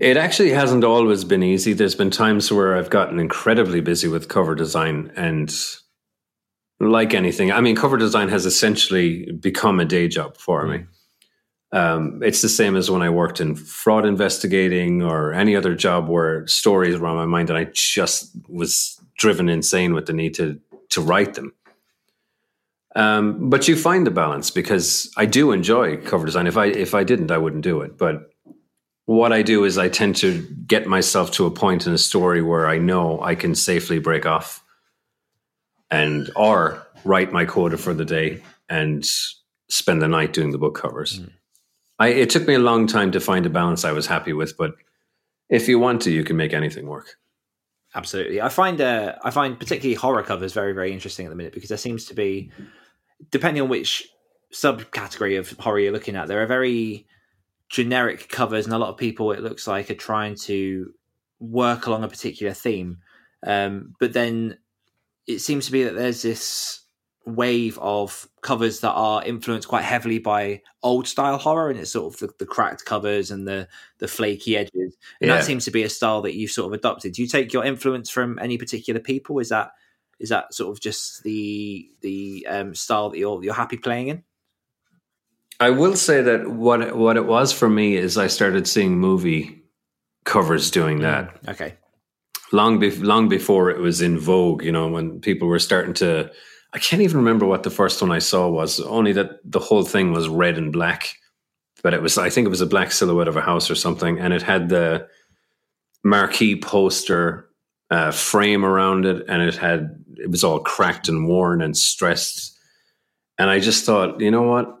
It 0.00 0.16
actually 0.16 0.50
hasn't 0.50 0.84
always 0.84 1.22
been 1.24 1.42
easy. 1.42 1.74
There's 1.74 1.94
been 1.94 2.10
times 2.10 2.50
where 2.50 2.76
I've 2.76 2.88
gotten 2.88 3.18
incredibly 3.18 3.82
busy 3.82 4.08
with 4.08 4.28
cover 4.28 4.54
design 4.54 5.12
and 5.16 5.54
like 6.82 7.14
anything, 7.14 7.52
I 7.52 7.60
mean, 7.60 7.76
cover 7.76 7.96
design 7.96 8.28
has 8.28 8.44
essentially 8.44 9.30
become 9.32 9.78
a 9.78 9.84
day 9.84 10.08
job 10.08 10.36
for 10.36 10.66
me. 10.66 10.84
Um, 11.70 12.20
it's 12.22 12.42
the 12.42 12.48
same 12.48 12.76
as 12.76 12.90
when 12.90 13.02
I 13.02 13.08
worked 13.08 13.40
in 13.40 13.54
fraud 13.54 14.04
investigating 14.04 15.02
or 15.02 15.32
any 15.32 15.56
other 15.56 15.74
job 15.74 16.08
where 16.08 16.46
stories 16.46 16.98
were 16.98 17.06
on 17.06 17.16
my 17.16 17.24
mind 17.24 17.48
and 17.48 17.58
I 17.58 17.68
just 17.72 18.36
was 18.48 19.00
driven 19.16 19.48
insane 19.48 19.94
with 19.94 20.06
the 20.06 20.12
need 20.12 20.34
to 20.34 20.60
to 20.90 21.00
write 21.00 21.34
them. 21.34 21.54
Um, 22.94 23.48
but 23.48 23.68
you 23.68 23.76
find 23.76 24.06
the 24.06 24.10
balance 24.10 24.50
because 24.50 25.10
I 25.16 25.24
do 25.24 25.52
enjoy 25.52 25.96
cover 25.98 26.26
design. 26.26 26.46
If 26.46 26.56
I 26.56 26.66
if 26.66 26.94
I 26.94 27.04
didn't, 27.04 27.30
I 27.30 27.38
wouldn't 27.38 27.64
do 27.64 27.80
it. 27.80 27.96
But 27.96 28.30
what 29.06 29.32
I 29.32 29.42
do 29.42 29.64
is 29.64 29.78
I 29.78 29.88
tend 29.88 30.16
to 30.16 30.42
get 30.66 30.86
myself 30.86 31.30
to 31.32 31.46
a 31.46 31.50
point 31.50 31.86
in 31.86 31.92
a 31.92 31.98
story 31.98 32.42
where 32.42 32.66
I 32.68 32.78
know 32.78 33.20
I 33.22 33.34
can 33.34 33.54
safely 33.54 33.98
break 33.98 34.26
off 34.26 34.62
and 35.90 36.30
or 36.36 36.86
write 37.04 37.32
my 37.32 37.44
quota 37.44 37.76
for 37.76 37.94
the 37.94 38.04
day 38.04 38.42
and 38.68 39.04
spend 39.68 40.02
the 40.02 40.08
night 40.08 40.32
doing 40.32 40.50
the 40.50 40.58
book 40.58 40.74
covers. 40.74 41.20
Mm. 41.20 41.30
I, 41.98 42.08
it 42.08 42.30
took 42.30 42.46
me 42.46 42.54
a 42.54 42.58
long 42.58 42.86
time 42.86 43.12
to 43.12 43.20
find 43.20 43.46
a 43.46 43.50
balance 43.50 43.84
I 43.84 43.92
was 43.92 44.06
happy 44.06 44.32
with, 44.32 44.56
but 44.56 44.72
if 45.48 45.68
you 45.68 45.78
want 45.78 46.02
to, 46.02 46.10
you 46.10 46.24
can 46.24 46.36
make 46.36 46.52
anything 46.52 46.86
work. 46.86 47.16
Absolutely, 47.94 48.40
I 48.40 48.48
find 48.48 48.80
uh, 48.80 49.16
I 49.22 49.30
find 49.30 49.58
particularly 49.58 49.94
horror 49.94 50.22
covers 50.22 50.54
very 50.54 50.72
very 50.72 50.92
interesting 50.92 51.26
at 51.26 51.28
the 51.28 51.36
minute 51.36 51.52
because 51.52 51.68
there 51.68 51.76
seems 51.76 52.06
to 52.06 52.14
be 52.14 52.50
depending 53.30 53.62
on 53.62 53.68
which 53.68 54.08
subcategory 54.52 55.38
of 55.38 55.50
horror 55.58 55.80
you're 55.80 55.92
looking 55.92 56.16
at, 56.16 56.28
there 56.28 56.42
are 56.42 56.46
very 56.46 57.06
generic 57.68 58.28
covers, 58.28 58.66
and 58.66 58.74
a 58.74 58.78
lot 58.78 58.90
of 58.90 58.96
people 58.96 59.32
it 59.32 59.40
looks 59.40 59.66
like 59.66 59.90
are 59.90 59.94
trying 59.94 60.34
to 60.34 60.92
work 61.40 61.86
along 61.86 62.04
a 62.04 62.08
particular 62.08 62.52
theme. 62.52 62.98
Um, 63.44 63.94
but 63.98 64.12
then 64.12 64.58
it 65.26 65.40
seems 65.40 65.66
to 65.66 65.72
be 65.72 65.84
that 65.84 65.94
there's 65.94 66.22
this 66.22 66.82
wave 67.24 67.78
of 67.80 68.28
covers 68.40 68.80
that 68.80 68.92
are 68.92 69.24
influenced 69.24 69.68
quite 69.68 69.84
heavily 69.84 70.18
by 70.18 70.60
old 70.82 71.06
style 71.06 71.38
horror 71.38 71.70
and 71.70 71.78
it's 71.78 71.92
sort 71.92 72.12
of 72.12 72.18
the, 72.18 72.32
the 72.40 72.46
cracked 72.46 72.84
covers 72.84 73.30
and 73.30 73.46
the 73.46 73.68
the 73.98 74.08
flaky 74.08 74.56
edges 74.56 74.96
and 75.20 75.28
yeah. 75.28 75.36
that 75.36 75.44
seems 75.44 75.64
to 75.64 75.70
be 75.70 75.84
a 75.84 75.88
style 75.88 76.20
that 76.20 76.34
you've 76.34 76.50
sort 76.50 76.66
of 76.66 76.72
adopted 76.72 77.12
do 77.12 77.22
you 77.22 77.28
take 77.28 77.52
your 77.52 77.64
influence 77.64 78.10
from 78.10 78.40
any 78.40 78.58
particular 78.58 78.98
people 78.98 79.38
is 79.38 79.50
that 79.50 79.70
is 80.20 80.28
that 80.28 80.54
sort 80.54 80.74
of 80.74 80.80
just 80.80 81.22
the 81.22 81.88
the 82.00 82.46
um, 82.48 82.74
style 82.74 83.10
that 83.10 83.18
you're 83.18 83.42
you're 83.42 83.54
happy 83.54 83.76
playing 83.76 84.08
in? 84.08 84.24
I 85.60 85.70
will 85.70 85.96
say 85.96 86.22
that 86.22 86.48
what 86.48 86.96
what 86.96 87.16
it 87.16 87.26
was 87.26 87.52
for 87.52 87.68
me 87.68 87.96
is 87.96 88.18
I 88.18 88.26
started 88.26 88.66
seeing 88.66 88.98
movie 88.98 89.62
covers 90.24 90.70
doing 90.70 91.00
that. 91.00 91.38
Okay. 91.48 91.74
Long 92.52 92.78
be- 92.78 92.90
long 92.96 93.28
before 93.28 93.70
it 93.70 93.78
was 93.78 94.00
in 94.02 94.18
vogue, 94.18 94.62
you 94.62 94.72
know, 94.72 94.88
when 94.88 95.20
people 95.20 95.48
were 95.48 95.58
starting 95.58 95.94
to 95.94 96.30
I 96.72 96.78
can't 96.78 97.02
even 97.02 97.18
remember 97.18 97.46
what 97.46 97.64
the 97.64 97.70
first 97.70 98.00
one 98.00 98.10
I 98.10 98.18
saw 98.18 98.48
was, 98.48 98.80
only 98.80 99.12
that 99.12 99.38
the 99.44 99.60
whole 99.60 99.84
thing 99.84 100.12
was 100.12 100.28
red 100.28 100.56
and 100.56 100.72
black. 100.72 101.14
But 101.82 101.94
it 101.94 102.02
was 102.02 102.18
I 102.18 102.30
think 102.30 102.46
it 102.46 102.50
was 102.50 102.60
a 102.60 102.66
black 102.66 102.92
silhouette 102.92 103.28
of 103.28 103.36
a 103.36 103.40
house 103.40 103.70
or 103.70 103.74
something 103.74 104.18
and 104.18 104.32
it 104.32 104.42
had 104.42 104.68
the 104.68 105.08
marquee 106.04 106.60
poster 106.60 107.48
uh, 107.92 108.10
frame 108.10 108.64
around 108.64 109.04
it, 109.04 109.22
and 109.28 109.42
it 109.42 109.54
had 109.54 110.02
it 110.16 110.30
was 110.30 110.42
all 110.42 110.60
cracked 110.60 111.08
and 111.08 111.28
worn 111.28 111.60
and 111.60 111.76
stressed. 111.76 112.58
And 113.38 113.50
I 113.50 113.60
just 113.60 113.84
thought, 113.84 114.18
you 114.18 114.30
know 114.30 114.42
what? 114.42 114.78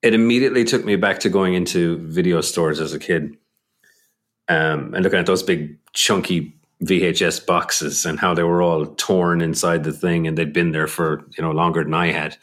It 0.00 0.14
immediately 0.14 0.64
took 0.64 0.82
me 0.82 0.96
back 0.96 1.18
to 1.20 1.28
going 1.28 1.52
into 1.52 1.98
video 2.06 2.40
stores 2.40 2.80
as 2.80 2.94
a 2.94 2.98
kid, 2.98 3.36
um, 4.48 4.94
and 4.94 5.04
looking 5.04 5.18
at 5.18 5.26
those 5.26 5.42
big 5.42 5.76
chunky 5.92 6.54
VHS 6.82 7.44
boxes 7.44 8.06
and 8.06 8.18
how 8.18 8.32
they 8.32 8.44
were 8.44 8.62
all 8.62 8.86
torn 8.86 9.42
inside 9.42 9.84
the 9.84 9.92
thing, 9.92 10.26
and 10.26 10.38
they'd 10.38 10.54
been 10.54 10.72
there 10.72 10.86
for 10.86 11.28
you 11.36 11.44
know 11.44 11.50
longer 11.50 11.84
than 11.84 11.92
I 11.92 12.12
had. 12.12 12.38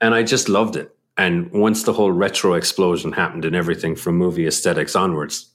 And 0.00 0.16
I 0.16 0.24
just 0.24 0.48
loved 0.48 0.74
it. 0.74 0.96
And 1.16 1.52
once 1.52 1.84
the 1.84 1.92
whole 1.92 2.10
retro 2.10 2.54
explosion 2.54 3.12
happened 3.12 3.44
and 3.44 3.54
everything 3.54 3.94
from 3.94 4.16
movie 4.16 4.48
aesthetics 4.48 4.96
onwards, 4.96 5.49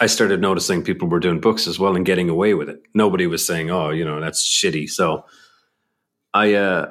I 0.00 0.06
started 0.06 0.40
noticing 0.40 0.82
people 0.82 1.08
were 1.08 1.20
doing 1.20 1.40
books 1.40 1.66
as 1.66 1.78
well 1.78 1.94
and 1.94 2.06
getting 2.06 2.30
away 2.30 2.54
with 2.54 2.68
it. 2.68 2.82
Nobody 2.94 3.26
was 3.26 3.46
saying, 3.46 3.70
"Oh, 3.70 3.90
you 3.90 4.04
know, 4.04 4.20
that's 4.20 4.46
shitty." 4.46 4.88
So 4.88 5.24
I 6.34 6.54
uh, 6.54 6.90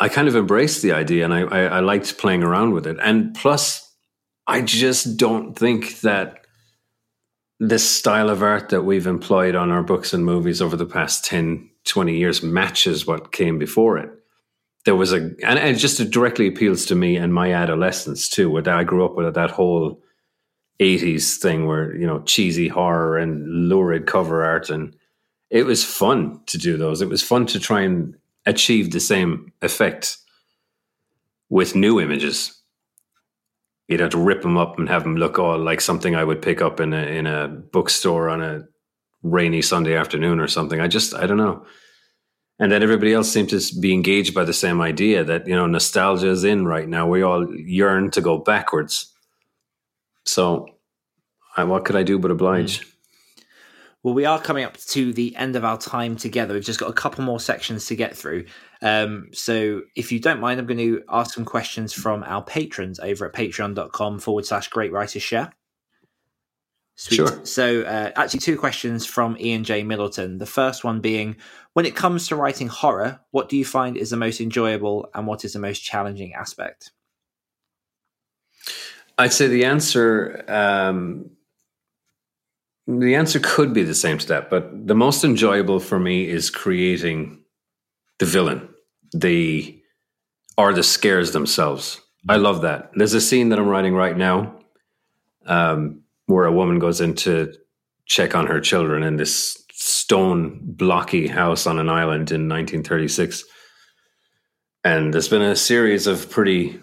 I 0.00 0.08
kind 0.08 0.26
of 0.26 0.34
embraced 0.34 0.82
the 0.82 0.92
idea 0.92 1.24
and 1.26 1.34
I, 1.34 1.40
I, 1.42 1.62
I 1.64 1.80
liked 1.80 2.16
playing 2.16 2.42
around 2.42 2.72
with 2.72 2.86
it. 2.86 2.96
And 3.02 3.34
plus, 3.34 3.94
I 4.46 4.62
just 4.62 5.18
don't 5.18 5.56
think 5.56 6.00
that 6.00 6.38
this 7.60 7.88
style 7.88 8.30
of 8.30 8.42
art 8.42 8.70
that 8.70 8.82
we've 8.82 9.06
employed 9.06 9.54
on 9.54 9.70
our 9.70 9.82
books 9.82 10.14
and 10.14 10.24
movies 10.24 10.62
over 10.62 10.76
the 10.76 10.86
past 10.86 11.26
10, 11.26 11.68
20 11.84 12.16
years 12.16 12.42
matches 12.42 13.06
what 13.06 13.32
came 13.32 13.58
before 13.58 13.98
it. 13.98 14.10
there 14.86 14.96
was 14.96 15.12
a 15.12 15.16
and, 15.16 15.58
and 15.58 15.76
it 15.76 15.78
just 15.78 16.10
directly 16.10 16.46
appeals 16.48 16.86
to 16.86 16.94
me 16.94 17.16
and 17.16 17.34
my 17.34 17.52
adolescence 17.52 18.28
too 18.28 18.50
where 18.50 18.66
i 18.70 18.84
grew 18.84 19.04
up 19.04 19.14
with 19.14 19.34
that 19.34 19.50
whole 19.50 20.00
80s 20.80 21.36
thing 21.36 21.66
where 21.66 21.94
you 21.94 22.06
know 22.06 22.20
cheesy 22.22 22.68
horror 22.68 23.18
and 23.18 23.68
lurid 23.68 24.06
cover 24.06 24.44
art 24.44 24.70
and 24.70 24.96
it 25.50 25.66
was 25.66 25.84
fun 25.84 26.40
to 26.46 26.58
do 26.58 26.76
those. 26.76 27.02
It 27.02 27.08
was 27.08 27.22
fun 27.22 27.44
to 27.46 27.60
try 27.60 27.80
and 27.80 28.14
achieve 28.46 28.92
the 28.92 29.00
same 29.00 29.52
effect 29.60 30.16
with 31.48 31.74
new 31.74 32.00
images. 32.00 32.56
You'd 33.88 34.00
have 34.00 34.10
to 34.10 34.18
rip 34.18 34.42
them 34.42 34.56
up 34.56 34.78
and 34.78 34.88
have 34.88 35.02
them 35.02 35.16
look 35.16 35.38
all 35.38 35.58
like 35.58 35.80
something 35.80 36.14
i 36.14 36.22
would 36.22 36.40
pick 36.40 36.62
up 36.62 36.78
in 36.78 36.92
a 36.92 37.02
in 37.02 37.26
a 37.26 37.48
bookstore 37.48 38.28
on 38.28 38.40
a 38.40 38.62
rainy 39.22 39.60
sunday 39.60 39.96
afternoon 39.96 40.38
or 40.38 40.48
something. 40.48 40.80
I 40.80 40.86
just 40.86 41.14
i 41.14 41.26
don't 41.26 41.36
know. 41.36 41.66
And 42.60 42.70
then 42.70 42.82
everybody 42.82 43.14
else 43.14 43.32
seemed 43.32 43.48
to 43.50 43.60
be 43.80 43.94
engaged 43.94 44.34
by 44.34 44.44
the 44.44 44.52
same 44.52 44.80
idea 44.80 45.24
that 45.24 45.48
you 45.48 45.56
know 45.56 45.66
nostalgia 45.66 46.28
is 46.28 46.44
in 46.44 46.64
right 46.64 46.88
now. 46.88 47.08
We 47.08 47.22
all 47.22 47.52
yearn 47.52 48.12
to 48.12 48.20
go 48.20 48.38
backwards 48.38 49.12
so 50.24 50.66
I, 51.56 51.64
what 51.64 51.84
could 51.84 51.96
i 51.96 52.02
do 52.02 52.18
but 52.18 52.30
oblige 52.30 52.80
mm. 52.80 53.42
well 54.02 54.14
we 54.14 54.24
are 54.24 54.40
coming 54.40 54.64
up 54.64 54.76
to 54.76 55.12
the 55.12 55.34
end 55.36 55.56
of 55.56 55.64
our 55.64 55.78
time 55.78 56.16
together 56.16 56.54
we've 56.54 56.64
just 56.64 56.80
got 56.80 56.90
a 56.90 56.94
couple 56.94 57.24
more 57.24 57.40
sections 57.40 57.86
to 57.86 57.96
get 57.96 58.16
through 58.16 58.46
um, 58.82 59.28
so 59.32 59.82
if 59.96 60.12
you 60.12 60.20
don't 60.20 60.40
mind 60.40 60.60
i'm 60.60 60.66
going 60.66 60.78
to 60.78 61.02
ask 61.08 61.34
some 61.34 61.44
questions 61.44 61.92
from 61.92 62.22
our 62.24 62.42
patrons 62.42 63.00
over 63.00 63.26
at 63.26 63.32
patreon.com 63.32 64.18
forward 64.18 64.46
slash 64.46 64.68
great 64.68 64.92
writers 64.92 65.22
share 65.22 65.52
Sweet. 67.00 67.16
Sure. 67.16 67.46
So, 67.46 67.80
uh, 67.80 68.10
actually, 68.14 68.40
two 68.40 68.58
questions 68.58 69.06
from 69.06 69.34
Ian 69.40 69.64
J. 69.64 69.82
Middleton. 69.82 70.36
The 70.36 70.44
first 70.44 70.84
one 70.84 71.00
being 71.00 71.36
When 71.72 71.86
it 71.86 71.96
comes 71.96 72.28
to 72.28 72.36
writing 72.36 72.68
horror, 72.68 73.20
what 73.30 73.48
do 73.48 73.56
you 73.56 73.64
find 73.64 73.96
is 73.96 74.10
the 74.10 74.18
most 74.18 74.38
enjoyable 74.38 75.08
and 75.14 75.26
what 75.26 75.42
is 75.46 75.54
the 75.54 75.60
most 75.60 75.80
challenging 75.80 76.34
aspect? 76.34 76.90
I'd 79.20 79.34
say 79.34 79.48
the 79.48 79.66
answer. 79.66 80.44
Um, 80.48 81.30
the 82.86 83.14
answer 83.14 83.38
could 83.38 83.74
be 83.74 83.82
the 83.82 83.94
same 83.94 84.18
step, 84.18 84.48
but 84.48 84.86
the 84.86 84.94
most 84.94 85.24
enjoyable 85.24 85.78
for 85.78 85.98
me 85.98 86.26
is 86.26 86.48
creating 86.48 87.42
the 88.18 88.24
villain, 88.24 88.66
the 89.12 89.78
or 90.56 90.72
the 90.72 90.82
scares 90.82 91.32
themselves. 91.32 92.00
I 92.30 92.36
love 92.36 92.62
that. 92.62 92.92
There's 92.94 93.12
a 93.12 93.20
scene 93.20 93.50
that 93.50 93.58
I'm 93.58 93.68
writing 93.68 93.94
right 93.94 94.16
now. 94.16 94.58
Um, 95.44 96.02
where 96.26 96.46
a 96.46 96.52
woman 96.52 96.78
goes 96.78 97.00
in 97.02 97.14
to 97.16 97.52
check 98.06 98.34
on 98.34 98.46
her 98.46 98.60
children 98.60 99.02
in 99.02 99.16
this 99.16 99.62
stone 99.72 100.60
blocky 100.62 101.26
house 101.26 101.66
on 101.66 101.78
an 101.78 101.90
island 101.90 102.30
in 102.30 102.48
1936. 102.48 103.44
And 104.82 105.12
there's 105.12 105.28
been 105.28 105.42
a 105.42 105.56
series 105.56 106.06
of 106.06 106.30
pretty 106.30 106.80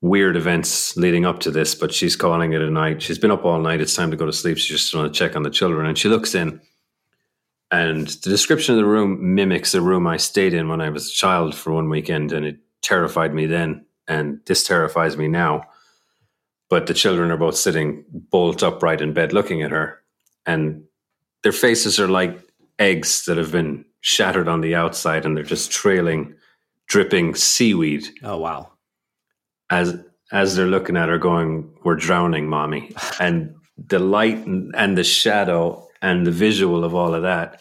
weird 0.00 0.36
events 0.36 0.96
leading 0.96 1.24
up 1.24 1.40
to 1.40 1.50
this, 1.50 1.74
but 1.74 1.92
she's 1.92 2.16
calling 2.16 2.52
it 2.52 2.62
a 2.62 2.70
night. 2.70 3.02
She's 3.02 3.18
been 3.18 3.30
up 3.30 3.44
all 3.44 3.60
night. 3.60 3.80
It's 3.80 3.94
time 3.94 4.10
to 4.10 4.16
go 4.16 4.26
to 4.26 4.32
sleep. 4.32 4.58
She 4.58 4.72
just 4.74 4.94
want 4.94 5.12
to 5.12 5.18
check 5.18 5.36
on 5.36 5.42
the 5.42 5.50
children. 5.50 5.86
And 5.86 5.98
she 5.98 6.08
looks 6.08 6.34
in, 6.34 6.60
and 7.70 8.06
the 8.06 8.30
description 8.30 8.74
of 8.74 8.78
the 8.78 8.86
room 8.86 9.34
mimics 9.34 9.74
a 9.74 9.80
room 9.80 10.06
I 10.06 10.18
stayed 10.18 10.54
in 10.54 10.68
when 10.68 10.80
I 10.80 10.90
was 10.90 11.08
a 11.08 11.14
child 11.14 11.54
for 11.54 11.72
one 11.72 11.88
weekend, 11.88 12.32
and 12.32 12.46
it 12.46 12.58
terrified 12.82 13.34
me 13.34 13.46
then. 13.46 13.86
And 14.08 14.40
this 14.46 14.64
terrifies 14.64 15.16
me 15.16 15.26
now 15.26 15.66
but 16.68 16.86
the 16.86 16.94
children 16.94 17.30
are 17.30 17.36
both 17.36 17.56
sitting 17.56 18.04
bolt 18.12 18.62
upright 18.62 19.00
in 19.00 19.12
bed 19.12 19.32
looking 19.32 19.62
at 19.62 19.70
her 19.70 20.02
and 20.44 20.82
their 21.42 21.52
faces 21.52 22.00
are 22.00 22.08
like 22.08 22.38
eggs 22.78 23.24
that 23.24 23.36
have 23.36 23.52
been 23.52 23.84
shattered 24.00 24.48
on 24.48 24.60
the 24.60 24.74
outside 24.74 25.24
and 25.24 25.36
they're 25.36 25.44
just 25.44 25.70
trailing 25.70 26.34
dripping 26.88 27.34
seaweed 27.34 28.06
oh 28.22 28.38
wow 28.38 28.70
as 29.70 29.98
as 30.32 30.56
they're 30.56 30.66
looking 30.66 30.96
at 30.96 31.08
her 31.08 31.18
going 31.18 31.70
we're 31.84 31.94
drowning 31.96 32.48
mommy 32.48 32.92
and 33.20 33.54
the 33.76 33.98
light 33.98 34.38
and, 34.46 34.74
and 34.76 34.96
the 34.96 35.04
shadow 35.04 35.86
and 36.02 36.26
the 36.26 36.30
visual 36.30 36.84
of 36.84 36.94
all 36.94 37.14
of 37.14 37.22
that 37.22 37.60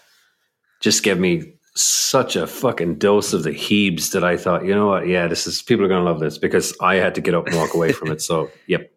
just 0.82 1.04
gave 1.04 1.20
me 1.20 1.54
such 1.76 2.36
a 2.36 2.48
fucking 2.48 2.96
dose 2.96 3.34
of 3.34 3.44
the 3.44 3.52
heebs 3.52 4.12
that 4.14 4.24
I 4.24 4.38
thought, 4.38 4.66
you 4.66 4.74
know 4.74 4.88
what? 4.88 5.08
Yeah, 5.08 5.28
this 5.28 5.46
is 5.46 5.62
people 5.62 5.84
are 5.84 5.90
going 5.90 6.04
to 6.04 6.10
love 6.10 6.22
this 6.22 6.38
because 6.38 6.76
I 6.80 6.96
had 6.96 7.16
to 7.16 7.22
get 7.22 7.34
up 7.34 7.48
and 7.48 7.56
walk 7.56 7.74
away 7.74 7.92
from 7.92 8.12
it. 8.12 8.22
So, 8.22 8.50
yep, 8.68 8.92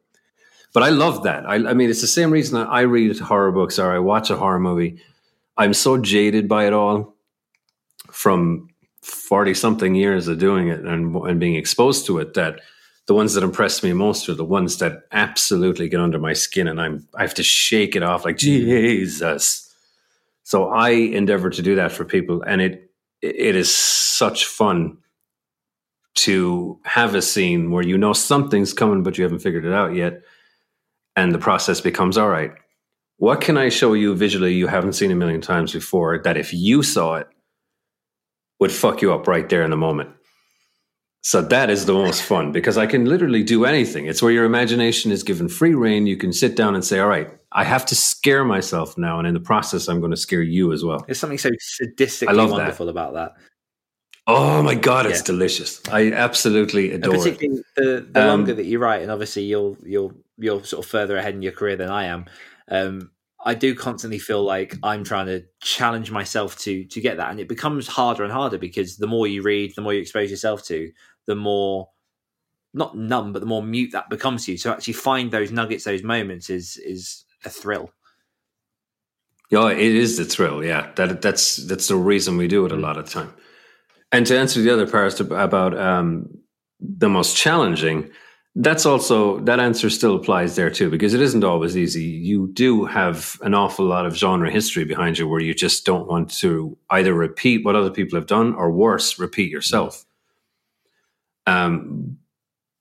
but 0.72 0.82
I 0.82 0.90
love 0.90 1.24
that. 1.24 1.44
I, 1.44 1.54
I 1.54 1.74
mean, 1.74 1.90
it's 1.90 2.00
the 2.00 2.06
same 2.06 2.30
reason 2.30 2.58
that 2.58 2.68
I 2.68 2.82
read 2.82 3.18
horror 3.18 3.50
books 3.50 3.78
or 3.78 3.90
I 3.90 3.98
watch 3.98 4.30
a 4.30 4.36
horror 4.36 4.60
movie. 4.60 5.00
I'm 5.56 5.74
so 5.74 5.98
jaded 5.98 6.48
by 6.48 6.66
it 6.66 6.72
all 6.72 7.16
from 8.12 8.68
40 9.02 9.54
something 9.54 9.94
years 9.94 10.28
of 10.28 10.38
doing 10.38 10.68
it 10.68 10.80
and, 10.80 11.16
and 11.16 11.40
being 11.40 11.56
exposed 11.56 12.06
to 12.06 12.18
it 12.18 12.34
that 12.34 12.60
the 13.08 13.14
ones 13.14 13.32
that 13.34 13.42
impress 13.42 13.82
me 13.82 13.94
most 13.94 14.28
are 14.28 14.34
the 14.34 14.44
ones 14.44 14.78
that 14.78 15.04
absolutely 15.12 15.88
get 15.88 15.98
under 15.98 16.18
my 16.18 16.34
skin 16.34 16.68
and 16.68 16.80
I'm 16.80 17.08
I 17.14 17.22
have 17.22 17.34
to 17.34 17.42
shake 17.42 17.96
it 17.96 18.02
off 18.02 18.24
like 18.24 18.36
mm. 18.36 18.40
Jesus. 18.40 19.64
So 20.44 20.68
I 20.68 20.90
endeavor 20.90 21.50
to 21.50 21.62
do 21.62 21.74
that 21.74 21.90
for 21.90 22.04
people 22.04 22.42
and 22.46 22.60
it 22.60 22.92
it 23.22 23.56
is 23.56 23.74
such 23.74 24.44
fun 24.44 24.98
to 26.16 26.78
have 26.84 27.14
a 27.14 27.22
scene 27.22 27.70
where 27.70 27.82
you 27.82 27.96
know 27.96 28.12
something's 28.12 28.74
coming 28.74 29.02
but 29.02 29.16
you 29.16 29.24
haven't 29.24 29.40
figured 29.40 29.64
it 29.64 29.72
out 29.72 29.94
yet 29.94 30.22
and 31.16 31.34
the 31.34 31.38
process 31.38 31.80
becomes 31.80 32.18
all 32.18 32.28
right 32.28 32.52
what 33.18 33.40
can 33.40 33.56
i 33.56 33.68
show 33.68 33.92
you 33.92 34.14
visually 34.14 34.54
you 34.54 34.66
haven't 34.66 34.94
seen 34.94 35.12
a 35.12 35.16
million 35.16 35.40
times 35.40 35.72
before 35.72 36.18
that 36.18 36.36
if 36.36 36.52
you 36.52 36.82
saw 36.82 37.14
it 37.16 37.28
would 38.58 38.72
fuck 38.72 39.00
you 39.00 39.12
up 39.12 39.28
right 39.28 39.48
there 39.48 39.62
in 39.62 39.70
the 39.70 39.76
moment 39.76 40.10
so 41.22 41.42
that 41.42 41.68
is 41.68 41.86
the 41.86 41.92
most 41.92 42.22
fun 42.22 42.52
because 42.52 42.78
i 42.78 42.86
can 42.86 43.04
literally 43.04 43.42
do 43.42 43.64
anything 43.64 44.06
it's 44.06 44.22
where 44.22 44.32
your 44.32 44.44
imagination 44.44 45.10
is 45.10 45.22
given 45.22 45.48
free 45.48 45.74
reign 45.74 46.06
you 46.06 46.16
can 46.16 46.32
sit 46.32 46.56
down 46.56 46.74
and 46.74 46.84
say 46.84 46.98
all 47.00 47.08
right 47.08 47.30
i 47.52 47.64
have 47.64 47.84
to 47.84 47.94
scare 47.94 48.44
myself 48.44 48.96
now 48.96 49.18
and 49.18 49.26
in 49.26 49.34
the 49.34 49.40
process 49.40 49.88
i'm 49.88 50.00
going 50.00 50.10
to 50.10 50.16
scare 50.16 50.42
you 50.42 50.72
as 50.72 50.84
well 50.84 51.02
there's 51.06 51.18
something 51.18 51.38
so 51.38 51.50
sadistically 51.50 52.50
wonderful 52.50 52.86
that. 52.86 52.92
about 52.92 53.14
that 53.14 53.34
Oh 54.30 54.62
my 54.62 54.74
god, 54.74 55.06
it's 55.06 55.20
yeah. 55.20 55.24
delicious! 55.24 55.80
I 55.90 56.12
absolutely 56.12 56.92
adore 56.92 57.14
and 57.14 57.22
particularly 57.22 57.60
it. 57.60 57.66
The, 57.76 58.06
the 58.12 58.20
um, 58.20 58.28
longer 58.28 58.52
that 58.52 58.66
you 58.66 58.78
write, 58.78 59.00
and 59.00 59.10
obviously 59.10 59.44
you'll 59.44 59.78
you'll 59.82 60.12
you're 60.36 60.62
sort 60.64 60.84
of 60.84 60.90
further 60.90 61.16
ahead 61.16 61.34
in 61.34 61.40
your 61.40 61.52
career 61.52 61.76
than 61.76 61.88
I 61.88 62.04
am. 62.04 62.26
Um, 62.70 63.10
I 63.48 63.54
do 63.54 63.74
constantly 63.74 64.18
feel 64.18 64.42
like 64.42 64.76
I'm 64.82 65.04
trying 65.04 65.24
to 65.24 65.42
challenge 65.62 66.10
myself 66.10 66.58
to 66.58 66.84
to 66.84 67.00
get 67.00 67.16
that, 67.16 67.30
and 67.30 67.40
it 67.40 67.48
becomes 67.48 67.86
harder 67.86 68.22
and 68.22 68.30
harder 68.30 68.58
because 68.58 68.98
the 68.98 69.06
more 69.06 69.26
you 69.26 69.40
read, 69.40 69.72
the 69.74 69.80
more 69.80 69.94
you 69.94 70.02
expose 70.02 70.30
yourself 70.30 70.62
to, 70.66 70.92
the 71.26 71.34
more 71.34 71.88
not 72.74 72.94
numb, 72.94 73.32
but 73.32 73.38
the 73.38 73.46
more 73.46 73.62
mute 73.62 73.92
that 73.92 74.10
becomes 74.10 74.44
to 74.44 74.52
you. 74.52 74.58
So 74.58 74.70
actually 74.70 74.92
find 74.92 75.30
those 75.30 75.50
nuggets, 75.50 75.84
those 75.84 76.02
moments 76.02 76.50
is 76.50 76.76
is 76.76 77.24
a 77.42 77.48
thrill. 77.48 77.90
Yeah, 79.48 79.70
it 79.70 79.94
is 79.94 80.18
the 80.18 80.26
thrill. 80.26 80.62
Yeah, 80.62 80.90
that 80.96 81.22
that's 81.22 81.56
that's 81.56 81.88
the 81.88 81.96
reason 81.96 82.36
we 82.36 82.48
do 82.48 82.66
it 82.66 82.72
a 82.72 82.76
mm. 82.76 82.82
lot 82.82 82.98
of 82.98 83.08
time. 83.08 83.32
And 84.12 84.26
to 84.26 84.38
answer 84.38 84.60
the 84.60 84.74
other 84.74 84.86
part 84.86 85.18
about 85.20 85.74
um, 85.78 86.28
the 86.80 87.08
most 87.08 87.34
challenging, 87.34 88.10
that's 88.58 88.84
also 88.84 89.38
that 89.40 89.60
answer 89.60 89.88
still 89.88 90.16
applies 90.16 90.56
there 90.56 90.70
too 90.70 90.90
because 90.90 91.14
it 91.14 91.20
isn't 91.20 91.44
always 91.44 91.76
easy. 91.76 92.04
You 92.04 92.48
do 92.52 92.84
have 92.84 93.38
an 93.42 93.54
awful 93.54 93.86
lot 93.86 94.04
of 94.04 94.16
genre 94.16 94.50
history 94.50 94.84
behind 94.84 95.18
you 95.18 95.26
where 95.26 95.40
you 95.40 95.54
just 95.54 95.86
don't 95.86 96.06
want 96.06 96.30
to 96.38 96.76
either 96.90 97.14
repeat 97.14 97.64
what 97.64 97.76
other 97.76 97.90
people 97.90 98.18
have 98.18 98.26
done 98.26 98.54
or 98.54 98.70
worse 98.70 99.18
repeat 99.18 99.50
yourself. 99.50 100.04
Um, 101.46 102.18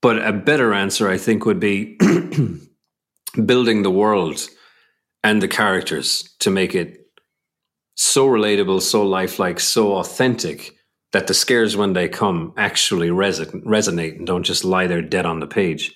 but 0.01 0.25
a 0.25 0.33
better 0.33 0.73
answer 0.73 1.09
i 1.09 1.17
think 1.17 1.45
would 1.45 1.59
be 1.59 1.97
building 3.45 3.83
the 3.83 3.91
world 3.91 4.47
and 5.23 5.41
the 5.41 5.47
characters 5.47 6.35
to 6.39 6.49
make 6.49 6.75
it 6.75 7.07
so 7.95 8.27
relatable 8.27 8.81
so 8.81 9.03
lifelike 9.03 9.59
so 9.59 9.93
authentic 9.95 10.76
that 11.13 11.27
the 11.27 11.33
scares 11.33 11.77
when 11.77 11.93
they 11.93 12.09
come 12.09 12.53
actually 12.57 13.09
reson- 13.09 13.63
resonate 13.63 14.17
and 14.17 14.27
don't 14.27 14.43
just 14.43 14.63
lie 14.63 14.87
there 14.87 15.01
dead 15.01 15.25
on 15.25 15.39
the 15.39 15.47
page. 15.47 15.95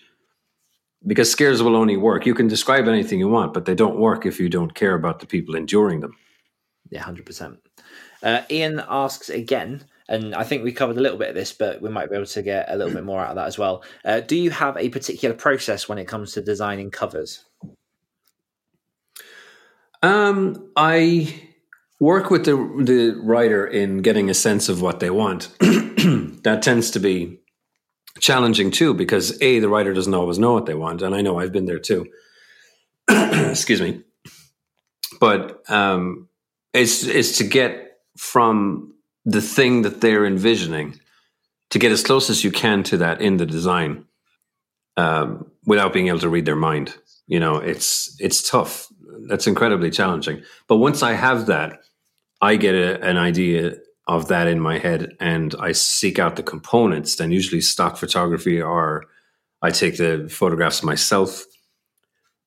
Because 1.05 1.31
scares 1.31 1.63
will 1.63 1.75
only 1.75 1.97
work. 1.97 2.25
You 2.25 2.35
can 2.35 2.47
describe 2.47 2.87
anything 2.87 3.19
you 3.19 3.27
want, 3.27 3.53
but 3.53 3.65
they 3.65 3.75
don't 3.75 3.99
work 3.99 4.25
if 4.25 4.39
you 4.39 4.49
don't 4.49 4.75
care 4.75 4.93
about 4.93 5.19
the 5.19 5.25
people 5.25 5.55
enduring 5.55 5.99
them. 5.99 6.15
Yeah, 6.89 7.03
100%. 7.03 7.57
Uh, 8.23 8.41
Ian 8.51 8.83
asks 8.87 9.29
again, 9.29 9.83
and 10.07 10.35
I 10.35 10.43
think 10.43 10.63
we 10.63 10.71
covered 10.71 10.97
a 10.97 11.01
little 11.01 11.17
bit 11.17 11.29
of 11.29 11.35
this, 11.35 11.53
but 11.53 11.81
we 11.81 11.89
might 11.89 12.09
be 12.09 12.15
able 12.15 12.27
to 12.27 12.41
get 12.41 12.69
a 12.69 12.75
little 12.75 12.93
bit 12.93 13.03
more 13.03 13.21
out 13.21 13.31
of 13.31 13.35
that 13.37 13.47
as 13.47 13.57
well. 13.57 13.83
Uh, 14.05 14.19
do 14.19 14.35
you 14.35 14.51
have 14.51 14.77
a 14.77 14.89
particular 14.89 15.33
process 15.33 15.89
when 15.89 15.97
it 15.97 16.07
comes 16.07 16.33
to 16.33 16.41
designing 16.41 16.91
covers? 16.91 17.45
Um, 20.03 20.71
I 20.75 21.50
work 22.01 22.31
with 22.31 22.43
the 22.43 22.55
the 22.83 23.17
writer 23.23 23.65
in 23.65 24.01
getting 24.01 24.29
a 24.29 24.33
sense 24.33 24.67
of 24.67 24.81
what 24.81 24.99
they 24.99 25.09
want. 25.09 25.49
that 25.59 26.59
tends 26.61 26.91
to 26.91 26.99
be 26.99 27.39
challenging 28.19 28.71
too 28.71 28.93
because 28.93 29.41
a 29.41 29.59
the 29.59 29.69
writer 29.69 29.93
doesn't 29.93 30.13
always 30.13 30.39
know 30.39 30.51
what 30.51 30.65
they 30.65 30.73
want, 30.73 31.01
and 31.01 31.15
I 31.15 31.21
know 31.21 31.39
I've 31.39 31.53
been 31.53 31.65
there 31.65 31.79
too. 31.79 32.07
Excuse 33.09 33.81
me, 33.81 34.01
but 35.21 35.63
um, 35.69 36.27
it's 36.73 37.03
it's 37.03 37.37
to 37.37 37.45
get 37.45 37.99
from 38.17 38.93
the 39.23 39.41
thing 39.41 39.83
that 39.83 40.01
they're 40.01 40.25
envisioning 40.25 40.99
to 41.69 41.79
get 41.79 41.91
as 41.91 42.03
close 42.03 42.29
as 42.29 42.43
you 42.43 42.51
can 42.51 42.83
to 42.83 42.97
that 42.97 43.21
in 43.21 43.37
the 43.37 43.45
design 43.45 44.05
um, 44.97 45.49
without 45.65 45.93
being 45.93 46.07
able 46.07 46.19
to 46.19 46.29
read 46.29 46.45
their 46.45 46.55
mind. 46.55 46.95
You 47.27 47.39
know, 47.39 47.57
it's 47.57 48.15
it's 48.19 48.49
tough. 48.49 48.87
That's 49.27 49.45
incredibly 49.45 49.91
challenging. 49.91 50.41
But 50.67 50.77
once 50.77 51.03
I 51.03 51.13
have 51.13 51.45
that, 51.45 51.79
I 52.41 52.55
get 52.55 52.75
a, 52.75 53.01
an 53.01 53.17
idea 53.17 53.75
of 54.07 54.27
that 54.27 54.47
in 54.47 54.59
my 54.59 54.79
head, 54.79 55.15
and 55.19 55.55
I 55.59 55.73
seek 55.73 56.19
out 56.19 56.35
the 56.35 56.43
components. 56.43 57.15
Then 57.15 57.31
usually 57.31 57.61
stock 57.61 57.97
photography, 57.97 58.61
or 58.61 59.05
I 59.61 59.69
take 59.69 59.97
the 59.97 60.27
photographs 60.29 60.83
myself 60.83 61.45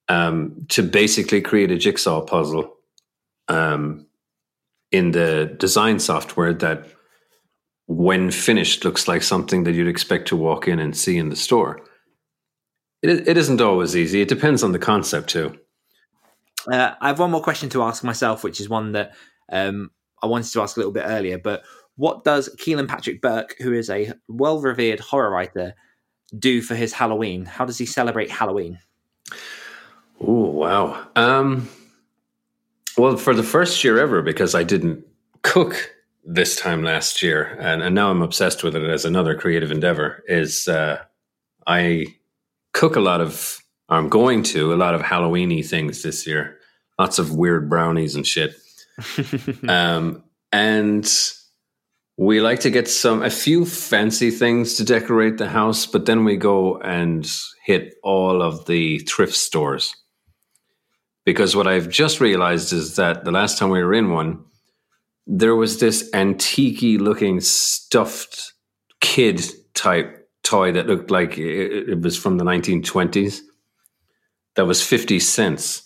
um, 0.09 0.67
to 0.71 0.83
basically 0.83 1.41
create 1.41 1.71
a 1.71 1.79
jigsaw 1.79 2.21
puzzle 2.23 2.75
um, 3.49 4.07
in 4.91 5.13
the 5.13 5.57
design 5.59 5.99
software 6.01 6.53
that, 6.55 6.87
when 7.87 8.31
finished, 8.31 8.85
looks 8.85 9.07
like 9.07 9.23
something 9.23 9.65
that 9.65 9.73
you'd 9.73 9.89
expect 9.89 10.29
to 10.29 10.37
walk 10.37 10.69
in 10.69 10.81
and 10.81 10.97
see 10.97 11.17
in 11.17 11.29
the 11.29 11.37
store. 11.37 11.81
It, 13.03 13.29
it 13.29 13.37
isn't 13.37 13.61
always 13.61 13.95
easy. 13.95 14.23
It 14.23 14.29
depends 14.29 14.63
on 14.63 14.73
the 14.73 14.79
concept 14.79 15.29
too. 15.29 15.59
Uh, 16.71 16.95
I 17.01 17.09
have 17.09 17.19
one 17.19 17.31
more 17.31 17.43
question 17.43 17.69
to 17.71 17.83
ask 17.83 18.03
myself, 18.03 18.43
which 18.43 18.61
is 18.61 18.69
one 18.69 18.93
that 18.93 19.13
um, 19.51 19.91
I 20.23 20.27
wanted 20.27 20.51
to 20.53 20.63
ask 20.63 20.77
a 20.77 20.81
little 20.81 20.93
bit 20.93 21.05
earlier. 21.07 21.39
But 21.39 21.63
what 21.97 22.25
does 22.25 22.55
Kealan 22.57 22.89
Patrick 22.89 23.21
Burke, 23.21 23.55
who 23.59 23.73
is 23.73 23.91
a 23.91 24.13
well 24.29 24.61
revered 24.61 25.01
horror 25.01 25.31
writer, 25.31 25.75
do 26.39 26.63
for 26.63 26.75
his 26.75 26.93
Halloween? 26.93 27.45
How 27.45 27.65
does 27.65 27.79
he 27.79 27.87
celebrate 27.87 28.31
Halloween? 28.31 28.79
Oh 30.21 30.51
wow! 30.51 31.07
Um, 31.17 31.69
well, 32.97 33.17
for 33.17 33.35
the 33.35 33.43
first 33.43 33.83
year 33.85 33.99
ever, 33.99 34.23
because 34.23 34.55
I 34.55 34.63
didn't 34.63 35.05
cook 35.43 35.93
this 36.25 36.57
time 36.57 36.83
last 36.83 37.23
year, 37.23 37.57
and, 37.61 37.83
and 37.83 37.95
now 37.95 38.11
I'm 38.11 38.23
obsessed 38.23 38.63
with 38.65 38.75
it 38.75 38.89
as 38.89 39.05
another 39.05 39.35
creative 39.35 39.71
endeavor. 39.71 40.23
Is 40.27 40.69
uh, 40.69 41.03
I 41.67 42.07
cook 42.73 42.97
a 42.97 43.01
lot 43.01 43.21
of 43.21 43.59
I'm 43.89 44.09
going 44.09 44.43
to 44.45 44.73
a 44.73 44.77
lot 44.77 44.95
of 44.95 45.03
Halloweeny 45.03 45.65
things 45.65 46.03
this 46.03 46.27
year. 46.27 46.59
Lots 46.99 47.19
of 47.19 47.35
weird 47.35 47.69
brownies 47.69 48.15
and 48.15 48.27
shit. 48.27 48.57
um, 49.69 50.25
and 50.53 51.11
we 52.17 52.41
like 52.41 52.61
to 52.61 52.71
get 52.71 52.89
some 52.89 53.23
a 53.23 53.31
few 53.31 53.65
fancy 53.65 54.31
things 54.31 54.75
to 54.75 54.85
decorate 54.85 55.39
the 55.39 55.49
house, 55.49 55.87
but 55.87 56.07
then 56.07 56.25
we 56.25 56.37
go 56.37 56.79
and 56.79 57.31
hit 57.65 57.95
all 58.03 58.43
of 58.43 58.67
the 58.67 58.99
thrift 59.01 59.35
stores. 59.35 59.95
Because 61.25 61.57
what 61.57 61.67
I've 61.67 61.89
just 61.89 62.21
realized 62.21 62.73
is 62.73 62.97
that 62.97 63.25
the 63.25 63.33
last 63.33 63.59
time 63.59 63.71
we 63.71 63.83
were 63.83 63.95
in 63.95 64.11
one, 64.11 64.45
there 65.27 65.57
was 65.57 65.81
this 65.81 66.11
antique 66.13 67.01
looking 67.01 67.41
stuffed 67.41 68.53
kid 69.01 69.43
type 69.75 70.29
toy 70.43 70.71
that 70.73 70.87
looked 70.87 71.11
like 71.11 71.39
it, 71.39 71.89
it 71.89 72.01
was 72.01 72.17
from 72.17 72.37
the 72.39 72.45
1920s 72.45 73.41
that 74.55 74.67
was 74.67 74.87
50 74.87 75.19
cents. 75.19 75.84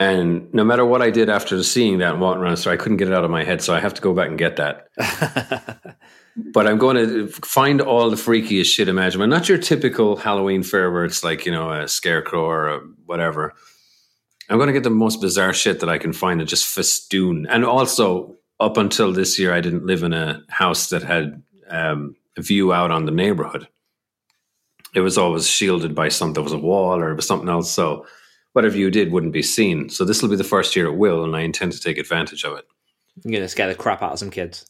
And 0.00 0.52
no 0.54 0.64
matter 0.64 0.84
what 0.84 1.02
I 1.02 1.10
did 1.10 1.28
after 1.28 1.62
seeing 1.62 1.98
that 1.98 2.12
and 2.12 2.22
walking 2.22 2.42
around 2.42 2.52
the 2.52 2.56
store, 2.56 2.72
I 2.72 2.78
couldn't 2.78 2.96
get 2.96 3.08
it 3.08 3.14
out 3.14 3.22
of 3.22 3.30
my 3.30 3.44
head. 3.44 3.60
So 3.60 3.74
I 3.74 3.80
have 3.80 3.92
to 3.94 4.00
go 4.00 4.14
back 4.14 4.28
and 4.28 4.38
get 4.38 4.56
that. 4.56 4.88
but 6.36 6.66
I'm 6.66 6.78
going 6.78 6.96
to 6.96 7.28
find 7.28 7.82
all 7.82 8.08
the 8.08 8.16
freakiest 8.16 8.74
shit 8.74 8.88
imaginable. 8.88 9.28
Not 9.28 9.48
your 9.48 9.58
typical 9.58 10.16
Halloween 10.16 10.62
fair 10.62 10.90
where 10.90 11.04
it's 11.04 11.22
like, 11.22 11.44
you 11.44 11.52
know, 11.52 11.70
a 11.70 11.86
scarecrow 11.86 12.44
or 12.44 12.68
a 12.68 12.78
whatever. 13.04 13.54
I'm 14.48 14.56
going 14.56 14.68
to 14.68 14.72
get 14.72 14.84
the 14.84 14.90
most 14.90 15.20
bizarre 15.20 15.52
shit 15.52 15.80
that 15.80 15.90
I 15.90 15.98
can 15.98 16.14
find 16.14 16.40
and 16.40 16.48
just 16.48 16.66
festoon. 16.66 17.46
And 17.50 17.64
also, 17.64 18.36
up 18.58 18.78
until 18.78 19.12
this 19.12 19.38
year, 19.38 19.54
I 19.54 19.60
didn't 19.60 19.86
live 19.86 20.02
in 20.02 20.12
a 20.12 20.42
house 20.48 20.90
that 20.90 21.02
had 21.02 21.42
um, 21.68 22.16
a 22.36 22.42
view 22.42 22.72
out 22.72 22.90
on 22.90 23.04
the 23.04 23.12
neighborhood 23.12 23.68
it 24.94 25.00
was 25.00 25.18
always 25.18 25.48
shielded 25.48 25.94
by 25.94 26.08
something. 26.08 26.34
There 26.34 26.42
was 26.42 26.52
a 26.52 26.58
wall 26.58 26.98
or 26.98 27.10
it 27.10 27.16
was 27.16 27.26
something 27.26 27.48
else. 27.48 27.70
So 27.70 28.06
whatever 28.52 28.76
you 28.76 28.90
did 28.90 29.12
wouldn't 29.12 29.32
be 29.32 29.42
seen. 29.42 29.88
So 29.88 30.04
this 30.04 30.22
will 30.22 30.28
be 30.28 30.36
the 30.36 30.44
first 30.44 30.74
year 30.76 30.86
it 30.86 30.96
will, 30.96 31.24
and 31.24 31.36
I 31.36 31.40
intend 31.40 31.72
to 31.72 31.80
take 31.80 31.98
advantage 31.98 32.44
of 32.44 32.56
it. 32.56 32.66
You're 33.24 33.40
gonna 33.40 33.48
scare 33.48 33.68
the 33.68 33.74
crap 33.74 34.02
out 34.02 34.12
of 34.12 34.18
some 34.18 34.30
kids. 34.30 34.66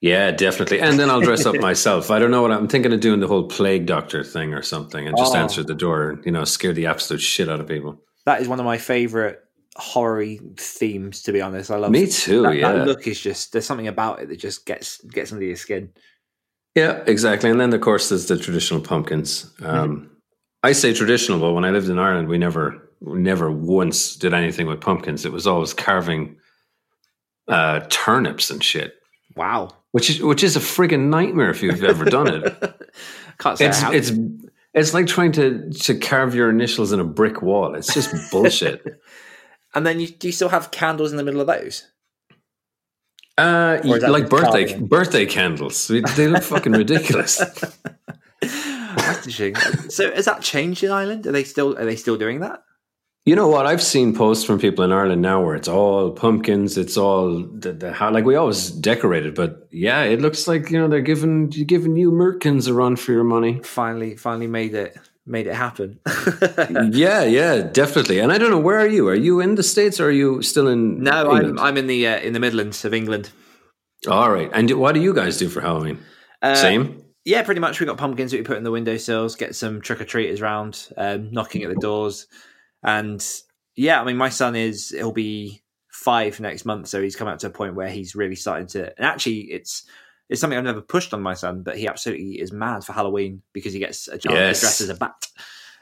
Yeah, 0.00 0.32
definitely. 0.32 0.80
And 0.80 0.98
then 0.98 1.10
I'll 1.10 1.20
dress 1.20 1.46
up 1.46 1.54
myself. 1.60 2.10
I 2.10 2.18
don't 2.18 2.32
know 2.32 2.42
what 2.42 2.50
I'm 2.50 2.66
thinking 2.66 2.92
of 2.92 2.98
doing 2.98 3.20
the 3.20 3.28
whole 3.28 3.46
plague 3.46 3.86
doctor 3.86 4.24
thing 4.24 4.52
or 4.52 4.60
something 4.60 5.06
and 5.06 5.16
just 5.16 5.34
oh. 5.34 5.38
answer 5.38 5.62
the 5.62 5.74
door 5.74 6.10
and, 6.10 6.26
you 6.26 6.32
know, 6.32 6.44
scare 6.44 6.72
the 6.72 6.86
absolute 6.86 7.20
shit 7.20 7.48
out 7.48 7.60
of 7.60 7.68
people. 7.68 8.02
That 8.26 8.40
is 8.40 8.48
one 8.48 8.58
of 8.58 8.66
my 8.66 8.78
favorite 8.78 9.44
horror 9.76 10.26
themes, 10.56 11.22
to 11.22 11.32
be 11.32 11.40
honest. 11.40 11.70
I 11.70 11.76
love 11.76 11.92
Me 11.92 12.08
too, 12.08 12.42
that, 12.42 12.56
yeah. 12.56 12.72
That 12.72 12.86
look 12.86 13.06
is 13.06 13.20
just 13.20 13.52
there's 13.52 13.64
something 13.64 13.86
about 13.86 14.20
it 14.20 14.28
that 14.28 14.38
just 14.40 14.66
gets 14.66 15.00
gets 15.02 15.32
under 15.32 15.44
your 15.44 15.56
skin. 15.56 15.92
Yeah, 16.74 17.02
exactly. 17.06 17.50
And 17.50 17.60
then, 17.60 17.72
of 17.72 17.80
course, 17.80 18.08
there's 18.08 18.26
the 18.26 18.38
traditional 18.38 18.80
pumpkins. 18.80 19.52
Um, 19.62 19.96
mm-hmm. 19.96 20.06
I 20.62 20.72
say 20.72 20.94
traditional, 20.94 21.38
but 21.38 21.52
when 21.52 21.64
I 21.64 21.70
lived 21.70 21.88
in 21.88 21.98
Ireland, 21.98 22.28
we 22.28 22.38
never, 22.38 22.90
never 23.04 23.50
once 23.50 24.16
did 24.16 24.34
anything 24.34 24.66
with 24.66 24.80
pumpkins. 24.80 25.24
It 25.24 25.32
was 25.32 25.46
always 25.46 25.74
carving 25.74 26.36
uh, 27.48 27.80
turnips 27.88 28.50
and 28.50 28.62
shit. 28.62 28.94
Wow, 29.36 29.70
which 29.92 30.10
is 30.10 30.20
which 30.22 30.42
is 30.42 30.56
a 30.56 30.60
frigging 30.60 31.08
nightmare 31.08 31.50
if 31.50 31.62
you've 31.62 31.84
ever 31.84 32.04
done 32.04 32.28
it. 32.28 32.92
Can't 33.38 33.58
say 33.58 33.66
it's, 33.66 33.82
it's 33.82 34.12
it's 34.74 34.94
like 34.94 35.06
trying 35.06 35.32
to 35.32 35.70
to 35.70 35.98
carve 35.98 36.34
your 36.34 36.50
initials 36.50 36.92
in 36.92 37.00
a 37.00 37.04
brick 37.04 37.42
wall. 37.42 37.74
It's 37.74 37.92
just 37.92 38.14
bullshit. 38.30 38.82
and 39.74 39.86
then 39.86 40.00
you 40.00 40.08
do 40.08 40.28
you 40.28 40.32
still 40.32 40.48
have 40.48 40.70
candles 40.70 41.10
in 41.10 41.16
the 41.16 41.24
middle 41.24 41.40
of 41.40 41.46
those? 41.46 41.88
Uh, 43.38 43.80
like 43.84 44.28
birthday 44.28 44.66
carving? 44.68 44.86
birthday 44.86 45.26
candles. 45.26 45.88
They 45.88 46.28
look 46.28 46.42
fucking 46.42 46.72
ridiculous. 46.72 47.42
So, 49.88 50.12
has 50.12 50.24
that 50.24 50.42
changed 50.42 50.82
in 50.82 50.90
Ireland? 50.90 51.26
Are 51.26 51.32
they 51.32 51.44
still 51.44 51.78
are 51.78 51.84
they 51.84 51.96
still 51.96 52.16
doing 52.16 52.40
that? 52.40 52.62
You 53.24 53.36
know 53.36 53.46
what? 53.46 53.66
I've 53.66 53.82
seen 53.82 54.16
posts 54.16 54.44
from 54.44 54.58
people 54.58 54.84
in 54.84 54.90
Ireland 54.90 55.22
now 55.22 55.44
where 55.44 55.54
it's 55.54 55.68
all 55.68 56.10
pumpkins. 56.10 56.76
It's 56.76 56.96
all 56.96 57.44
the, 57.44 57.72
the 57.72 57.92
how 57.92 58.10
like 58.10 58.24
we 58.24 58.34
always 58.34 58.70
decorated, 58.70 59.36
but 59.36 59.68
yeah, 59.70 60.02
it 60.02 60.20
looks 60.20 60.48
like 60.48 60.70
you 60.70 60.78
know 60.78 60.88
they're 60.88 61.00
giving 61.00 61.48
giving 61.48 61.96
you 61.96 62.10
merkins 62.10 62.66
a 62.66 62.74
run 62.74 62.96
for 62.96 63.12
your 63.12 63.22
money. 63.22 63.60
Finally, 63.62 64.16
finally 64.16 64.48
made 64.48 64.74
it 64.74 64.96
made 65.24 65.46
it 65.46 65.54
happen. 65.54 66.00
yeah, 66.92 67.22
yeah, 67.22 67.60
definitely. 67.62 68.18
And 68.18 68.32
I 68.32 68.38
don't 68.38 68.50
know 68.50 68.58
where 68.58 68.80
are 68.80 68.88
you? 68.88 69.06
Are 69.06 69.14
you 69.14 69.38
in 69.38 69.54
the 69.54 69.62
states 69.62 70.00
or 70.00 70.06
are 70.06 70.10
you 70.10 70.42
still 70.42 70.66
in? 70.66 71.02
No, 71.04 71.22
England? 71.22 71.60
I'm 71.60 71.66
I'm 71.66 71.76
in 71.76 71.86
the 71.86 72.08
uh, 72.08 72.18
in 72.18 72.32
the 72.32 72.40
Midlands 72.40 72.84
of 72.84 72.92
England. 72.92 73.30
All 74.08 74.32
right. 74.32 74.50
And 74.52 74.68
what 74.72 74.94
do 74.94 75.00
you 75.00 75.14
guys 75.14 75.38
do 75.38 75.48
for 75.48 75.60
Halloween? 75.60 75.98
Uh, 76.42 76.56
Same. 76.56 77.04
Yeah, 77.24 77.42
pretty 77.44 77.60
much. 77.60 77.78
We 77.78 77.86
got 77.86 77.98
pumpkins 77.98 78.32
that 78.32 78.38
we 78.38 78.42
put 78.42 78.56
in 78.56 78.64
the 78.64 78.72
windowsills. 78.72 79.36
Get 79.36 79.54
some 79.54 79.80
trick 79.80 80.00
or 80.00 80.04
treaters 80.04 80.40
around, 80.40 80.88
um, 80.96 81.30
knocking 81.30 81.62
at 81.62 81.68
the 81.68 81.80
doors, 81.80 82.26
and 82.82 83.24
yeah, 83.74 84.00
I 84.00 84.04
mean, 84.04 84.16
my 84.16 84.28
son 84.28 84.56
is 84.56 84.90
he'll 84.90 85.12
be 85.12 85.62
five 85.90 86.40
next 86.40 86.64
month, 86.64 86.88
so 86.88 87.02
he's 87.02 87.16
come 87.16 87.28
up 87.28 87.38
to 87.40 87.46
a 87.46 87.50
point 87.50 87.74
where 87.74 87.88
he's 87.88 88.14
really 88.14 88.36
starting 88.36 88.66
to. 88.68 88.96
And 88.96 89.06
actually, 89.06 89.40
it's 89.52 89.84
it's 90.28 90.40
something 90.40 90.58
I've 90.58 90.64
never 90.64 90.80
pushed 90.80 91.14
on 91.14 91.22
my 91.22 91.34
son, 91.34 91.62
but 91.62 91.76
he 91.76 91.86
absolutely 91.86 92.40
is 92.40 92.52
mad 92.52 92.84
for 92.84 92.92
Halloween 92.92 93.42
because 93.52 93.72
he 93.72 93.78
gets 93.78 94.08
a 94.08 94.18
chance 94.18 94.34
yes. 94.34 94.60
to 94.60 94.66
dress 94.66 94.80
as 94.80 94.88
a 94.88 94.94
bat. 94.94 95.26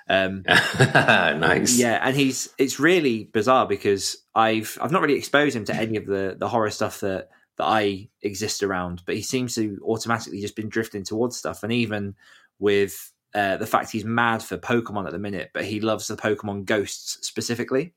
Um, 0.08 0.42
nice. 0.48 1.78
Yeah, 1.78 2.00
and 2.02 2.16
he's 2.16 2.48
it's 2.58 2.80
really 2.80 3.24
bizarre 3.32 3.66
because 3.66 4.16
I've 4.34 4.76
I've 4.80 4.90
not 4.90 5.02
really 5.02 5.18
exposed 5.18 5.54
him 5.54 5.64
to 5.66 5.74
any 5.74 5.96
of 5.96 6.06
the 6.06 6.36
the 6.38 6.48
horror 6.48 6.70
stuff 6.70 7.00
that 7.00 7.28
that 7.58 7.64
I 7.64 8.08
exist 8.22 8.62
around, 8.62 9.02
but 9.06 9.14
he 9.14 9.22
seems 9.22 9.54
to 9.54 9.78
automatically 9.84 10.40
just 10.40 10.56
been 10.56 10.68
drifting 10.68 11.04
towards 11.04 11.36
stuff, 11.36 11.62
and 11.62 11.72
even 11.72 12.16
with 12.58 13.12
uh, 13.34 13.56
the 13.56 13.66
fact 13.66 13.90
he's 13.90 14.04
mad 14.04 14.42
for 14.42 14.56
Pokemon 14.58 15.06
at 15.06 15.12
the 15.12 15.18
minute, 15.18 15.50
but 15.54 15.64
he 15.64 15.80
loves 15.80 16.08
the 16.08 16.16
Pokemon 16.16 16.64
Ghosts 16.64 17.18
specifically. 17.26 17.94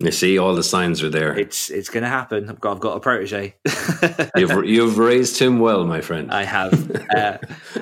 You 0.00 0.10
see, 0.10 0.38
all 0.38 0.56
the 0.56 0.64
signs 0.64 1.02
are 1.04 1.08
there. 1.08 1.38
It's 1.38 1.70
it's 1.70 1.88
going 1.88 2.02
to 2.02 2.08
happen. 2.08 2.50
I've 2.50 2.60
got 2.60 2.72
I've 2.72 2.80
got 2.80 2.96
a 2.96 3.00
protege. 3.00 3.54
you've 4.36 4.64
you've 4.64 4.98
raised 4.98 5.38
him 5.38 5.60
well, 5.60 5.84
my 5.84 6.00
friend. 6.00 6.32
I 6.32 6.42
have. 6.42 6.90
Uh, 7.14 7.38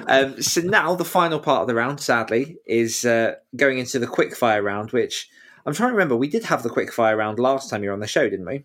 um, 0.09 0.43
so 0.43 0.61
now 0.61 0.95
the 0.95 1.07
final 1.07 1.41
part 1.41 1.63
of 1.63 1.69
the 1.69 1.75
round, 1.75 2.01
sadly, 2.01 2.59
is 2.67 3.07
uh, 3.07 3.37
going 3.57 3.79
into 3.79 3.99
the 3.99 4.07
quick 4.07 4.37
fire 4.37 4.63
round. 4.63 4.93
Which 4.93 5.31
I'm 5.65 5.73
trying 5.73 5.89
to 5.89 5.95
remember. 5.95 6.15
We 6.15 6.29
did 6.29 6.45
have 6.45 6.63
the 6.63 6.69
quick 6.69 6.93
fire 6.93 7.17
round 7.17 7.39
last 7.39 7.71
time 7.71 7.83
you 7.83 7.89
were 7.89 7.95
on 7.95 8.01
the 8.01 8.07
show, 8.07 8.29
didn't 8.29 8.47
we? 8.47 8.65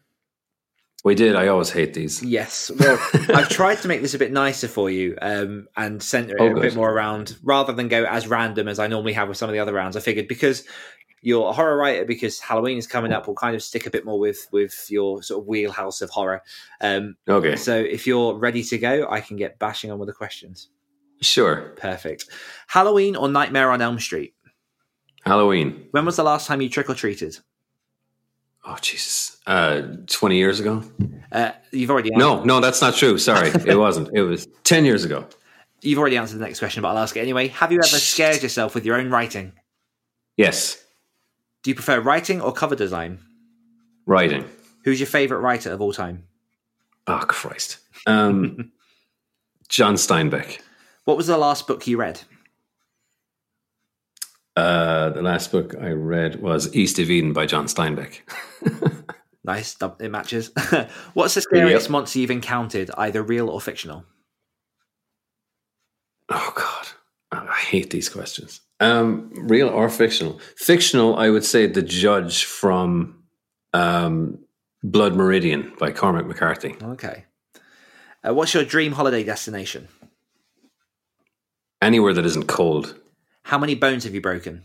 We 1.03 1.15
did. 1.15 1.35
I 1.35 1.47
always 1.47 1.69
hate 1.69 1.93
these. 1.93 2.23
Yes. 2.23 2.71
Well, 2.77 2.99
I've 3.29 3.49
tried 3.49 3.81
to 3.83 3.87
make 3.87 4.01
this 4.01 4.13
a 4.13 4.19
bit 4.19 4.31
nicer 4.31 4.67
for 4.67 4.89
you 4.89 5.17
um, 5.21 5.67
and 5.77 6.01
center 6.01 6.35
it 6.35 6.41
oh, 6.41 6.57
a 6.57 6.59
bit 6.59 6.75
more 6.75 6.91
around 6.91 7.37
rather 7.43 7.71
than 7.71 7.87
go 7.87 8.03
as 8.05 8.27
random 8.27 8.67
as 8.67 8.79
I 8.79 8.87
normally 8.87 9.13
have 9.13 9.27
with 9.27 9.37
some 9.37 9.49
of 9.49 9.53
the 9.53 9.59
other 9.59 9.73
rounds. 9.73 9.95
I 9.95 9.99
figured 9.99 10.27
because 10.27 10.63
you're 11.21 11.49
a 11.49 11.53
horror 11.53 11.77
writer 11.77 12.05
because 12.05 12.39
Halloween 12.39 12.77
is 12.77 12.87
coming 12.87 13.11
up. 13.11 13.27
We'll 13.27 13.35
kind 13.35 13.55
of 13.55 13.63
stick 13.63 13.85
a 13.85 13.89
bit 13.89 14.05
more 14.05 14.19
with 14.19 14.47
with 14.51 14.87
your 14.89 15.21
sort 15.23 15.41
of 15.41 15.47
wheelhouse 15.47 16.01
of 16.01 16.09
horror. 16.09 16.41
Um, 16.81 17.15
okay. 17.27 17.55
So 17.55 17.75
if 17.77 18.07
you're 18.07 18.35
ready 18.35 18.63
to 18.63 18.77
go, 18.77 19.07
I 19.09 19.21
can 19.21 19.37
get 19.37 19.59
bashing 19.59 19.91
on 19.91 19.99
with 19.99 20.07
the 20.07 20.13
questions. 20.13 20.69
Sure. 21.21 21.73
Perfect. 21.77 22.25
Halloween 22.67 23.15
or 23.15 23.27
Nightmare 23.27 23.71
on 23.71 23.81
Elm 23.81 23.99
Street? 23.99 24.33
Halloween. 25.25 25.87
When 25.91 26.05
was 26.05 26.15
the 26.15 26.23
last 26.23 26.47
time 26.47 26.61
you 26.61 26.69
trick 26.69 26.89
or 26.89 26.95
treated? 26.95 27.37
Oh 28.69 28.77
Jesus! 28.81 29.37
Uh, 29.47 29.81
Twenty 30.07 30.37
years 30.37 30.59
ago. 30.59 30.83
Uh, 31.31 31.51
you've 31.71 31.89
already 31.89 32.09
no, 32.11 32.43
no, 32.43 32.59
that's 32.59 32.81
not 32.81 32.95
true. 32.95 33.17
Sorry, 33.17 33.49
it 33.65 33.77
wasn't. 33.77 34.09
It 34.13 34.23
was 34.23 34.45
ten 34.63 34.83
years 34.83 35.05
ago. 35.05 35.25
You've 35.81 35.99
already 35.99 36.17
answered 36.17 36.39
the 36.39 36.45
next 36.45 36.59
question, 36.59 36.81
but 36.81 36.89
I'll 36.89 36.97
ask 36.97 37.15
it 37.15 37.21
anyway. 37.21 37.47
Have 37.47 37.71
you 37.71 37.79
ever 37.79 37.87
scared 37.87 38.43
yourself 38.43 38.75
with 38.75 38.85
your 38.85 38.97
own 38.97 39.09
writing? 39.09 39.53
Yes. 40.35 40.83
Do 41.63 41.71
you 41.71 41.75
prefer 41.75 41.99
writing 42.01 42.41
or 42.41 42.51
cover 42.51 42.75
design? 42.75 43.19
Writing. 44.05 44.43
Who's 44.83 44.99
your 44.99 45.07
favorite 45.07 45.39
writer 45.39 45.71
of 45.71 45.81
all 45.81 45.93
time? 45.93 46.23
Oh 47.07 47.23
Christ. 47.27 47.77
Um, 48.05 48.71
John 49.69 49.95
Steinbeck. 49.95 50.59
What 51.05 51.15
was 51.15 51.27
the 51.27 51.37
last 51.37 51.67
book 51.67 51.87
you 51.87 51.97
read? 51.97 52.21
Uh, 54.57 55.11
the 55.11 55.21
last 55.21 55.51
book 55.51 55.75
I 55.79 55.89
read 55.89 56.41
was 56.41 56.75
East 56.75 56.97
of 56.97 57.11
Eden 57.11 57.31
by 57.31 57.45
John 57.45 57.67
Steinbeck. 57.67 58.21
nice, 59.43 59.77
it 59.99 60.09
matches. 60.09 60.51
What's 61.13 61.35
the 61.35 61.41
scariest 61.41 61.85
yep. 61.85 61.91
monster 61.91 62.17
you've 62.17 62.31
encountered, 62.31 62.89
either 62.97 63.21
real 63.21 63.51
or 63.51 63.61
fictional? 63.61 64.03
Oh 66.29 66.53
God, 66.55 66.87
I 67.31 67.53
hate 67.53 67.91
these 67.91 68.09
questions. 68.09 68.61
Um, 68.79 69.29
real 69.35 69.69
or 69.69 69.89
fictional? 69.89 70.41
Fictional, 70.55 71.15
I 71.17 71.29
would 71.29 71.45
say 71.45 71.67
the 71.67 71.83
judge 71.83 72.45
from 72.45 73.21
um, 73.75 74.39
Blood 74.81 75.15
Meridian 75.15 75.71
by 75.79 75.91
Cormac 75.91 76.25
McCarthy. 76.25 76.75
Okay. 76.81 77.25
Uh, 78.27 78.33
what's 78.33 78.55
your 78.55 78.65
dream 78.65 78.93
holiday 78.93 79.23
destination? 79.23 79.87
Anywhere 81.79 82.13
that 82.13 82.25
isn't 82.25 82.47
cold. 82.47 82.99
How 83.47 83.57
many 83.57 83.75
bones 83.75 84.03
have 84.03 84.13
you 84.13 84.19
broken? 84.19 84.63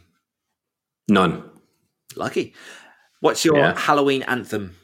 None. 1.07 1.49
Lucky. 2.17 2.53
What's 3.21 3.45
your 3.45 3.57
yeah. 3.57 3.79
Halloween 3.79 4.25
anthem? 4.25 4.75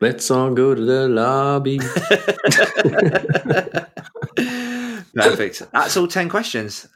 Let's 0.00 0.30
all 0.30 0.54
go 0.54 0.76
to 0.76 0.80
the 0.80 1.08
lobby. 1.08 1.78
Perfect. 5.12 5.72
That's 5.72 5.96
all 5.96 6.06
10 6.06 6.28
questions. 6.28 6.86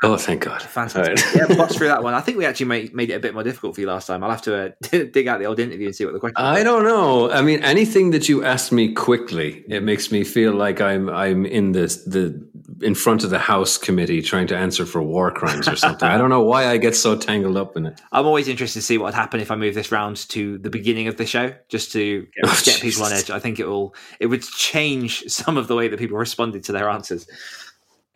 Oh, 0.00 0.16
thank 0.16 0.44
God! 0.44 0.62
Fantastic. 0.62 1.34
Right. 1.34 1.50
yeah, 1.50 1.56
box 1.56 1.74
through 1.74 1.88
that 1.88 2.04
one. 2.04 2.14
I 2.14 2.20
think 2.20 2.38
we 2.38 2.46
actually 2.46 2.66
made, 2.66 2.94
made 2.94 3.10
it 3.10 3.14
a 3.14 3.20
bit 3.20 3.34
more 3.34 3.42
difficult 3.42 3.74
for 3.74 3.80
you 3.80 3.88
last 3.88 4.06
time. 4.06 4.22
I'll 4.22 4.30
have 4.30 4.42
to 4.42 4.66
uh, 4.66 4.70
dig 4.90 5.26
out 5.26 5.40
the 5.40 5.46
old 5.46 5.58
interview 5.58 5.86
and 5.86 5.94
see 5.94 6.04
what 6.04 6.14
the 6.14 6.20
question. 6.20 6.36
I 6.36 6.62
don't 6.62 6.84
know. 6.84 7.30
I 7.32 7.42
mean, 7.42 7.64
anything 7.64 8.10
that 8.12 8.28
you 8.28 8.44
ask 8.44 8.70
me 8.70 8.92
quickly, 8.92 9.64
it 9.68 9.82
makes 9.82 10.12
me 10.12 10.22
feel 10.22 10.52
like 10.52 10.80
I'm 10.80 11.08
I'm 11.08 11.44
in 11.44 11.72
this 11.72 12.04
the 12.04 12.48
in 12.80 12.94
front 12.94 13.24
of 13.24 13.30
the 13.30 13.40
House 13.40 13.76
committee 13.76 14.22
trying 14.22 14.46
to 14.46 14.56
answer 14.56 14.86
for 14.86 15.02
war 15.02 15.32
crimes 15.32 15.66
or 15.66 15.74
something. 15.74 16.08
I 16.08 16.16
don't 16.16 16.30
know 16.30 16.44
why 16.44 16.68
I 16.68 16.76
get 16.76 16.94
so 16.94 17.16
tangled 17.16 17.56
up 17.56 17.76
in 17.76 17.86
it. 17.86 18.00
I'm 18.12 18.24
always 18.26 18.46
interested 18.46 18.78
to 18.80 18.86
see 18.86 18.98
what 18.98 19.06
would 19.06 19.14
happen 19.14 19.40
if 19.40 19.50
I 19.50 19.56
move 19.56 19.74
this 19.74 19.90
round 19.90 20.16
to 20.28 20.58
the 20.58 20.70
beginning 20.70 21.08
of 21.08 21.16
the 21.16 21.26
show, 21.26 21.54
just 21.68 21.90
to 21.92 22.20
get, 22.20 22.30
oh, 22.44 22.62
get 22.64 22.80
people 22.80 23.02
on 23.02 23.12
edge. 23.12 23.30
I 23.30 23.40
think 23.40 23.58
it 23.58 23.66
will 23.66 23.96
it 24.20 24.26
would 24.26 24.42
change 24.42 25.24
some 25.24 25.56
of 25.56 25.66
the 25.66 25.74
way 25.74 25.88
that 25.88 25.98
people 25.98 26.18
responded 26.18 26.62
to 26.64 26.72
their 26.72 26.88
answers. 26.88 27.26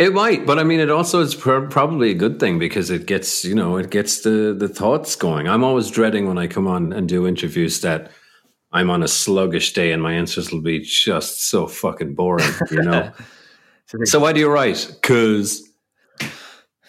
It 0.02 0.12
might, 0.14 0.46
but 0.46 0.58
I 0.58 0.64
mean, 0.64 0.80
it 0.80 0.90
also 0.90 1.20
is 1.20 1.36
pr- 1.36 1.60
probably 1.60 2.10
a 2.10 2.14
good 2.14 2.40
thing 2.40 2.58
because 2.58 2.90
it 2.90 3.06
gets 3.06 3.44
you 3.44 3.54
know 3.54 3.76
it 3.76 3.90
gets 3.90 4.22
the 4.22 4.52
the 4.52 4.68
thoughts 4.68 5.14
going. 5.14 5.46
I'm 5.46 5.62
always 5.62 5.92
dreading 5.92 6.26
when 6.26 6.38
I 6.38 6.48
come 6.48 6.66
on 6.66 6.92
and 6.92 7.08
do 7.08 7.24
interviews 7.24 7.82
that 7.82 8.10
I'm 8.72 8.90
on 8.90 9.04
a 9.04 9.08
sluggish 9.08 9.74
day 9.74 9.92
and 9.92 10.02
my 10.02 10.12
answers 10.12 10.50
will 10.50 10.60
be 10.60 10.80
just 10.80 11.44
so 11.44 11.68
fucking 11.68 12.16
boring, 12.16 12.52
you 12.72 12.82
know. 12.82 13.12
so 14.04 14.18
why 14.18 14.32
do 14.32 14.40
you 14.40 14.50
write? 14.50 14.88
Because 15.00 15.70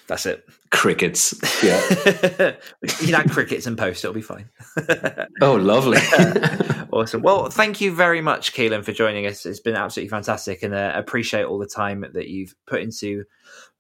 that's 0.08 0.26
it. 0.26 0.43
Crickets. 0.74 1.40
Yeah. 1.64 1.80
you 2.82 2.90
can 3.06 3.14
add 3.14 3.30
crickets 3.30 3.68
and 3.68 3.78
post, 3.78 4.04
it'll 4.04 4.14
be 4.14 4.24
fine. 4.24 4.50
oh, 5.42 5.54
lovely. 5.54 6.00
awesome. 6.92 7.22
Well, 7.22 7.52
thank 7.52 7.80
you 7.80 7.94
very 7.94 8.22
much, 8.22 8.54
Kealan, 8.54 8.84
for 8.84 8.92
joining 8.92 9.28
us. 9.28 9.46
It's 9.46 9.60
been 9.60 9.76
absolutely 9.76 10.10
fantastic 10.10 10.64
and 10.64 10.74
uh, 10.74 10.92
appreciate 10.96 11.44
all 11.44 11.60
the 11.60 11.68
time 11.68 12.04
that 12.14 12.28
you've 12.28 12.56
put 12.66 12.82
into 12.82 13.24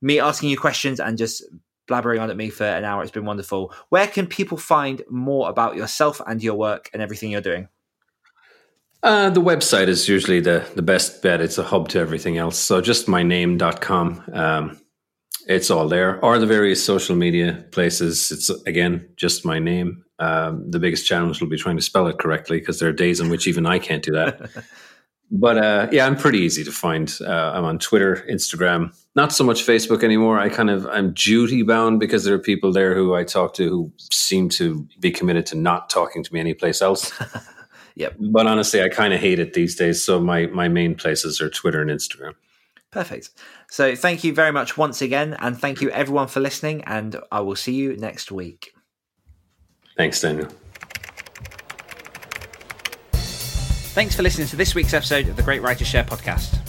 me 0.03 0.19
asking 0.19 0.51
you 0.51 0.57
questions 0.57 0.99
and 0.99 1.17
just 1.17 1.43
blabbering 1.89 2.21
on 2.21 2.29
at 2.29 2.37
me 2.37 2.51
for 2.51 2.63
an 2.63 2.85
hour. 2.85 3.01
It's 3.01 3.11
been 3.11 3.25
wonderful. 3.25 3.73
Where 3.89 4.07
can 4.07 4.27
people 4.27 4.59
find 4.59 5.01
more 5.09 5.49
about 5.49 5.75
yourself 5.75 6.21
and 6.27 6.43
your 6.43 6.55
work 6.55 6.91
and 6.93 7.01
everything 7.01 7.31
you're 7.31 7.41
doing? 7.41 7.69
Uh, 9.01 9.31
the 9.31 9.41
website 9.41 9.87
is 9.87 10.07
usually 10.07 10.41
the, 10.41 10.63
the 10.75 10.83
best 10.83 11.23
bet. 11.23 11.41
It's 11.41 11.57
a 11.57 11.63
hub 11.63 11.89
to 11.89 11.99
everything 11.99 12.37
else. 12.37 12.59
So 12.59 12.81
just 12.81 13.07
myname.com. 13.07 14.23
Um, 14.31 14.79
it's 15.47 15.69
all 15.69 15.87
there, 15.87 16.23
or 16.23 16.39
the 16.39 16.45
various 16.45 16.83
social 16.83 17.15
media 17.15 17.65
places. 17.71 18.31
It's 18.31 18.49
again 18.65 19.09
just 19.15 19.45
my 19.45 19.59
name. 19.59 20.03
Um, 20.19 20.69
the 20.69 20.79
biggest 20.79 21.05
challenge 21.05 21.41
will 21.41 21.49
be 21.49 21.57
trying 21.57 21.75
to 21.75 21.81
spell 21.81 22.07
it 22.07 22.17
correctly 22.17 22.59
because 22.59 22.79
there 22.79 22.89
are 22.89 22.93
days 22.93 23.19
in 23.19 23.29
which 23.29 23.47
even 23.47 23.65
I 23.65 23.79
can't 23.79 24.03
do 24.03 24.11
that. 24.13 24.49
but 25.31 25.57
uh, 25.57 25.87
yeah, 25.91 26.05
I'm 26.05 26.15
pretty 26.15 26.39
easy 26.39 26.63
to 26.63 26.71
find. 26.71 27.13
Uh, 27.19 27.51
I'm 27.53 27.65
on 27.65 27.79
Twitter, 27.79 28.25
Instagram, 28.29 28.95
not 29.15 29.33
so 29.33 29.43
much 29.43 29.65
Facebook 29.65 30.03
anymore. 30.03 30.39
I 30.39 30.49
kind 30.49 30.69
of 30.69 30.85
I'm 30.87 31.13
duty 31.13 31.63
bound 31.63 31.99
because 31.99 32.23
there 32.23 32.35
are 32.35 32.39
people 32.39 32.71
there 32.71 32.95
who 32.95 33.15
I 33.15 33.23
talk 33.23 33.53
to 33.55 33.67
who 33.67 33.93
seem 34.11 34.49
to 34.49 34.87
be 34.99 35.11
committed 35.11 35.45
to 35.47 35.57
not 35.57 35.89
talking 35.89 36.23
to 36.23 36.33
me 36.33 36.39
anyplace 36.39 36.81
else. 36.81 37.11
yep. 37.95 38.15
But 38.19 38.47
honestly, 38.47 38.81
I 38.81 38.89
kind 38.89 39.13
of 39.13 39.19
hate 39.19 39.39
it 39.39 39.53
these 39.53 39.75
days. 39.75 40.03
So 40.03 40.19
my 40.19 40.45
my 40.47 40.67
main 40.67 40.95
places 40.95 41.41
are 41.41 41.49
Twitter 41.49 41.81
and 41.81 41.89
Instagram. 41.89 42.33
Perfect. 42.93 43.31
So 43.71 43.95
thank 43.95 44.23
you 44.23 44.35
very 44.35 44.51
much 44.51 44.77
once 44.77 45.01
again, 45.01 45.35
and 45.39 45.59
thank 45.59 45.81
you 45.81 45.89
everyone 45.89 46.27
for 46.27 46.39
listening. 46.39 46.83
And 46.83 47.19
I 47.31 47.39
will 47.39 47.55
see 47.55 47.73
you 47.73 47.97
next 47.97 48.31
week. 48.31 48.75
Thanks, 49.97 50.21
Daniel. 50.21 50.47
Thanks 53.95 54.15
for 54.15 54.21
listening 54.21 54.47
to 54.47 54.55
this 54.55 54.75
week's 54.75 54.93
episode 54.93 55.27
of 55.27 55.35
the 55.35 55.41
Great 55.41 55.63
Writers 55.63 55.87
Share 55.87 56.03
podcast. 56.03 56.59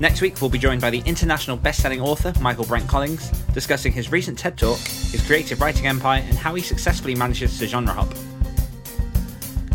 Next 0.00 0.22
week, 0.22 0.40
we'll 0.40 0.50
be 0.50 0.58
joined 0.58 0.80
by 0.80 0.88
the 0.88 1.02
international 1.04 1.58
best-selling 1.58 2.00
author 2.00 2.32
Michael 2.40 2.64
Brent 2.64 2.88
Collins, 2.88 3.30
discussing 3.52 3.92
his 3.92 4.10
recent 4.10 4.38
TED 4.38 4.56
Talk, 4.56 4.78
his 4.78 5.22
creative 5.26 5.60
writing 5.60 5.86
empire, 5.86 6.22
and 6.26 6.38
how 6.38 6.54
he 6.54 6.62
successfully 6.62 7.14
manages 7.14 7.58
to 7.58 7.66
genre 7.66 7.92
hop. 7.92 8.08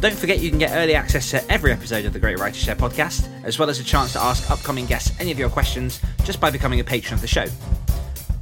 Don't 0.02 0.16
forget 0.16 0.40
you 0.40 0.50
can 0.50 0.58
get 0.58 0.76
early 0.76 0.96
access 0.96 1.30
to 1.30 1.48
every 1.52 1.72
episode 1.72 2.06
of 2.06 2.14
the 2.14 2.18
Great 2.18 2.40
Writer 2.40 2.58
Share 2.58 2.76
podcast, 2.76 3.30
as 3.44 3.60
well 3.60 3.70
as 3.70 3.80
a 3.80 3.84
chance 3.84 4.14
to 4.14 4.20
ask 4.20 4.50
upcoming 4.50 4.88
guests 4.88 5.12
any 5.20 5.32
of 5.32 5.38
your 5.38 5.50
questions 5.50 6.02
just 6.24 6.42
by 6.42 6.50
becoming 6.50 6.80
a 6.80 6.84
patron 6.84 7.14
of 7.14 7.22
the 7.22 7.28
show. 7.28 7.46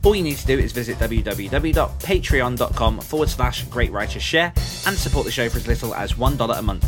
All 0.06 0.16
you 0.16 0.24
need 0.24 0.38
to 0.38 0.48
do 0.48 0.58
is 0.58 0.72
visit 0.72 0.96
www.patreon.com 1.00 3.02
forward 3.02 3.28
slash 3.28 3.66
Great 3.66 3.92
Writers 3.92 4.24
Share 4.24 4.54
and 4.88 4.98
support 4.98 5.26
the 5.26 5.32
show 5.32 5.50
for 5.50 5.58
as 5.58 5.68
little 5.68 5.94
as 5.94 6.14
$1 6.14 6.58
a 6.58 6.62
month. 6.62 6.86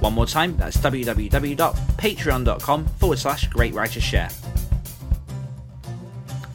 One 0.00 0.12
more 0.12 0.26
time, 0.26 0.56
that's 0.56 0.76
www.patreon.com 0.76 2.86
forward 2.86 3.18
slash 3.18 3.48
Great 3.48 3.74
Writers 3.74 4.04
Share. 4.04 4.28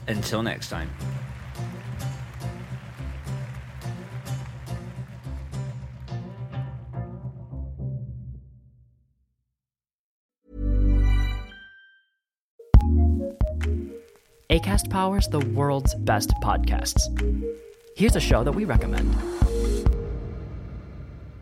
Until 0.07 0.41
next 0.41 0.69
time. 0.69 0.89
ACAST 14.49 14.89
powers 14.89 15.27
the 15.27 15.41
world's 15.41 15.93
best 15.93 16.29
podcasts. 16.41 17.01
Here's 17.97 18.15
a 18.15 18.21
show 18.21 18.45
that 18.45 18.53
we 18.53 18.63
recommend. 18.63 19.13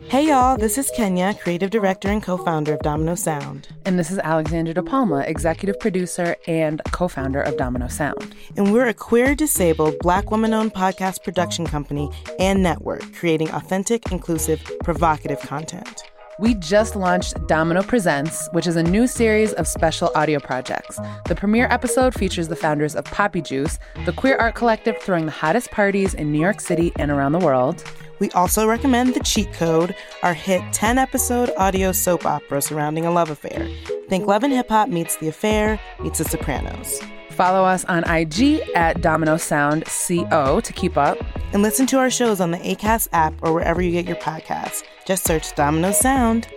Hey 0.08 0.30
y'all, 0.30 0.58
this 0.58 0.80
is 0.80 0.90
Kenya, 0.96 1.36
creative 1.36 1.70
director 1.70 2.08
and 2.08 2.24
co 2.24 2.36
founder 2.36 2.74
of 2.74 2.80
Domino 2.80 3.14
Sound. 3.14 3.68
And 3.86 4.00
this 4.00 4.10
is 4.10 4.18
Alexandra 4.18 4.74
De 4.74 4.82
Palma, 4.82 5.20
executive 5.20 5.80
producer 5.80 6.36
and 6.48 6.82
co 6.92 7.08
founder 7.08 7.44
of 7.44 7.58
Domino 7.58 7.90
Sound. 7.90 8.34
And 8.58 8.74
we're 8.74 8.88
a 8.88 8.94
queer, 8.96 9.36
disabled, 9.36 10.00
black 10.00 10.32
woman 10.32 10.56
owned 10.56 10.74
podcast 10.74 11.24
production 11.24 11.68
company 11.68 12.10
and 12.40 12.64
network 12.64 13.14
creating 13.14 13.52
authentic, 13.52 14.12
inclusive, 14.12 14.64
provocative 14.84 15.42
content. 15.42 16.02
We 16.38 16.54
just 16.56 16.98
launched 16.98 17.48
Domino 17.48 17.82
Presents, 17.82 18.50
which 18.52 18.68
is 18.68 18.76
a 18.76 18.84
new 18.84 19.08
series 19.08 19.54
of 19.54 19.66
special 19.68 20.12
audio 20.16 20.38
projects. 20.40 21.00
The 21.30 21.36
premiere 21.36 21.68
episode 21.72 22.14
features 22.14 22.50
the 22.50 22.58
founders 22.58 22.94
of 22.94 23.06
Papi 23.06 23.42
Juice, 23.42 23.80
the 24.06 24.12
queer 24.12 24.36
art 24.36 24.54
collective 24.54 24.98
throwing 25.02 25.28
the 25.28 25.32
hottest 25.32 25.72
parties 25.72 26.14
in 26.14 26.34
New 26.34 26.40
York 26.42 26.60
City 26.60 26.92
and 26.98 27.10
around 27.10 27.32
the 27.32 27.40
world. 27.40 27.86
We 28.20 28.30
also 28.32 28.68
recommend 28.68 29.14
The 29.14 29.22
Cheat 29.22 29.54
Code, 29.54 29.96
our 30.24 30.34
hit 30.34 30.62
10 30.74 30.98
episode 30.98 31.52
audio 31.56 31.94
soap 31.94 32.26
opera 32.26 32.62
surrounding 32.62 33.06
a 33.06 33.12
love 33.12 33.30
affair. 33.30 33.70
Think 34.10 34.28
Love 34.28 34.44
and 34.44 34.52
Hip 34.52 34.68
Hop 34.68 34.90
meets 34.90 35.16
The 35.16 35.30
Affair 35.30 35.80
meets 36.02 36.18
The 36.20 36.26
Sopranos. 36.26 37.00
Follow 37.36 37.66
us 37.66 37.84
on 37.86 38.10
IG 38.10 38.62
at 38.76 39.02
Domino 39.02 39.36
Sound 39.36 39.84
CO 39.86 40.62
to 40.62 40.74
keep 40.74 40.98
up. 40.98 41.18
And 41.52 41.62
listen 41.62 41.86
to 41.88 41.98
our 41.98 42.10
shows 42.10 42.40
on 42.40 42.52
the 42.52 42.58
ACAST 42.58 43.10
app 43.12 43.34
or 43.42 43.54
wherever 43.54 43.82
you 43.82 43.92
get 43.92 44.06
your 44.06 44.16
podcasts. 44.16 44.84
Just 45.06 45.26
search 45.26 45.54
Domino 45.54 45.92
Sound. 45.92 46.48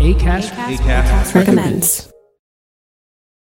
ACAST, 0.00 0.50
ACAST, 0.50 0.76
ACAST 0.78 1.34
recommends. 1.34 2.12